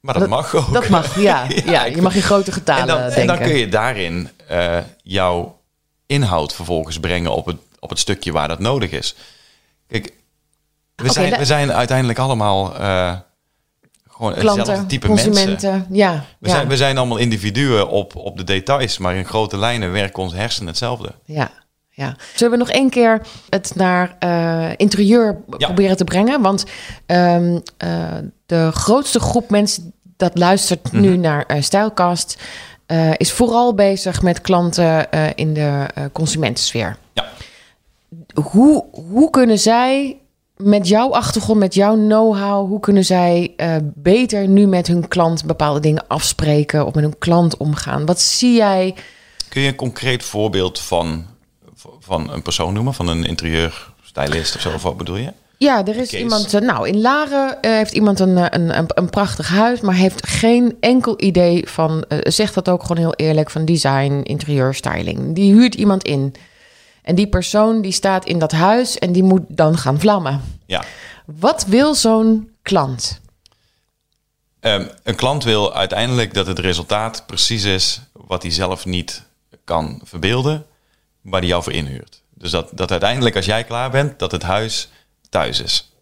Maar 0.00 0.18
dat, 0.18 0.28
mag 0.28 0.54
ook. 0.54 0.72
Dat 0.72 0.88
mag, 0.88 1.20
ja. 1.20 1.46
ja, 1.64 1.84
je 1.84 2.02
mag 2.02 2.14
in 2.14 2.22
grote 2.22 2.52
getalen 2.52 2.82
en 2.82 2.86
dan, 2.86 2.98
denken. 2.98 3.20
En 3.20 3.26
dan 3.26 3.38
kun 3.38 3.56
je 3.56 3.68
daarin 3.68 4.28
uh, 4.50 4.76
jouw 5.02 5.58
inhoud 6.06 6.54
vervolgens 6.54 7.00
brengen 7.00 7.34
op 7.34 7.46
het, 7.46 7.56
op 7.78 7.90
het 7.90 7.98
stukje 7.98 8.32
waar 8.32 8.48
dat 8.48 8.58
nodig 8.58 8.90
is. 8.90 9.14
Kijk, 9.88 10.12
we, 10.96 11.12
zijn, 11.12 11.38
we 11.38 11.44
zijn 11.44 11.72
uiteindelijk 11.72 12.18
allemaal 12.18 12.80
uh, 12.80 13.16
gewoon 14.08 14.32
Klanten, 14.34 14.58
hetzelfde 14.58 14.86
type 14.86 15.06
consumenten, 15.06 15.70
mensen. 15.70 15.86
Ja, 15.90 16.24
we, 16.38 16.48
Zijn, 16.48 16.68
we 16.68 16.76
zijn 16.76 16.98
allemaal 16.98 17.16
individuen 17.16 17.88
op, 17.88 18.16
op 18.16 18.36
de 18.36 18.44
details, 18.44 18.98
maar 18.98 19.14
in 19.14 19.24
grote 19.24 19.56
lijnen 19.56 19.92
werken 19.92 20.22
onze 20.22 20.36
hersenen 20.36 20.68
hetzelfde. 20.68 21.12
Ja, 21.24 21.50
ja. 21.90 22.16
Zullen 22.34 22.52
we 22.52 22.58
nog 22.58 22.70
één 22.70 22.90
keer 22.90 23.20
het 23.48 23.72
naar 23.74 24.16
uh, 24.24 24.70
interieur 24.76 25.42
Ja. 25.58 25.66
proberen 25.66 25.96
te 25.96 26.04
brengen? 26.04 26.40
Want 26.40 26.64
um, 27.06 27.62
uh, 27.84 28.04
de 28.46 28.70
grootste 28.72 29.20
groep 29.20 29.50
mensen 29.50 29.92
dat 30.16 30.38
luistert 30.38 30.92
nu 30.92 31.10
Mhm. 31.10 31.20
naar 31.20 31.44
uh, 31.48 31.62
Stijlkast... 31.62 32.38
Uh, 32.86 33.10
is 33.16 33.32
vooral 33.32 33.74
bezig 33.74 34.22
met 34.22 34.40
klanten 34.40 35.06
uh, 35.14 35.26
in 35.34 35.54
de 35.54 35.60
uh, 35.98 36.04
consumentensfeer. 36.12 36.96
Ja. 37.12 37.28
Hoe, 38.42 38.84
hoe 38.90 39.30
kunnen 39.30 39.58
zij 39.58 40.18
met 40.56 40.88
jouw 40.88 41.10
achtergrond, 41.10 41.58
met 41.58 41.74
jouw 41.74 41.94
know-how, 41.94 42.68
hoe 42.68 42.80
kunnen 42.80 43.04
zij 43.04 43.54
beter 43.94 44.48
nu 44.48 44.66
met 44.66 44.86
hun 44.86 45.08
klant 45.08 45.44
bepaalde 45.44 45.80
dingen 45.80 46.04
afspreken 46.06 46.86
of 46.86 46.94
met 46.94 47.04
hun 47.04 47.18
klant 47.18 47.56
omgaan? 47.56 48.06
Wat 48.06 48.20
zie 48.20 48.56
jij? 48.56 48.94
Kun 49.48 49.62
je 49.62 49.68
een 49.68 49.74
concreet 49.74 50.24
voorbeeld 50.24 50.80
van, 50.80 51.26
van 51.98 52.32
een 52.32 52.42
persoon 52.42 52.74
noemen, 52.74 52.94
van 52.94 53.08
een 53.08 53.24
interieurstylist 53.24 54.54
of 54.54 54.60
zo? 54.60 54.72
Of 54.72 54.82
wat 54.82 54.96
bedoel 54.96 55.16
je? 55.16 55.32
Ja, 55.58 55.86
er 55.86 55.96
is 55.96 56.10
Case. 56.10 56.18
iemand. 56.18 56.54
uh, 56.54 56.60
Nou, 56.60 56.88
in 56.88 57.00
Laren 57.00 57.58
uh, 57.60 57.70
heeft 57.70 57.92
iemand 57.92 58.20
een, 58.20 58.54
een, 58.54 58.78
een, 58.78 58.86
een, 58.88 59.10
prachtig 59.10 59.48
huis, 59.48 59.80
maar 59.80 59.94
heeft 59.94 60.26
geen 60.26 60.76
enkel 60.80 61.14
idee 61.16 61.68
van. 61.68 62.04
Uh, 62.08 62.18
zegt 62.22 62.54
dat 62.54 62.68
ook 62.68 62.82
gewoon 62.82 62.96
heel 62.96 63.14
eerlijk 63.14 63.50
van 63.50 63.64
design, 63.64 64.20
interieur, 64.22 64.74
styling. 64.74 65.34
Die 65.34 65.52
huurt 65.52 65.74
iemand 65.74 66.02
in. 66.02 66.34
En 67.02 67.14
die 67.14 67.26
persoon 67.26 67.80
die 67.82 67.92
staat 67.92 68.24
in 68.24 68.38
dat 68.38 68.52
huis 68.52 68.98
en 68.98 69.12
die 69.12 69.22
moet 69.22 69.42
dan 69.48 69.78
gaan 69.78 70.00
vlammen. 70.00 70.40
Ja. 70.66 70.84
Wat 71.24 71.64
wil 71.66 71.94
zo'n 71.94 72.50
klant? 72.62 73.20
Um, 74.60 74.90
een 75.02 75.14
klant 75.14 75.44
wil 75.44 75.74
uiteindelijk 75.74 76.34
dat 76.34 76.46
het 76.46 76.58
resultaat 76.58 77.26
precies 77.26 77.64
is 77.64 78.00
wat 78.12 78.42
hij 78.42 78.50
zelf 78.50 78.84
niet 78.84 79.22
kan 79.64 80.00
verbeelden, 80.04 80.66
waar 81.20 81.40
hij 81.40 81.48
jou 81.48 81.62
voor 81.62 81.72
inhuurt. 81.72 82.22
Dus 82.34 82.50
dat, 82.50 82.70
dat 82.72 82.90
uiteindelijk 82.90 83.36
als 83.36 83.44
jij 83.44 83.64
klaar 83.64 83.90
bent, 83.90 84.18
dat 84.18 84.32
het 84.32 84.42
huis 84.42 84.88
thuis 85.34 85.60
is. 85.60 85.92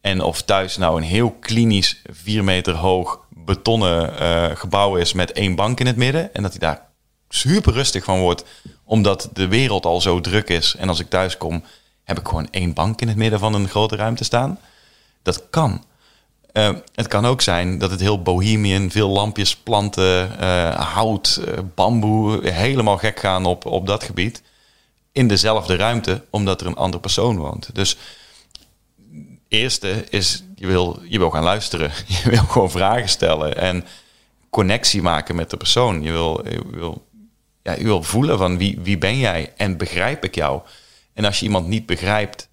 En 0.00 0.20
of 0.20 0.42
thuis 0.42 0.76
nou 0.76 0.96
een 0.96 1.06
heel 1.06 1.30
klinisch, 1.30 2.02
vier 2.10 2.44
meter 2.44 2.74
hoog 2.74 3.20
betonnen 3.28 4.22
uh, 4.22 4.56
gebouw 4.56 4.96
is 4.96 5.12
met 5.12 5.32
één 5.32 5.54
bank 5.54 5.80
in 5.80 5.86
het 5.86 5.96
midden. 5.96 6.34
En 6.34 6.42
dat 6.42 6.50
hij 6.50 6.60
daar 6.60 6.82
super 7.28 7.72
rustig 7.72 8.04
van 8.04 8.20
wordt, 8.20 8.44
omdat 8.84 9.30
de 9.32 9.48
wereld 9.48 9.86
al 9.86 10.00
zo 10.00 10.20
druk 10.20 10.48
is. 10.48 10.74
En 10.78 10.88
als 10.88 11.00
ik 11.00 11.08
thuis 11.08 11.36
kom, 11.36 11.64
heb 12.04 12.18
ik 12.18 12.28
gewoon 12.28 12.48
één 12.50 12.72
bank 12.72 13.00
in 13.00 13.08
het 13.08 13.16
midden 13.16 13.38
van 13.38 13.54
een 13.54 13.68
grote 13.68 13.96
ruimte 13.96 14.24
staan. 14.24 14.58
Dat 15.22 15.50
kan. 15.50 15.84
Uh, 16.52 16.70
het 16.94 17.08
kan 17.08 17.26
ook 17.26 17.40
zijn 17.40 17.78
dat 17.78 17.90
het 17.90 18.00
heel 18.00 18.22
bohemian, 18.22 18.90
veel 18.90 19.08
lampjes, 19.08 19.56
planten, 19.56 20.30
uh, 20.40 20.94
hout, 20.94 21.40
bamboe, 21.74 22.50
helemaal 22.50 22.98
gek 22.98 23.18
gaan 23.20 23.44
op, 23.46 23.66
op 23.66 23.86
dat 23.86 24.02
gebied. 24.02 24.42
In 25.12 25.28
dezelfde 25.28 25.76
ruimte, 25.76 26.24
omdat 26.30 26.60
er 26.60 26.66
een 26.66 26.76
andere 26.76 27.02
persoon 27.02 27.36
woont. 27.36 27.74
Dus 27.74 27.96
eerste 29.52 30.04
is, 30.10 30.44
je 30.54 30.66
wil, 30.66 31.00
je 31.08 31.18
wil 31.18 31.30
gaan 31.30 31.42
luisteren. 31.42 31.90
Je 32.22 32.30
wil 32.30 32.44
gewoon 32.44 32.70
vragen 32.70 33.08
stellen 33.08 33.56
en 33.56 33.84
connectie 34.50 35.02
maken 35.02 35.36
met 35.36 35.50
de 35.50 35.56
persoon. 35.56 36.02
Je 36.02 36.12
wil, 36.12 36.40
je 36.48 36.62
wil, 36.70 37.06
ja, 37.62 37.72
je 37.72 37.84
wil 37.84 38.02
voelen 38.02 38.38
van 38.38 38.58
wie, 38.58 38.78
wie 38.82 38.98
ben 38.98 39.18
jij 39.18 39.52
en 39.56 39.76
begrijp 39.76 40.24
ik 40.24 40.34
jou. 40.34 40.60
En 41.14 41.24
als 41.24 41.38
je 41.38 41.44
iemand 41.44 41.66
niet 41.66 41.86
begrijpt, 41.86 42.48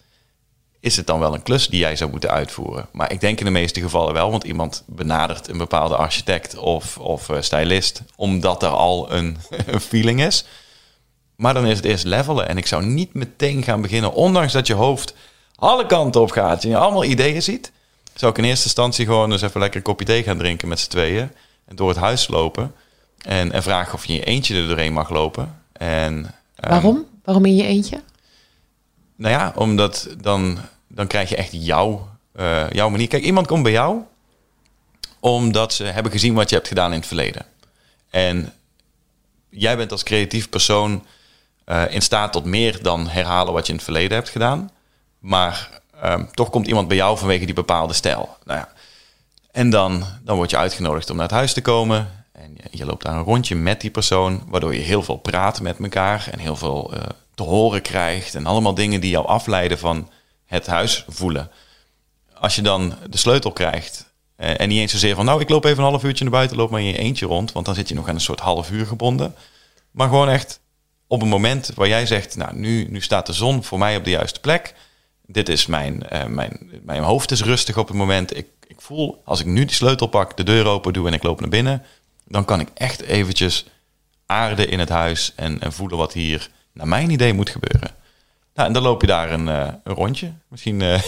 is 0.79 0.95
het 0.95 1.07
dan 1.07 1.19
wel 1.19 1.33
een 1.33 1.43
klus 1.43 1.67
die 1.67 1.79
jij 1.79 1.95
zou 1.95 2.11
moeten 2.11 2.29
uitvoeren. 2.29 2.87
Maar 2.91 3.11
ik 3.11 3.19
denk 3.19 3.39
in 3.39 3.45
de 3.45 3.51
meeste 3.51 3.81
gevallen 3.81 4.13
wel, 4.13 4.31
want 4.31 4.43
iemand 4.43 4.83
benadert 4.87 5.47
een 5.47 5.57
bepaalde 5.57 5.95
architect 5.95 6.57
of, 6.57 6.97
of 6.97 7.29
uh, 7.29 7.41
stylist, 7.41 8.01
omdat 8.15 8.63
er 8.63 8.69
al 8.69 9.11
een, 9.11 9.37
een 9.65 9.81
feeling 9.81 10.21
is. 10.21 10.45
Maar 11.35 11.53
dan 11.53 11.65
is 11.65 11.75
het 11.75 11.85
eerst 11.85 12.05
levelen. 12.05 12.47
En 12.47 12.57
ik 12.57 12.67
zou 12.67 12.85
niet 12.85 13.13
meteen 13.13 13.63
gaan 13.63 13.81
beginnen, 13.81 14.13
ondanks 14.13 14.53
dat 14.53 14.67
je 14.67 14.73
hoofd 14.73 15.13
alle 15.59 15.85
kanten 15.85 16.21
op 16.21 16.31
gaat 16.31 16.63
en 16.63 16.69
je 16.69 16.77
allemaal 16.77 17.03
ideeën 17.03 17.41
ziet, 17.41 17.71
zou 18.13 18.31
ik 18.31 18.37
in 18.37 18.43
eerste 18.43 18.63
instantie 18.63 19.05
gewoon 19.05 19.31
eens 19.31 19.41
even 19.41 19.59
lekker 19.59 19.77
een 19.77 19.85
kopje 19.85 20.05
thee 20.05 20.23
gaan 20.23 20.37
drinken 20.37 20.67
met 20.67 20.79
z'n 20.79 20.89
tweeën. 20.89 21.31
En 21.65 21.75
door 21.75 21.89
het 21.89 21.97
huis 21.97 22.27
lopen. 22.27 22.73
En, 23.21 23.51
en 23.51 23.63
vragen 23.63 23.93
of 23.93 24.05
je 24.05 24.13
in 24.13 24.19
je 24.19 24.25
eentje 24.25 24.55
er 24.55 24.67
doorheen 24.67 24.93
mag 24.93 25.09
lopen. 25.09 25.61
En, 25.71 26.13
um, 26.13 26.69
Waarom? 26.69 27.05
Waarom 27.23 27.45
in 27.45 27.55
je 27.55 27.63
eentje? 27.63 28.01
Nou 29.15 29.33
ja, 29.33 29.53
omdat 29.55 30.07
dan, 30.21 30.57
dan 30.87 31.07
krijg 31.07 31.29
je 31.29 31.35
echt 31.35 31.49
jouw, 31.51 32.09
uh, 32.35 32.69
jouw 32.69 32.89
manier. 32.89 33.07
Kijk, 33.07 33.23
iemand 33.23 33.47
komt 33.47 33.63
bij 33.63 33.71
jou 33.71 34.01
omdat 35.19 35.73
ze 35.73 35.83
hebben 35.83 36.11
gezien 36.11 36.33
wat 36.33 36.49
je 36.49 36.55
hebt 36.55 36.67
gedaan 36.67 36.91
in 36.91 36.97
het 36.97 37.07
verleden. 37.07 37.45
En 38.09 38.53
jij 39.49 39.77
bent 39.77 39.91
als 39.91 40.03
creatief 40.03 40.49
persoon 40.49 41.05
uh, 41.65 41.83
in 41.89 42.01
staat 42.01 42.31
tot 42.31 42.45
meer 42.45 42.83
dan 42.83 43.07
herhalen 43.07 43.53
wat 43.53 43.65
je 43.65 43.71
in 43.71 43.77
het 43.77 43.83
verleden 43.83 44.17
hebt 44.17 44.29
gedaan. 44.29 44.71
Maar 45.19 45.81
um, 46.05 46.29
toch 46.31 46.49
komt 46.49 46.67
iemand 46.67 46.87
bij 46.87 46.97
jou 46.97 47.17
vanwege 47.17 47.45
die 47.45 47.53
bepaalde 47.53 47.93
stijl. 47.93 48.37
Nou 48.43 48.59
ja. 48.59 48.69
En 49.51 49.69
dan, 49.69 50.03
dan 50.23 50.35
word 50.35 50.49
je 50.49 50.57
uitgenodigd 50.57 51.09
om 51.09 51.15
naar 51.15 51.25
het 51.25 51.35
huis 51.35 51.53
te 51.53 51.61
komen. 51.61 52.11
En 52.31 52.57
je, 52.71 52.85
loopt 52.85 53.03
daar 53.03 53.15
een 53.15 53.23
rondje 53.23 53.55
met 53.55 53.81
die 53.81 53.91
persoon, 53.91 54.43
waardoor 54.47 54.73
je 54.73 54.81
heel 54.81 55.03
veel 55.03 55.17
praat 55.17 55.61
met 55.61 55.79
elkaar 55.79 56.27
en 56.31 56.39
heel 56.39 56.55
veel 56.55 56.93
uh, 56.93 56.99
te 57.35 57.43
horen 57.43 57.81
krijgt. 57.81 58.35
En 58.35 58.45
allemaal 58.45 58.73
dingen 58.73 59.01
die 59.01 59.09
jou 59.09 59.27
afleiden 59.27 59.79
van 59.79 60.09
het 60.45 60.67
huis 60.67 61.05
voelen. 61.07 61.51
Als 62.33 62.55
je 62.55 62.61
dan 62.61 62.93
de 63.09 63.17
sleutel 63.17 63.51
krijgt 63.51 64.13
uh, 64.37 64.59
en 64.59 64.69
niet 64.69 64.79
eens 64.79 64.91
zozeer 64.91 65.15
van, 65.15 65.25
nou, 65.25 65.41
ik 65.41 65.49
loop 65.49 65.65
even 65.65 65.83
een 65.83 65.89
half 65.89 66.03
uurtje 66.03 66.23
naar 66.23 66.33
buiten, 66.33 66.57
loop 66.57 66.69
maar 66.69 66.79
in 66.79 66.85
je 66.85 66.97
eentje 66.97 67.25
rond, 67.25 67.51
want 67.51 67.65
dan 67.65 67.75
zit 67.75 67.87
je 67.87 67.95
nog 67.95 68.07
aan 68.07 68.15
een 68.15 68.21
soort 68.21 68.39
half 68.39 68.71
uur 68.71 68.85
gebonden. 68.85 69.35
Maar 69.91 70.07
gewoon 70.07 70.29
echt 70.29 70.59
op 71.07 71.21
een 71.21 71.27
moment 71.27 71.71
waar 71.75 71.87
jij 71.87 72.05
zegt, 72.05 72.35
nou, 72.35 72.55
nu, 72.55 72.87
nu 72.89 73.01
staat 73.01 73.25
de 73.25 73.33
zon 73.33 73.63
voor 73.63 73.77
mij 73.77 73.95
op 73.95 74.03
de 74.03 74.09
juiste 74.09 74.39
plek 74.39 74.73
dit 75.31 75.49
is 75.49 75.65
mijn, 75.65 76.03
uh, 76.13 76.25
mijn, 76.25 76.81
mijn 76.83 77.03
hoofd 77.03 77.31
is 77.31 77.43
rustig 77.43 77.77
op 77.77 77.87
het 77.87 77.97
moment. 77.97 78.37
Ik, 78.37 78.47
ik 78.67 78.81
voel, 78.81 79.21
als 79.25 79.39
ik 79.39 79.45
nu 79.45 79.65
die 79.65 79.75
sleutel 79.75 80.07
pak, 80.07 80.37
de 80.37 80.43
deur 80.43 80.65
open 80.65 80.93
doe 80.93 81.07
en 81.07 81.13
ik 81.13 81.23
loop 81.23 81.39
naar 81.39 81.49
binnen, 81.49 81.83
dan 82.27 82.45
kan 82.45 82.59
ik 82.59 82.69
echt 82.73 83.01
eventjes 83.01 83.65
aarden 84.25 84.69
in 84.69 84.79
het 84.79 84.89
huis 84.89 85.33
en, 85.35 85.61
en 85.61 85.73
voelen 85.73 85.97
wat 85.97 86.13
hier 86.13 86.49
naar 86.73 86.87
mijn 86.87 87.09
idee 87.09 87.33
moet 87.33 87.49
gebeuren. 87.49 87.97
Nou, 88.53 88.67
en 88.67 88.73
dan 88.73 88.83
loop 88.83 89.01
je 89.01 89.07
daar 89.07 89.31
een, 89.31 89.47
uh, 89.47 89.67
een 89.83 89.93
rondje. 89.93 90.31
Misschien, 90.47 90.79
uh, 90.79 91.01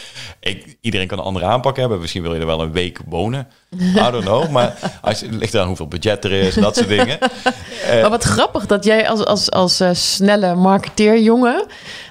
ik, 0.40 0.76
iedereen 0.80 1.06
kan 1.06 1.18
een 1.18 1.24
andere 1.24 1.46
aanpak 1.46 1.76
hebben. 1.76 2.00
Misschien 2.00 2.22
wil 2.22 2.34
je 2.34 2.40
er 2.40 2.46
wel 2.46 2.62
een 2.62 2.72
week 2.72 3.00
wonen. 3.06 3.48
I 3.74 3.92
don't 3.94 4.24
know. 4.24 4.50
Maar 4.50 4.98
als, 5.00 5.20
het 5.20 5.34
ligt 5.34 5.56
aan 5.56 5.66
hoeveel 5.66 5.88
budget 5.88 6.24
er 6.24 6.32
is, 6.32 6.54
dat 6.54 6.76
soort 6.76 6.88
dingen. 6.88 7.18
Maar 8.00 8.10
wat 8.10 8.24
grappig 8.24 8.66
dat 8.66 8.84
jij 8.84 9.08
als, 9.08 9.24
als, 9.24 9.50
als 9.50 10.14
snelle 10.14 10.54
marketeerjongen 10.54 11.66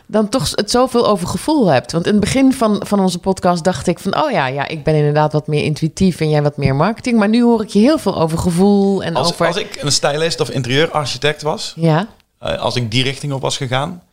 dan 0.08 0.30
toch 0.30 0.50
het 0.56 0.72
zoveel 0.72 1.08
over 1.08 1.28
gevoel 1.28 1.67
hebt. 1.67 1.91
Want 1.91 2.06
in 2.06 2.12
het 2.12 2.22
begin 2.22 2.54
van, 2.54 2.82
van 2.86 3.00
onze 3.00 3.20
podcast 3.20 3.63
dacht 3.63 3.88
ik 3.88 4.00
van... 4.00 4.24
oh 4.24 4.32
ja, 4.32 4.48
ja, 4.48 4.67
ik 4.67 4.84
ben 4.84 4.96
inderdaad 4.96 5.34
wat 5.34 5.48
meer 5.48 5.63
intuïtief 5.63 6.20
en 6.20 6.30
jij 6.30 6.41
wat 6.41 6.58
meer 6.58 6.76
marketing. 6.76 7.17
Maar 7.17 7.30
nu 7.30 7.43
hoor 7.43 7.62
ik 7.62 7.70
je 7.70 7.80
heel 7.80 7.98
veel 7.98 8.20
over 8.22 8.38
gevoel 8.38 9.04
en 9.04 9.15
als, 9.15 9.32
over... 9.32 9.48
Als 9.48 9.56
ik 9.56 9.82
een 9.82 9.91
stylist 9.91 10.39
of 10.39 10.50
interieurarchitect 10.50 11.41
was... 11.41 11.74
Ja. 11.76 12.08
Uh, 12.43 12.60
als 12.60 12.76
ik 12.76 12.91
die 12.91 13.04
richting 13.04 13.34
op 13.34 13.41
was 13.41 13.58
gegaan... 13.58 14.04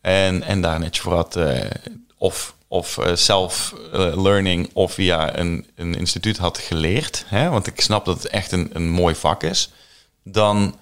en, 0.00 0.42
en 0.42 0.60
daar 0.60 0.78
net 0.78 0.98
voor 0.98 1.14
had... 1.14 1.36
Uh, 1.36 1.60
of 2.18 2.54
of 2.68 2.98
uh, 2.98 3.14
self-learning 3.14 4.70
of 4.72 4.92
via 4.92 5.38
een, 5.38 5.66
een 5.74 5.94
instituut 5.94 6.36
had 6.36 6.58
geleerd... 6.58 7.24
Hè, 7.26 7.48
want 7.48 7.66
ik 7.66 7.80
snap 7.80 8.04
dat 8.04 8.22
het 8.22 8.26
echt 8.26 8.52
een, 8.52 8.70
een 8.72 8.90
mooi 8.90 9.14
vak 9.14 9.42
is... 9.42 9.70
dan... 10.22 10.74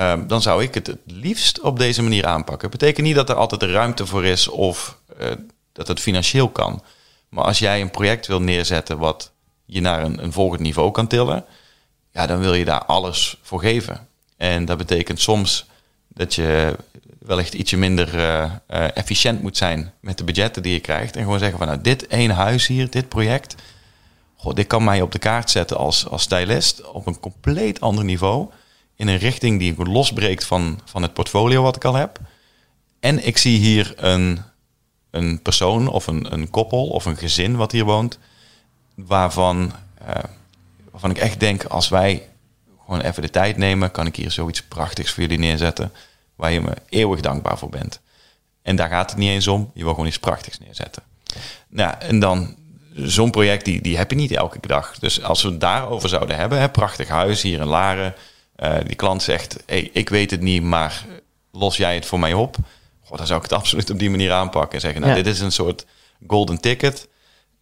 Uh, 0.00 0.12
dan 0.26 0.42
zou 0.42 0.62
ik 0.62 0.74
het 0.74 0.86
het 0.86 0.98
liefst 1.04 1.60
op 1.60 1.78
deze 1.78 2.02
manier 2.02 2.26
aanpakken. 2.26 2.70
Het 2.70 2.78
betekent 2.78 3.06
niet 3.06 3.14
dat 3.14 3.28
er 3.28 3.34
altijd 3.34 3.62
ruimte 3.62 4.06
voor 4.06 4.24
is 4.24 4.48
of 4.48 4.98
uh, 5.20 5.26
dat 5.72 5.88
het 5.88 6.00
financieel 6.00 6.48
kan. 6.48 6.82
Maar 7.28 7.44
als 7.44 7.58
jij 7.58 7.80
een 7.80 7.90
project 7.90 8.26
wil 8.26 8.40
neerzetten 8.40 8.98
wat 8.98 9.32
je 9.64 9.80
naar 9.80 10.02
een, 10.02 10.22
een 10.22 10.32
volgend 10.32 10.60
niveau 10.60 10.90
kan 10.90 11.06
tillen, 11.06 11.44
ja, 12.12 12.26
dan 12.26 12.38
wil 12.40 12.54
je 12.54 12.64
daar 12.64 12.84
alles 12.84 13.36
voor 13.42 13.60
geven. 13.60 14.08
En 14.36 14.64
dat 14.64 14.78
betekent 14.78 15.20
soms 15.20 15.66
dat 16.08 16.34
je 16.34 16.76
wellicht 17.18 17.54
ietsje 17.54 17.76
minder 17.76 18.14
uh, 18.14 18.50
efficiënt 18.96 19.42
moet 19.42 19.56
zijn 19.56 19.92
met 20.00 20.18
de 20.18 20.24
budgetten 20.24 20.62
die 20.62 20.72
je 20.72 20.80
krijgt. 20.80 21.16
En 21.16 21.22
gewoon 21.22 21.38
zeggen 21.38 21.58
van 21.58 21.66
nou, 21.66 21.80
dit 21.80 22.06
één 22.06 22.30
huis 22.30 22.66
hier, 22.66 22.90
dit 22.90 23.08
project, 23.08 23.54
goh, 24.36 24.54
dit 24.54 24.66
kan 24.66 24.84
mij 24.84 25.00
op 25.00 25.12
de 25.12 25.18
kaart 25.18 25.50
zetten 25.50 25.76
als, 25.76 26.08
als 26.08 26.22
stylist 26.22 26.90
op 26.90 27.06
een 27.06 27.20
compleet 27.20 27.80
ander 27.80 28.04
niveau 28.04 28.48
in 29.00 29.08
een 29.08 29.18
richting 29.18 29.58
die 29.58 29.84
losbreekt 29.84 30.44
van, 30.44 30.80
van 30.84 31.02
het 31.02 31.12
portfolio 31.12 31.62
wat 31.62 31.76
ik 31.76 31.84
al 31.84 31.94
heb. 31.94 32.18
En 32.98 33.26
ik 33.26 33.38
zie 33.38 33.58
hier 33.58 33.94
een, 33.96 34.42
een 35.10 35.42
persoon 35.42 35.88
of 35.88 36.06
een, 36.06 36.32
een 36.32 36.50
koppel 36.50 36.86
of 36.88 37.04
een 37.04 37.16
gezin 37.16 37.56
wat 37.56 37.72
hier 37.72 37.84
woont, 37.84 38.18
waarvan, 38.94 39.72
uh, 40.02 40.14
waarvan 40.90 41.10
ik 41.10 41.18
echt 41.18 41.40
denk, 41.40 41.64
als 41.64 41.88
wij 41.88 42.28
gewoon 42.84 43.00
even 43.00 43.22
de 43.22 43.30
tijd 43.30 43.56
nemen, 43.56 43.90
kan 43.90 44.06
ik 44.06 44.16
hier 44.16 44.30
zoiets 44.30 44.62
prachtigs 44.62 45.10
voor 45.10 45.22
jullie 45.22 45.38
neerzetten, 45.38 45.92
waar 46.34 46.52
je 46.52 46.60
me 46.60 46.74
eeuwig 46.88 47.20
dankbaar 47.20 47.58
voor 47.58 47.70
bent. 47.70 48.00
En 48.62 48.76
daar 48.76 48.88
gaat 48.88 49.10
het 49.10 49.18
niet 49.18 49.30
eens 49.30 49.48
om, 49.48 49.70
je 49.74 49.82
wil 49.82 49.92
gewoon 49.92 50.08
iets 50.08 50.18
prachtigs 50.18 50.58
neerzetten. 50.58 51.02
Nou, 51.68 51.94
en 51.98 52.18
dan 52.18 52.56
zo'n 52.94 53.30
project, 53.30 53.64
die, 53.64 53.82
die 53.82 53.96
heb 53.96 54.10
je 54.10 54.16
niet 54.16 54.32
elke 54.32 54.58
dag. 54.66 54.98
Dus 54.98 55.22
als 55.22 55.42
we 55.42 55.48
het 55.48 55.60
daarover 55.60 56.08
zouden 56.08 56.36
hebben, 56.36 56.60
hè, 56.60 56.68
prachtig 56.68 57.08
huis 57.08 57.42
hier 57.42 57.60
in 57.60 57.66
Laren, 57.66 58.14
uh, 58.60 58.76
die 58.86 58.96
klant 58.96 59.22
zegt, 59.22 59.56
hey, 59.66 59.90
ik 59.92 60.08
weet 60.08 60.30
het 60.30 60.40
niet, 60.40 60.62
maar 60.62 61.06
los 61.52 61.76
jij 61.76 61.94
het 61.94 62.06
voor 62.06 62.18
mij 62.18 62.34
op? 62.34 62.56
Goh, 63.04 63.18
dan 63.18 63.26
zou 63.26 63.38
ik 63.42 63.50
het 63.50 63.58
absoluut 63.60 63.90
op 63.90 63.98
die 63.98 64.10
manier 64.10 64.32
aanpakken. 64.32 64.72
En 64.74 64.80
zeggen, 64.80 65.00
nou, 65.00 65.16
Ja. 65.16 65.22
dit 65.22 65.34
is 65.34 65.40
een 65.40 65.52
soort 65.52 65.86
golden 66.26 66.60
ticket. 66.60 67.08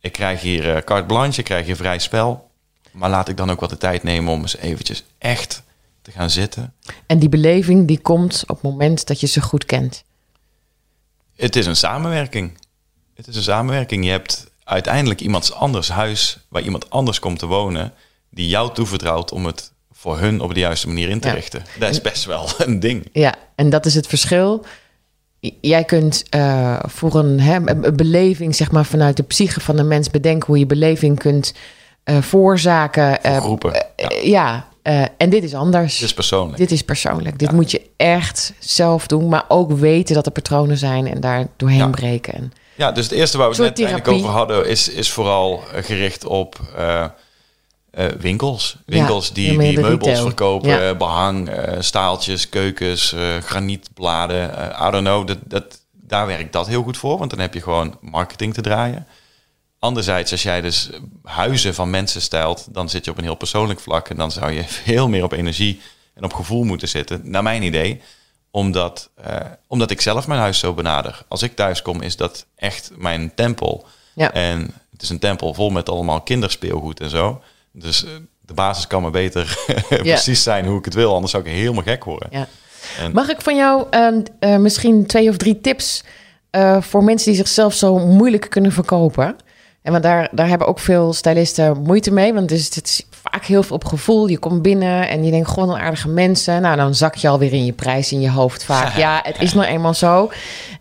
Ik 0.01 0.13
krijg 0.13 0.41
hier 0.41 0.75
eh, 0.75 0.83
carte 0.83 1.07
blanche, 1.07 1.39
ik 1.39 1.45
krijg 1.45 1.67
hier 1.67 1.77
vrij 1.77 1.99
spel. 1.99 2.51
Maar 2.93 3.11
laat 3.11 3.29
ik 3.29 3.37
dan 3.37 3.51
ook 3.51 3.61
wat 3.61 3.71
de 3.71 3.77
tijd 3.77 4.03
nemen 4.03 4.33
om 4.33 4.41
eens 4.41 4.57
eventjes 4.57 5.05
echt 5.19 5.63
te 6.03 6.11
gaan 6.11 6.31
zitten. 6.31 6.75
En 7.07 7.19
die 7.19 7.29
beleving 7.29 7.87
die 7.87 7.99
komt 8.01 8.43
op 8.47 8.49
het 8.55 8.63
moment 8.63 9.07
dat 9.07 9.21
je 9.21 9.27
ze 9.27 9.41
goed 9.41 9.65
kent. 9.65 10.05
Het 11.37 11.57
is 11.57 11.67
een 11.67 11.77
samenwerking. 11.77 12.59
Het 13.15 13.27
is 13.27 13.37
een 13.37 13.43
samenwerking. 13.43 14.05
Je 14.05 14.11
hebt 14.11 14.51
uiteindelijk 14.65 15.21
iemands 15.21 15.53
anders 15.53 15.89
huis 15.89 16.39
waar 16.49 16.63
iemand 16.63 16.91
anders 16.91 17.19
komt 17.19 17.39
te 17.39 17.47
wonen, 17.47 17.93
die 18.31 18.49
jou 18.49 18.75
toevertrouwt 18.75 19.33
om 19.33 19.47
het 19.47 19.73
voor 20.01 20.19
hun 20.19 20.41
op 20.41 20.55
de 20.55 20.61
juiste 20.61 20.87
manier 20.87 21.09
in 21.09 21.21
te 21.21 21.29
Ja. 21.29 21.35
richten. 21.35 21.63
Dat 21.79 21.91
is 21.91 22.01
best 22.01 22.25
wel 22.25 22.49
een 22.59 22.81
ding. 22.81 23.09
Ja, 23.13 23.35
en 23.55 23.71
dat 23.71 23.87
is 23.87 23.95
het 23.95 24.07
verschil. 24.07 24.65
Jij 25.61 25.85
kunt 25.85 26.25
eh, 26.31 26.79
voor 26.87 27.15
een, 27.15 27.41
hè, 27.41 27.55
een 27.71 27.97
beleving, 27.97 28.55
zeg 28.57 28.71
maar, 28.71 28.85
vanuit 28.85 29.17
de 29.17 29.23
psyche 29.23 29.61
van 29.61 29.77
de 29.77 29.83
mens 29.83 30.11
bedenken 30.11 30.47
hoe 30.47 30.59
je 30.59 30.67
beleving 30.67 31.19
kunt 31.19 31.55
voorzaken. 32.21 33.23
eh, 33.23 33.37
Groepen. 33.41 33.73
Ja. 33.97 34.09
ja, 34.23 34.69
en 35.17 35.31
dit 35.31 35.43
is 35.43 35.55
anders. 35.55 35.95
Het 35.95 36.05
is 36.05 36.15
persoonlijk. 36.15 36.57
Dit 36.59 36.71
is 36.71 36.83
persoonlijk. 36.83 37.39
Dit 37.39 37.49
Ja. 37.49 37.55
moet 37.55 37.71
je 37.71 37.83
echt 37.97 38.53
zelf 38.59 39.07
doen, 39.07 39.29
maar 39.29 39.45
ook 39.49 39.73
weten 39.73 40.15
dat 40.15 40.27
er 40.27 40.33
patronen 40.33 40.77
zijn 40.77 41.07
en 41.07 41.21
daar 41.21 41.47
doorheen 41.57 41.91
breken. 41.91 42.35
En, 42.35 42.53
Ja, 42.75 42.93
dus 42.93 43.05
het 43.05 43.13
eerste 43.13 43.39
waar 43.39 43.51
we 43.51 43.55
het 43.55 43.65
net 43.65 43.79
eigenlijk 43.79 44.09
over 44.09 44.31
hadden, 44.31 44.69
is, 44.69 44.89
is 44.89 45.11
vooral 45.11 45.63
gericht 45.75 46.25
op 46.25 46.57
eh, 47.99 48.07
winkels. 48.19 48.77
Winkels 48.87 49.29
Ja, 49.29 49.35
die, 49.35 49.59
die 49.59 49.81
meubels 49.81 50.09
retail. 50.09 50.23
verkopen, 50.27 50.69
Ja. 50.69 50.89
eh, 50.89 50.97
behang, 50.97 51.49
eh, 51.49 51.77
staaltjes, 51.81 52.49
keukens, 52.49 53.15
granietbladen. 53.45 54.51
I 54.81 54.91
don't 54.91 55.05
know, 55.07 55.27
dat, 55.27 55.39
dat, 55.45 55.81
daar 55.93 56.27
werkt 56.27 56.53
dat 56.53 56.67
heel 56.67 56.83
goed 56.83 56.97
voor, 56.97 57.19
want 57.19 57.31
dan 57.31 57.39
heb 57.39 57.55
je 57.55 57.61
gewoon 57.63 57.97
marketing 58.01 58.55
te 58.55 58.61
draaien. 58.61 59.07
Anderzijds, 59.79 60.33
als 60.33 60.43
jij 60.43 60.61
dus 60.61 60.91
huizen 61.23 61.75
van 61.75 61.91
mensen 61.91 62.21
stelt, 62.21 62.67
dan 62.71 62.89
zit 62.89 63.05
je 63.05 63.11
op 63.11 63.19
een 63.19 63.25
heel 63.25 63.35
persoonlijk 63.35 63.81
vlak. 63.81 64.09
En 64.09 64.17
dan 64.17 64.31
zou 64.31 64.51
je 64.53 64.65
veel 64.85 65.09
meer 65.09 65.25
op 65.25 65.33
energie 65.33 65.81
en 66.15 66.25
op 66.25 66.35
gevoel 66.35 66.65
moeten 66.65 66.89
zitten, 66.89 67.21
naar 67.25 67.43
mijn 67.43 67.63
idee. 67.63 68.01
Omdat, 68.51 69.11
omdat 69.67 69.91
ik 69.91 70.01
zelf 70.01 70.27
mijn 70.27 70.41
huis 70.41 70.59
zo 70.59 70.75
benader. 70.75 71.23
Als 71.29 71.43
ik 71.43 71.57
thuis 71.57 71.83
kom, 71.83 72.03
is 72.03 72.17
dat 72.17 72.47
echt 72.57 72.91
mijn 72.97 73.33
tempel. 73.35 73.87
ja. 74.15 74.33
En 74.33 74.75
het 74.93 75.03
is 75.03 75.09
een 75.09 75.19
tempel 75.19 75.55
vol 75.55 75.71
met 75.71 75.89
allemaal 75.89 76.21
kinderspeelgoed 76.21 77.01
en 77.01 77.11
zo. 77.11 77.43
Dus 77.73 78.05
eh, 78.05 78.11
de 78.41 78.55
basis 78.55 78.87
kan 78.87 79.03
maar 79.03 79.11
beter 79.11 79.59
precies 79.89 80.43
zijn 80.43 80.67
hoe 80.67 80.79
ik 80.79 80.85
het 80.85 80.95
wil. 80.95 81.13
Anders 81.15 81.33
zou 81.33 81.45
ik 81.45 81.51
helemaal 81.53 81.83
gek 81.83 82.05
worden. 82.05 82.29
Ja. 82.31 82.47
En- 82.99 83.13
Mag 83.13 83.29
ik 83.29 83.41
van 83.41 83.57
jou 83.57 83.87
ehm, 83.91 84.21
eh, 84.41 84.57
misschien 84.57 85.07
twee 85.07 85.29
of 85.29 85.37
drie 85.37 85.61
tips 85.61 86.05
eh, 86.51 86.81
voor 86.83 87.05
mensen 87.05 87.27
die 87.29 87.37
zichzelf 87.41 87.75
zo 87.75 87.99
moeilijk 87.99 88.51
kunnen 88.51 88.73
verkopen? 88.73 89.37
En 89.83 89.93
want 89.93 90.05
daar, 90.05 90.29
daar 90.33 90.49
hebben 90.49 90.67
ook 90.67 90.79
veel 90.79 91.13
stylisten 91.13 91.83
moeite 91.83 92.11
mee. 92.11 92.35
Want 92.35 92.49
dus 92.49 92.65
het 92.75 92.85
is 92.87 93.07
vaak 93.11 93.45
heel 93.45 93.63
veel 93.63 93.77
op 93.77 93.85
gevoel. 93.85 94.27
Je 94.29 94.39
komt 94.39 94.63
binnen 94.63 95.09
en 95.09 95.25
je 95.25 95.31
denkt 95.31 95.49
gewoon 95.49 95.71
een 95.71 95.81
aardige 95.81 96.09
mensen. 96.09 96.63
Nou, 96.63 96.77
dan 96.77 96.95
zak 96.95 97.15
je 97.15 97.29
alweer 97.29 97.53
in 97.53 97.65
je 97.65 97.73
prijs 97.73 98.13
in 98.13 98.21
je 98.21 98.31
hoofd 98.31 98.65
vaak. 98.65 98.97
Ja, 99.05 99.21
het 99.23 99.37
is 99.41 99.55
nou 99.55 99.67
eenmaal 99.67 99.95
zo. 99.95 100.31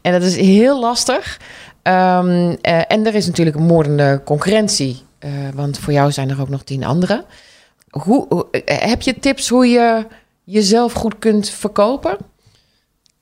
En 0.02 0.12
dat 0.12 0.22
is 0.22 0.36
heel 0.36 0.80
lastig. 0.80 1.40
Ehm, 1.82 2.56
eh, 2.62 2.82
en 2.88 3.06
er 3.06 3.16
is 3.16 3.26
natuurlijk 3.26 3.58
een 3.58 3.64
moordende 3.66 4.22
concurrentie. 4.26 5.06
Eh, 5.20 5.32
want 5.53 5.80
voor 5.80 5.93
jou 5.93 6.11
zijn 6.11 6.30
er 6.30 6.41
ook 6.41 6.49
nog 6.49 6.63
tien 6.63 6.84
anderen. 6.84 7.26
Hoe, 7.89 8.26
hoe- 8.30 8.47
eh, 8.51 8.89
heb 8.89 9.01
je 9.01 9.20
tips 9.20 9.49
hoe 9.49 9.68
je 9.68 10.05
jezelf 10.43 10.93
goed 10.93 11.20
kunt 11.20 11.49
verkopen? 11.49 12.18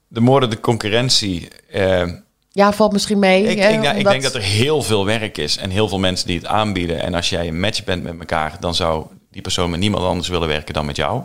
De 0.08 0.20
moorden, 0.22 0.50
de 0.50 0.60
concurrentie. 0.60 1.48
eh, 1.72 2.04
Ja, 2.52 2.74
valt 2.74 2.92
misschien 2.92 3.20
mee. 3.20 3.44
ik, 3.44 3.60
hè, 3.60 3.70
ik, 3.70 3.76
omdat- 3.76 4.12
denk 4.12 4.24
dat 4.24 4.36
er 4.36 4.42
heel 4.42 4.82
veel 4.82 5.06
werk 5.06 5.38
is 5.38 5.58
en 5.58 5.70
heel 5.70 5.88
veel 5.90 6.00
mensen 6.00 6.28
die 6.28 6.38
het 6.38 6.46
aanbieden. 6.48 7.02
En 7.02 7.14
als 7.14 7.30
jij 7.30 7.48
een 7.48 7.60
match 7.60 7.84
bent 7.84 8.04
met 8.04 8.20
elkaar, 8.20 8.58
dan 8.60 8.76
zou 8.76 9.06
die 9.32 9.42
persoon 9.42 9.70
met 9.70 9.80
niemand 9.80 10.04
anders 10.04 10.28
willen 10.28 10.48
werken 10.48 10.74
dan 10.74 10.86
met 10.86 10.96
jou. 10.96 11.24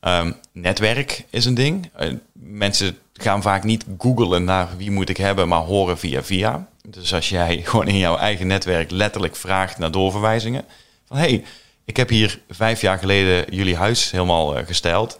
Ehm, 0.00 0.32
netwerk 0.52 1.24
is 1.30 1.44
een 1.44 1.54
ding. 1.54 1.90
Mensen 2.32 2.96
gaan 3.12 3.42
vaak 3.42 3.64
niet 3.64 3.84
googlen 3.98 4.44
naar 4.44 4.68
wie 4.76 4.90
moet 4.90 5.08
ik 5.08 5.16
hebben, 5.16 5.48
maar 5.48 5.60
horen 5.60 5.98
via 5.98 6.22
via. 6.22 6.68
Dus 6.90 7.14
als 7.14 7.28
jij 7.28 7.60
gewoon 7.64 7.88
in 7.88 7.98
jouw 7.98 8.16
eigen 8.16 8.46
netwerk 8.46 8.90
letterlijk 8.90 9.36
vraagt 9.36 9.78
naar 9.78 9.90
doorverwijzingen. 9.90 10.64
Van 11.06 11.16
hey, 11.16 11.44
ik 11.84 11.96
heb 11.96 12.08
hier 12.08 12.40
vijf 12.50 12.80
jaar 12.80 12.98
geleden 12.98 13.54
jullie 13.54 13.76
huis 13.76 14.10
helemaal 14.10 14.56
eh, 14.56 14.66
gestyled. 14.66 15.18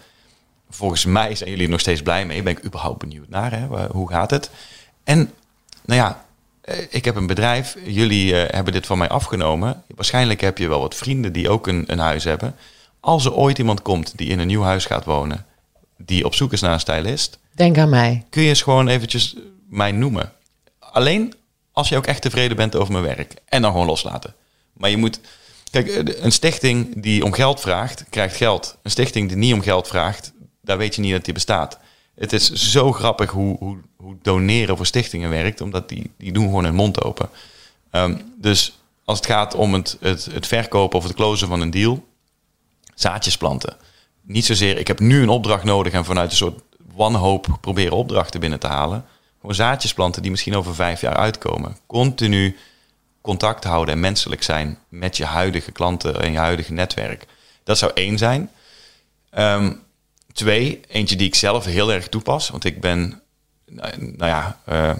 Volgens 0.70 1.04
mij 1.04 1.34
zijn 1.34 1.50
jullie 1.50 1.64
er 1.64 1.70
nog 1.70 1.80
steeds 1.80 2.02
blij 2.02 2.26
mee. 2.26 2.42
Ben 2.42 2.56
ik 2.56 2.64
überhaupt 2.64 2.98
benieuwd 2.98 3.28
naar. 3.28 3.52
Hè? 3.52 3.86
Hoe 3.86 4.10
gaat 4.10 4.30
het? 4.30 4.50
En 5.04 5.32
nou 5.84 6.00
ja, 6.00 6.24
eh, 6.60 6.78
ik 6.90 7.04
heb 7.04 7.16
een 7.16 7.26
bedrijf. 7.26 7.76
Jullie 7.84 8.36
eh, 8.36 8.54
hebben 8.54 8.72
dit 8.72 8.86
van 8.86 8.98
mij 8.98 9.08
afgenomen. 9.08 9.82
Waarschijnlijk 9.94 10.40
heb 10.40 10.58
je 10.58 10.68
wel 10.68 10.80
wat 10.80 10.94
vrienden 10.94 11.32
die 11.32 11.50
ook 11.50 11.66
een, 11.66 11.84
een 11.86 11.98
huis 11.98 12.24
hebben. 12.24 12.56
Als 13.00 13.24
er 13.24 13.34
ooit 13.34 13.58
iemand 13.58 13.82
komt 13.82 14.18
die 14.18 14.28
in 14.28 14.38
een 14.38 14.46
nieuw 14.46 14.62
huis 14.62 14.84
gaat 14.84 15.04
wonen, 15.04 15.46
die 15.96 16.24
op 16.24 16.34
zoek 16.34 16.52
is 16.52 16.60
naar 16.60 16.72
een 16.72 16.80
stylist, 16.80 17.38
Denk 17.54 17.78
aan 17.78 17.88
mij. 17.88 18.24
kun 18.30 18.42
je 18.42 18.48
eens 18.48 18.62
gewoon 18.62 18.88
eventjes 18.88 19.36
mij 19.68 19.92
noemen. 19.92 20.32
Alleen 20.78 21.34
als 21.80 21.88
je 21.88 21.96
ook 21.96 22.06
echt 22.06 22.22
tevreden 22.22 22.56
bent 22.56 22.76
over 22.76 22.92
mijn 22.92 23.04
werk. 23.04 23.34
En 23.44 23.62
dan 23.62 23.70
gewoon 23.70 23.86
loslaten. 23.86 24.34
Maar 24.72 24.90
je 24.90 24.96
moet... 24.96 25.20
Kijk, 25.70 25.88
eh, 25.88 26.22
een 26.24 26.32
stichting 26.32 27.02
die 27.02 27.24
om 27.24 27.32
geld 27.32 27.60
vraagt, 27.60 28.04
krijgt 28.10 28.36
geld. 28.36 28.76
Een 28.82 28.90
stichting 28.90 29.28
die 29.28 29.36
niet 29.36 29.54
om 29.54 29.60
geld 29.60 29.88
vraagt, 29.88 30.32
daar 30.62 30.78
weet 30.78 30.94
je 30.94 31.00
niet 31.00 31.12
dat 31.12 31.24
die 31.24 31.34
bestaat. 31.34 31.78
Het 32.14 32.32
is 32.32 32.52
zo 32.52 32.92
grappig 32.92 33.30
hoe, 33.30 33.56
hoe, 33.58 33.78
hoe 33.96 34.16
doneren 34.22 34.76
voor 34.76 34.86
stichtingen 34.86 35.30
werkt, 35.30 35.60
omdat 35.60 35.88
die, 35.88 36.10
die 36.18 36.32
doen 36.32 36.44
gewoon 36.44 36.64
hun 36.64 36.74
mond 36.74 37.02
open. 37.02 37.28
Ehm, 37.90 38.16
dus 38.36 38.78
als 39.04 39.18
het 39.18 39.26
gaat 39.26 39.54
om 39.54 39.74
het, 39.74 39.96
het, 40.00 40.24
het 40.24 40.46
verkopen 40.46 40.98
of 40.98 41.04
het 41.04 41.14
closen 41.14 41.48
van 41.48 41.60
een 41.60 41.70
deal, 41.70 42.04
zaadjes 42.94 43.36
planten. 43.36 43.76
Niet 44.22 44.44
zozeer, 44.44 44.78
ik 44.78 44.86
heb 44.86 45.00
nu 45.00 45.22
een 45.22 45.28
opdracht 45.28 45.64
nodig 45.64 45.92
en 45.92 46.04
vanuit 46.04 46.30
een 46.30 46.36
soort 46.36 46.60
wanhoop 46.94 47.58
proberen 47.60 47.96
opdrachten 47.96 48.40
binnen 48.40 48.60
te 48.60 48.66
halen. 48.66 49.04
Gewoon 49.40 49.54
zaadjes 49.54 49.94
planten 49.94 50.22
die 50.22 50.30
misschien 50.30 50.56
over 50.56 50.74
vijf 50.74 51.00
jaar 51.00 51.16
uitkomen. 51.16 51.76
Continu 51.86 52.56
contact 53.20 53.64
houden 53.64 53.94
en 53.94 54.00
menselijk 54.00 54.42
zijn 54.42 54.78
met 54.88 55.16
je 55.16 55.24
huidige 55.24 55.72
klanten 55.72 56.20
en 56.20 56.32
je 56.32 56.38
huidige 56.38 56.72
netwerk. 56.72 57.26
Dat 57.64 57.78
zou 57.78 57.92
één 57.94 58.18
zijn. 58.18 58.50
Ehm, 59.30 59.72
twee, 60.32 60.80
eentje 60.88 61.16
die 61.16 61.26
ik 61.26 61.34
zelf 61.34 61.64
heel 61.64 61.92
erg 61.92 62.08
toepas. 62.08 62.48
Want 62.48 62.64
ik 62.64 62.80
ben, 62.80 63.22
nou 63.66 63.92
nou 63.98 64.30
ja, 64.30 64.60
eh, 64.64 64.94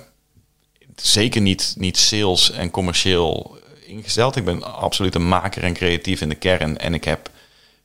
zeker 0.97 1.41
niet, 1.41 1.75
niet 1.79 1.97
sales 1.97 2.51
en 2.51 2.71
commercieel 2.71 3.59
ingesteld. 3.87 4.37
Ik 4.37 4.45
ben 4.45 4.63
absoluut 4.63 5.15
een 5.15 5.29
maker 5.29 5.63
en 5.63 5.75
creatief 5.75 6.21
in 6.21 6.29
de 6.29 6.35
kern. 6.35 6.79
En 6.79 6.95
ik 6.95 7.05
heb 7.05 7.31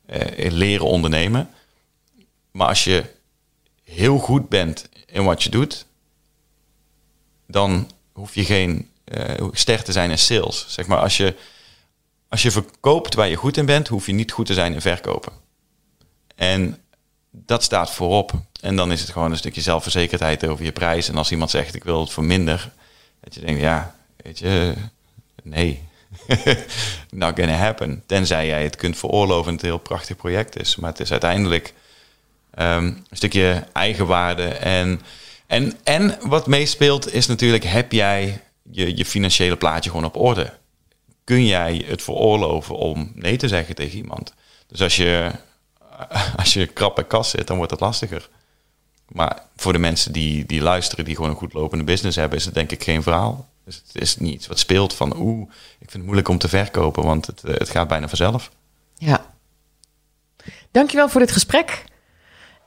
eh, 0.05 0.51
leren 0.51 0.85
ondernemen. 0.85 1.49
Maar 2.51 2.67
als 2.67 2.83
je 2.83 3.03
heel 3.83 4.17
goed 4.17 4.49
bent 4.49 4.89
in 5.05 5.23
wat 5.23 5.43
je 5.43 5.49
doet, 5.49 5.85
dan 7.47 7.91
hoef 8.11 8.35
je 8.35 8.45
geen 8.45 8.89
eh, 9.03 9.47
ster 9.51 9.83
te 9.83 9.91
zijn 9.91 10.11
in 10.11 10.17
sales. 10.17 10.65
Zeg 10.67 10.87
maar, 10.87 10.99
als 10.99 11.17
je, 11.17 11.35
als 12.29 12.41
je 12.41 12.51
verkoopt 12.51 13.13
waar 13.13 13.27
je 13.27 13.35
goed 13.35 13.57
in 13.57 13.65
bent, 13.65 13.87
hoef 13.87 14.05
je 14.05 14.13
niet 14.13 14.31
goed 14.31 14.45
te 14.45 14.53
zijn 14.53 14.73
in 14.73 14.81
verkopen. 14.81 15.33
En 16.35 16.77
dat 17.31 17.63
staat 17.63 17.91
voorop. 17.91 18.31
En 18.61 18.75
dan 18.75 18.91
is 18.91 19.01
het 19.01 19.09
gewoon 19.09 19.31
een 19.31 19.37
stukje 19.37 19.61
zelfverzekerdheid 19.61 20.47
over 20.47 20.65
je 20.65 20.71
prijs. 20.71 21.09
En 21.09 21.15
als 21.15 21.31
iemand 21.31 21.49
zegt, 21.49 21.75
ik 21.75 21.83
wil 21.83 21.99
het 21.99 22.11
voor 22.11 22.23
minder, 22.23 22.71
dat 23.19 23.33
je 23.33 23.41
denkt, 23.41 23.61
ja, 23.61 23.95
weet 24.15 24.39
je, 24.39 24.73
nee. 25.43 25.83
Not 27.09 27.39
gonna 27.39 27.53
happen. 27.53 28.03
Tenzij 28.05 28.47
jij 28.47 28.63
het 28.63 28.75
kunt 28.75 28.97
veroorloven 28.97 29.47
en 29.47 29.53
het 29.53 29.63
een 29.63 29.69
heel 29.69 29.77
prachtig 29.77 30.15
project 30.15 30.59
is. 30.59 30.75
Maar 30.75 30.89
het 30.89 30.99
is 30.99 31.11
uiteindelijk 31.11 31.73
ehm, 32.53 32.85
een 32.85 33.05
stukje 33.11 33.63
eigenwaarde. 33.73 34.47
En, 34.47 35.01
en, 35.55 35.73
en 35.83 36.17
wat 36.21 36.47
meespeelt 36.47 37.13
is 37.13 37.27
natuurlijk, 37.27 37.63
heb 37.63 37.91
jij 37.91 38.41
je, 38.71 38.97
je 38.97 39.05
financiële 39.05 39.57
plaatje 39.57 39.89
gewoon 39.89 40.05
op 40.05 40.15
orde? 40.15 40.53
Kun 41.23 41.45
jij 41.45 41.83
het 41.87 42.01
veroorloven 42.01 42.75
om 42.75 43.11
nee 43.15 43.37
te 43.37 43.47
zeggen 43.47 43.75
tegen 43.75 43.97
iemand? 43.97 44.33
Dus 44.67 44.81
als 44.81 44.95
je, 44.95 45.31
als 46.37 46.53
je 46.53 46.67
krap 46.67 46.95
bij 46.95 47.05
kas 47.05 47.29
zit, 47.29 47.47
dan 47.47 47.57
wordt 47.57 47.71
het 47.71 47.79
lastiger. 47.79 48.29
Maar 49.07 49.41
voor 49.55 49.73
de 49.73 49.79
mensen 49.79 50.11
die, 50.11 50.45
die 50.45 50.61
luisteren, 50.61 51.05
die 51.05 51.15
gewoon 51.15 51.29
een 51.29 51.35
goed 51.35 51.53
lopende 51.53 51.83
business 51.83 52.17
hebben, 52.17 52.37
is 52.39 52.45
het 52.45 52.53
denk 52.53 52.71
ik 52.71 52.83
geen 52.83 53.03
verhaal. 53.03 53.49
Dus 53.65 53.75
het 53.87 54.01
is 54.01 54.17
niet 54.17 54.33
iets 54.33 54.47
wat 54.47 54.59
speelt 54.59 54.93
van, 54.93 55.17
oeh, 55.17 55.41
ik 55.51 55.77
vind 55.77 55.93
het 55.93 56.03
moeilijk 56.03 56.27
om 56.27 56.37
te 56.37 56.49
verkopen, 56.49 57.03
want 57.03 57.25
het, 57.25 57.43
eh, 57.43 57.53
het 57.53 57.69
gaat 57.69 57.87
bijna 57.87 58.07
vanzelf. 58.07 58.51
Ja. 58.97 59.33
Dankjewel 60.71 61.09
voor 61.09 61.21
dit 61.21 61.31
gesprek. 61.31 61.83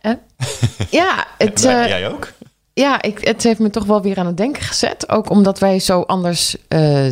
Eh, 0.01 0.12
ja, 0.91 1.26
het, 1.39 1.64
eh, 1.64 1.86
jij 1.86 2.09
ook? 2.09 2.32
Ja 2.78 3.02
ik, 3.02 3.24
het 3.24 3.42
heeft 3.42 3.58
me 3.58 3.70
toch 3.70 3.84
wel 3.84 4.02
weer 4.02 4.18
aan 4.18 4.26
het 4.26 4.36
denken 4.36 4.62
gezet. 4.62 5.08
Ook 5.08 5.30
omdat 5.30 5.58
wij 5.58 5.78
zo 5.78 6.00
anders... 6.00 6.56
eh, 6.68 7.06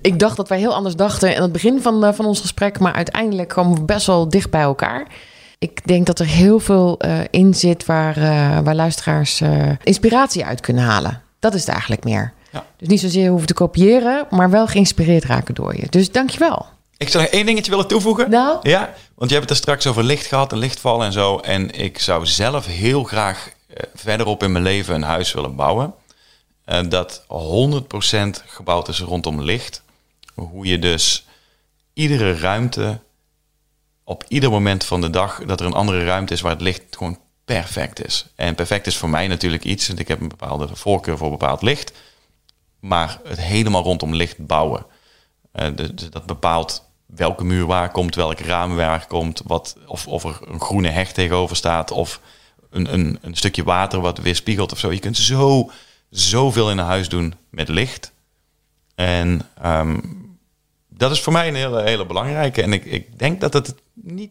ik 0.00 0.18
dacht 0.18 0.36
dat 0.36 0.48
wij 0.48 0.58
heel 0.58 0.74
anders 0.74 0.96
dachten 0.96 1.34
in 1.34 1.42
het 1.42 1.52
begin 1.52 1.82
van, 1.82 2.04
eh, 2.04 2.12
van 2.12 2.24
ons 2.24 2.40
gesprek... 2.40 2.78
maar 2.78 2.92
uiteindelijk 2.92 3.48
komen 3.48 3.78
we 3.78 3.84
best 3.84 4.06
wel 4.06 4.28
dicht 4.28 4.50
bij 4.50 4.62
elkaar. 4.62 5.06
ik 5.58 5.86
denk 5.86 6.06
dat 6.06 6.18
er 6.18 6.26
heel 6.26 6.60
veel 6.60 6.98
uh, 7.04 7.18
in 7.30 7.54
zit 7.54 7.86
waar, 7.86 8.14
waar 8.64 8.74
luisteraars 8.74 9.42
inspiratie 9.82 10.44
uit 10.44 10.60
kunnen 10.60 10.84
halen. 10.84 11.22
Dat 11.38 11.54
is 11.54 11.60
het 11.60 11.70
eigenlijk 11.70 12.04
meer. 12.04 12.32
Ja. 12.52 12.64
Dus 12.76 12.88
niet 12.88 13.00
zozeer 13.00 13.28
hoeven 13.28 13.46
te 13.46 13.54
kopiëren, 13.54 14.26
maar 14.30 14.50
wel 14.50 14.66
geïnspireerd 14.66 15.24
raken 15.24 15.54
door 15.54 15.76
je. 15.76 15.86
Dus 15.90 16.12
dankjewel. 16.12 16.66
Ik 16.96 17.08
zou 17.08 17.24
nog 17.24 17.32
één 17.32 17.46
dingetje 17.46 17.70
willen 17.70 17.86
toevoegen. 17.86 18.30
Nou? 18.30 18.58
Ja, 18.62 18.94
want 19.14 19.30
je 19.30 19.36
hebt 19.36 19.48
het 19.48 19.58
er 19.58 19.62
straks 19.62 19.86
over 19.86 20.02
licht 20.02 20.26
gehad 20.26 20.52
en 20.52 20.58
lichtval 20.58 21.04
en 21.04 21.12
zo. 21.12 21.38
En 21.38 21.70
ik 21.70 21.98
zou 21.98 22.26
zelf 22.26 22.66
heel 22.66 23.04
graag 23.04 23.50
verderop 23.94 24.42
in 24.42 24.52
mijn 24.52 24.64
leven 24.64 24.94
een 24.94 25.02
huis 25.02 25.32
willen 25.32 25.56
bouwen. 25.56 25.94
dat 26.88 27.24
100% 27.26 27.26
gebouwd 28.46 28.88
is 28.88 29.00
rondom 29.00 29.40
licht. 29.40 29.82
Hoe 30.34 30.66
je 30.66 30.78
dus 30.78 31.26
iedere 31.92 32.38
ruimte 32.38 33.00
op 34.04 34.24
ieder 34.28 34.50
moment 34.50 34.84
van 34.84 35.00
de 35.00 35.10
dag 35.10 35.44
dat 35.44 35.60
er 35.60 35.66
een 35.66 35.72
andere 35.72 36.04
ruimte 36.04 36.32
is 36.32 36.40
waar 36.40 36.52
het 36.52 36.60
licht 36.60 36.82
gewoon 36.90 37.18
perfect 37.44 38.04
is. 38.04 38.26
En 38.34 38.54
perfect 38.54 38.86
is 38.86 38.96
voor 38.96 39.08
mij 39.08 39.26
natuurlijk 39.26 39.64
iets, 39.64 39.86
want 39.86 39.98
ik 39.98 40.08
heb 40.08 40.20
een 40.20 40.28
bepaalde 40.28 40.76
voorkeur 40.76 41.16
voor 41.16 41.30
bepaald 41.30 41.62
licht. 41.62 41.92
Maar 42.80 43.20
het 43.24 43.40
helemaal 43.40 43.82
rondom 43.82 44.14
licht 44.14 44.46
bouwen. 44.46 44.86
Dus 45.74 46.10
dat 46.10 46.26
bepaalt 46.26 46.84
welke 47.06 47.44
muur 47.44 47.66
waar 47.66 47.90
komt, 47.90 48.14
welk 48.14 48.38
raam 48.38 48.76
waar 48.76 49.06
komt, 49.06 49.42
wat, 49.44 49.76
of, 49.86 50.06
of 50.06 50.24
er 50.24 50.38
een 50.48 50.60
groene 50.60 50.88
heg 50.88 51.12
tegenover 51.12 51.56
staat, 51.56 51.90
of 51.90 52.20
een, 52.74 52.92
een, 52.92 53.18
een 53.20 53.34
stukje 53.34 53.64
water 53.64 54.00
wat 54.00 54.18
weer 54.18 54.36
spiegelt 54.36 54.72
of 54.72 54.78
zo. 54.78 54.92
Je 54.92 54.98
kunt 54.98 55.16
zo, 55.16 55.70
zoveel 56.10 56.70
in 56.70 56.78
een 56.78 56.84
huis 56.84 57.08
doen 57.08 57.34
met 57.50 57.68
licht. 57.68 58.12
En 58.94 59.48
um, 59.64 60.38
dat 60.88 61.10
is 61.10 61.20
voor 61.20 61.32
mij 61.32 61.48
een 61.48 61.54
hele, 61.54 61.82
hele 61.82 62.06
belangrijke. 62.06 62.62
En 62.62 62.72
ik, 62.72 62.84
ik 62.84 63.18
denk 63.18 63.40
dat 63.40 63.52
het 63.52 63.74
niet, 63.94 64.30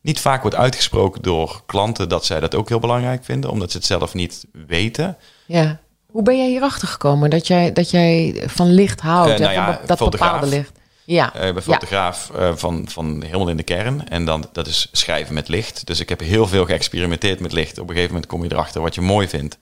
niet 0.00 0.20
vaak 0.20 0.42
wordt 0.42 0.56
uitgesproken 0.56 1.22
door 1.22 1.62
klanten 1.66 2.08
dat 2.08 2.24
zij 2.24 2.40
dat 2.40 2.54
ook 2.54 2.68
heel 2.68 2.78
belangrijk 2.78 3.24
vinden, 3.24 3.50
omdat 3.50 3.70
ze 3.70 3.76
het 3.76 3.86
zelf 3.86 4.14
niet 4.14 4.46
weten. 4.66 5.16
Ja. 5.46 5.80
Hoe 6.06 6.22
ben 6.22 6.36
jij 6.36 6.48
hierachter 6.48 6.88
gekomen 6.88 7.30
dat 7.30 7.46
jij, 7.46 7.72
dat 7.72 7.90
jij 7.90 8.42
van 8.46 8.72
licht 8.72 9.00
houdt? 9.00 9.30
Uh, 9.30 9.38
nou 9.38 9.52
ja, 9.52 9.80
dat 9.86 9.98
bepaalde 9.98 10.46
licht. 10.46 10.78
Ja. 11.12 11.36
Uh, 11.36 11.46
ik 11.46 11.54
ben 11.54 11.62
fotograaf 11.62 12.30
uh, 12.36 12.52
van, 12.54 12.88
van 12.88 13.22
helemaal 13.22 13.48
in 13.48 13.56
de 13.56 13.62
kern. 13.62 14.08
En 14.08 14.24
dan, 14.24 14.48
dat 14.52 14.66
is 14.66 14.88
schrijven 14.92 15.34
met 15.34 15.48
licht. 15.48 15.86
Dus 15.86 16.00
ik 16.00 16.08
heb 16.08 16.20
heel 16.20 16.46
veel 16.46 16.64
geëxperimenteerd 16.64 17.40
met 17.40 17.52
licht. 17.52 17.78
Op 17.78 17.88
een 17.88 17.94
gegeven 17.94 18.12
moment 18.12 18.30
kom 18.30 18.42
je 18.42 18.52
erachter 18.52 18.80
wat 18.80 18.94
je 18.94 19.00
mooi 19.00 19.28
vindt. 19.28 19.58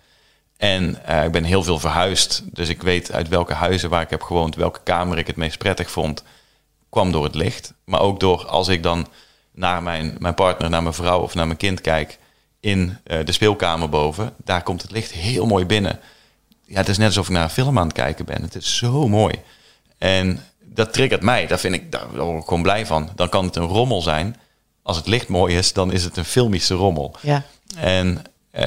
En 0.57 0.99
uh, 1.09 1.25
ik 1.25 1.33
ben 1.33 1.45
heel 1.45 1.63
veel 1.63 1.79
verhuisd. 1.79 2.43
Dus 2.45 2.69
ik 2.69 2.83
weet 2.83 3.13
uit 3.13 3.29
welke 3.29 3.53
huizen 3.53 3.91
waar 3.91 4.03
ik 4.03 4.11
heb 4.11 4.23
gewoond, 4.23 4.55
welke 4.55 4.81
kamer 4.85 5.19
ik 5.19 5.27
het 5.27 5.37
meest 5.37 5.59
prettig 5.59 5.91
vond, 5.91 6.25
kwam 6.89 7.13
door 7.13 7.25
het 7.25 7.35
licht. 7.35 7.73
Maar 7.85 8.01
ook 8.01 8.21
door 8.21 8.47
als 8.47 8.69
ik 8.69 8.83
dan 8.83 9.07
naar 9.53 9.83
mijn, 9.83 10.17
mijn 10.19 10.35
partner, 10.35 10.71
naar 10.71 10.83
mijn 10.83 10.95
vrouw 10.95 11.21
of 11.21 11.35
naar 11.35 11.47
mijn 11.47 11.59
kind 11.59 11.81
kijk 11.81 12.19
in 12.61 12.99
de 13.03 13.33
speelkamer 13.33 13.89
boven, 13.89 14.35
daar 14.45 14.63
komt 14.63 14.83
het 14.83 14.91
licht 14.91 15.13
heel 15.13 15.47
mooi 15.47 15.65
binnen. 15.65 16.01
Ja, 16.65 16.77
het 16.77 16.89
is 16.89 16.99
net 16.99 17.07
alsof 17.07 17.27
ik 17.27 17.33
naar 17.33 17.43
een 17.43 17.51
film 17.51 17.79
aan 17.79 17.87
het 17.87 17.97
kijken 17.97 18.25
ben. 18.25 18.43
Het 18.43 18.55
is 18.55 18.77
zo 18.77 19.09
mooi. 19.09 19.35
En 19.99 20.45
dat 20.75 20.93
triggert 20.93 21.23
mij. 21.23 21.47
Daar, 21.47 21.59
vind 21.59 21.75
ik, 21.75 21.93
daar 21.93 22.07
word 22.15 22.41
ik 22.41 22.45
gewoon 22.45 22.63
blij 22.63 22.87
van. 22.87 23.09
Dan 23.15 23.29
kan 23.29 23.45
het 23.45 23.57
een 23.57 23.67
rommel 23.67 24.03
zijn. 24.03 24.37
Als 24.83 24.97
het 24.97 25.07
licht 25.07 25.29
mooi 25.29 25.57
is, 25.57 25.73
dan 25.73 25.93
is 25.93 26.05
het 26.05 26.17
een 26.17 26.25
filmische 26.25 26.75
rommel. 26.75 27.15
Ja. 27.21 27.43
En 27.77 28.23
uh, 28.53 28.67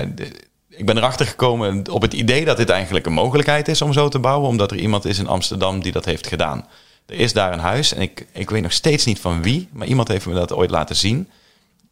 ik 0.69 0.85
ben 0.85 0.97
erachter 0.97 1.25
gekomen 1.25 1.91
op 1.91 2.01
het 2.01 2.13
idee 2.13 2.45
dat 2.45 2.57
dit 2.57 2.69
eigenlijk 2.69 3.05
een 3.05 3.13
mogelijkheid 3.13 3.67
is 3.67 3.81
om 3.81 3.93
zo 3.93 4.09
te 4.09 4.19
bouwen, 4.19 4.49
omdat 4.49 4.71
er 4.71 4.77
iemand 4.77 5.05
is 5.05 5.19
in 5.19 5.27
Amsterdam 5.27 5.81
die 5.81 5.91
dat 5.91 6.05
heeft 6.05 6.27
gedaan. 6.27 6.67
Er 7.05 7.15
is 7.15 7.33
daar 7.33 7.53
een 7.53 7.59
huis 7.59 7.93
en 7.93 8.01
ik, 8.01 8.27
ik 8.31 8.49
weet 8.49 8.61
nog 8.61 8.71
steeds 8.71 9.05
niet 9.05 9.19
van 9.19 9.41
wie, 9.41 9.69
maar 9.71 9.87
iemand 9.87 10.07
heeft 10.07 10.25
me 10.25 10.33
dat 10.33 10.53
ooit 10.53 10.69
laten 10.69 10.95
zien. 10.95 11.29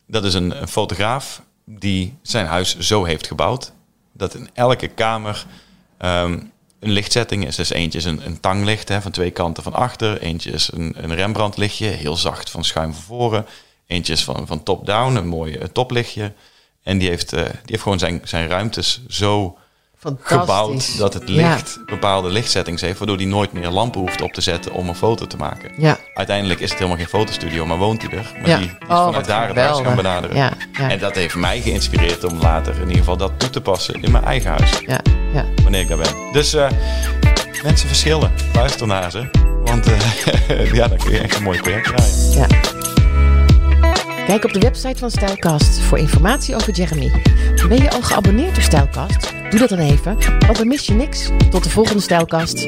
Dat 0.07 0.23
is 0.23 0.33
een, 0.33 0.61
een 0.61 0.67
fotograaf 0.67 1.41
die 1.65 2.13
zijn 2.21 2.45
huis 2.45 2.77
zo 2.77 3.03
heeft 3.03 3.27
gebouwd 3.27 3.71
dat 4.11 4.33
in 4.33 4.49
elke 4.53 4.87
kamer 4.87 5.45
um, 5.99 6.51
een 6.81 6.91
lichtzetting 6.91 7.45
is. 7.45 7.55
Dus 7.55 7.69
eentje 7.69 7.97
is 7.97 8.05
een, 8.05 8.25
een 8.25 8.39
tanglicht 8.39 8.89
hè, 8.89 9.01
van 9.01 9.11
twee 9.11 9.31
kanten 9.31 9.63
van 9.63 9.73
achter, 9.73 10.21
eentje 10.21 10.51
is 10.51 10.69
een, 10.73 10.93
een 10.97 11.15
Rembrandt 11.15 11.57
lichtje, 11.57 11.85
heel 11.85 12.17
zacht 12.17 12.49
van 12.49 12.63
schuim 12.63 12.93
van 12.93 13.03
voren, 13.03 13.45
eentje 13.87 14.13
is 14.13 14.23
van, 14.23 14.47
van 14.47 14.63
top-down, 14.63 15.15
een 15.15 15.27
mooi 15.27 15.57
uh, 15.57 15.63
toplichtje. 15.63 16.33
En 16.83 16.97
die 16.97 17.09
heeft, 17.09 17.33
uh, 17.33 17.39
die 17.39 17.51
heeft 17.65 17.81
gewoon 17.81 17.99
zijn, 17.99 18.21
zijn 18.23 18.47
ruimtes 18.47 19.01
zo 19.07 19.57
gebouwd 20.21 20.97
dat 20.97 21.13
het 21.13 21.29
licht 21.29 21.79
bepaalde 21.85 22.29
lichtsettings 22.29 22.81
heeft, 22.81 22.97
waardoor 22.97 23.17
hij 23.17 23.25
nooit 23.25 23.53
meer 23.53 23.69
lampen 23.69 23.99
hoeft 23.99 24.21
op 24.21 24.33
te 24.33 24.41
zetten 24.41 24.73
om 24.73 24.87
een 24.87 24.95
foto 24.95 25.27
te 25.27 25.37
maken. 25.37 25.71
Ja. 25.77 25.97
Uiteindelijk 26.13 26.59
is 26.59 26.69
het 26.69 26.77
helemaal 26.77 26.99
geen 26.99 27.07
fotostudio, 27.07 27.65
maar 27.65 27.77
woont 27.77 28.01
hij 28.01 28.11
er. 28.11 28.31
Maar 28.33 28.57
die, 28.59 28.67
die 28.67 28.77
is 28.79 28.87
oh, 28.87 29.05
vanuit 29.05 29.25
daar 29.25 29.47
het 29.47 29.57
huis 29.57 29.79
gaan 29.79 29.95
benaderen. 29.95 30.57
En 30.73 30.99
dat 30.99 31.15
heeft 31.15 31.35
mij 31.35 31.61
geïnspireerd 31.61 32.23
om 32.23 32.39
later 32.39 32.73
in 32.73 32.81
ieder 32.81 32.97
geval 32.97 33.17
dat 33.17 33.31
toe 33.37 33.49
te 33.49 33.61
passen 33.61 34.01
in 34.01 34.11
mijn 34.11 34.23
eigen 34.23 34.49
huis. 34.49 34.79
Ja. 34.85 34.99
Ja. 35.33 35.45
Wanneer 35.63 35.81
ik 35.81 35.87
daar 35.87 35.97
ben. 35.97 36.13
Dus 36.31 36.53
uh, 36.53 36.69
mensen 37.63 37.87
verschillen. 37.87 38.31
Luister 38.53 38.87
naar 38.87 39.11
ze. 39.11 39.29
Want 39.63 39.87
uh, 39.87 40.73
ja, 40.79 40.87
dan 40.87 40.97
kun 40.97 41.11
je 41.11 41.19
echt 41.19 41.35
een 41.35 41.43
mooi 41.43 41.61
project 41.61 41.85
draaien. 41.85 42.31
Ja. 42.31 42.47
Kijk 44.25 44.43
op 44.43 44.53
de 44.53 44.59
website 44.59 44.99
van 44.99 45.11
Stijlkast 45.11 45.79
voor 45.79 45.97
informatie 45.97 46.55
over 46.55 46.73
Jeremy. 46.73 47.21
Ben 47.67 47.81
je 47.81 47.91
al 47.91 48.01
geabonneerd 48.01 48.57
op 48.57 48.63
Stijlkast? 48.63 49.40
Doe 49.51 49.59
dat 49.59 49.69
dan 49.69 49.79
even, 49.79 50.17
want 50.39 50.57
dan 50.57 50.67
mis 50.67 50.85
je 50.85 50.93
niks. 50.93 51.29
Tot 51.49 51.63
de 51.63 51.69
volgende 51.69 52.01
Stijlkast. 52.01 52.67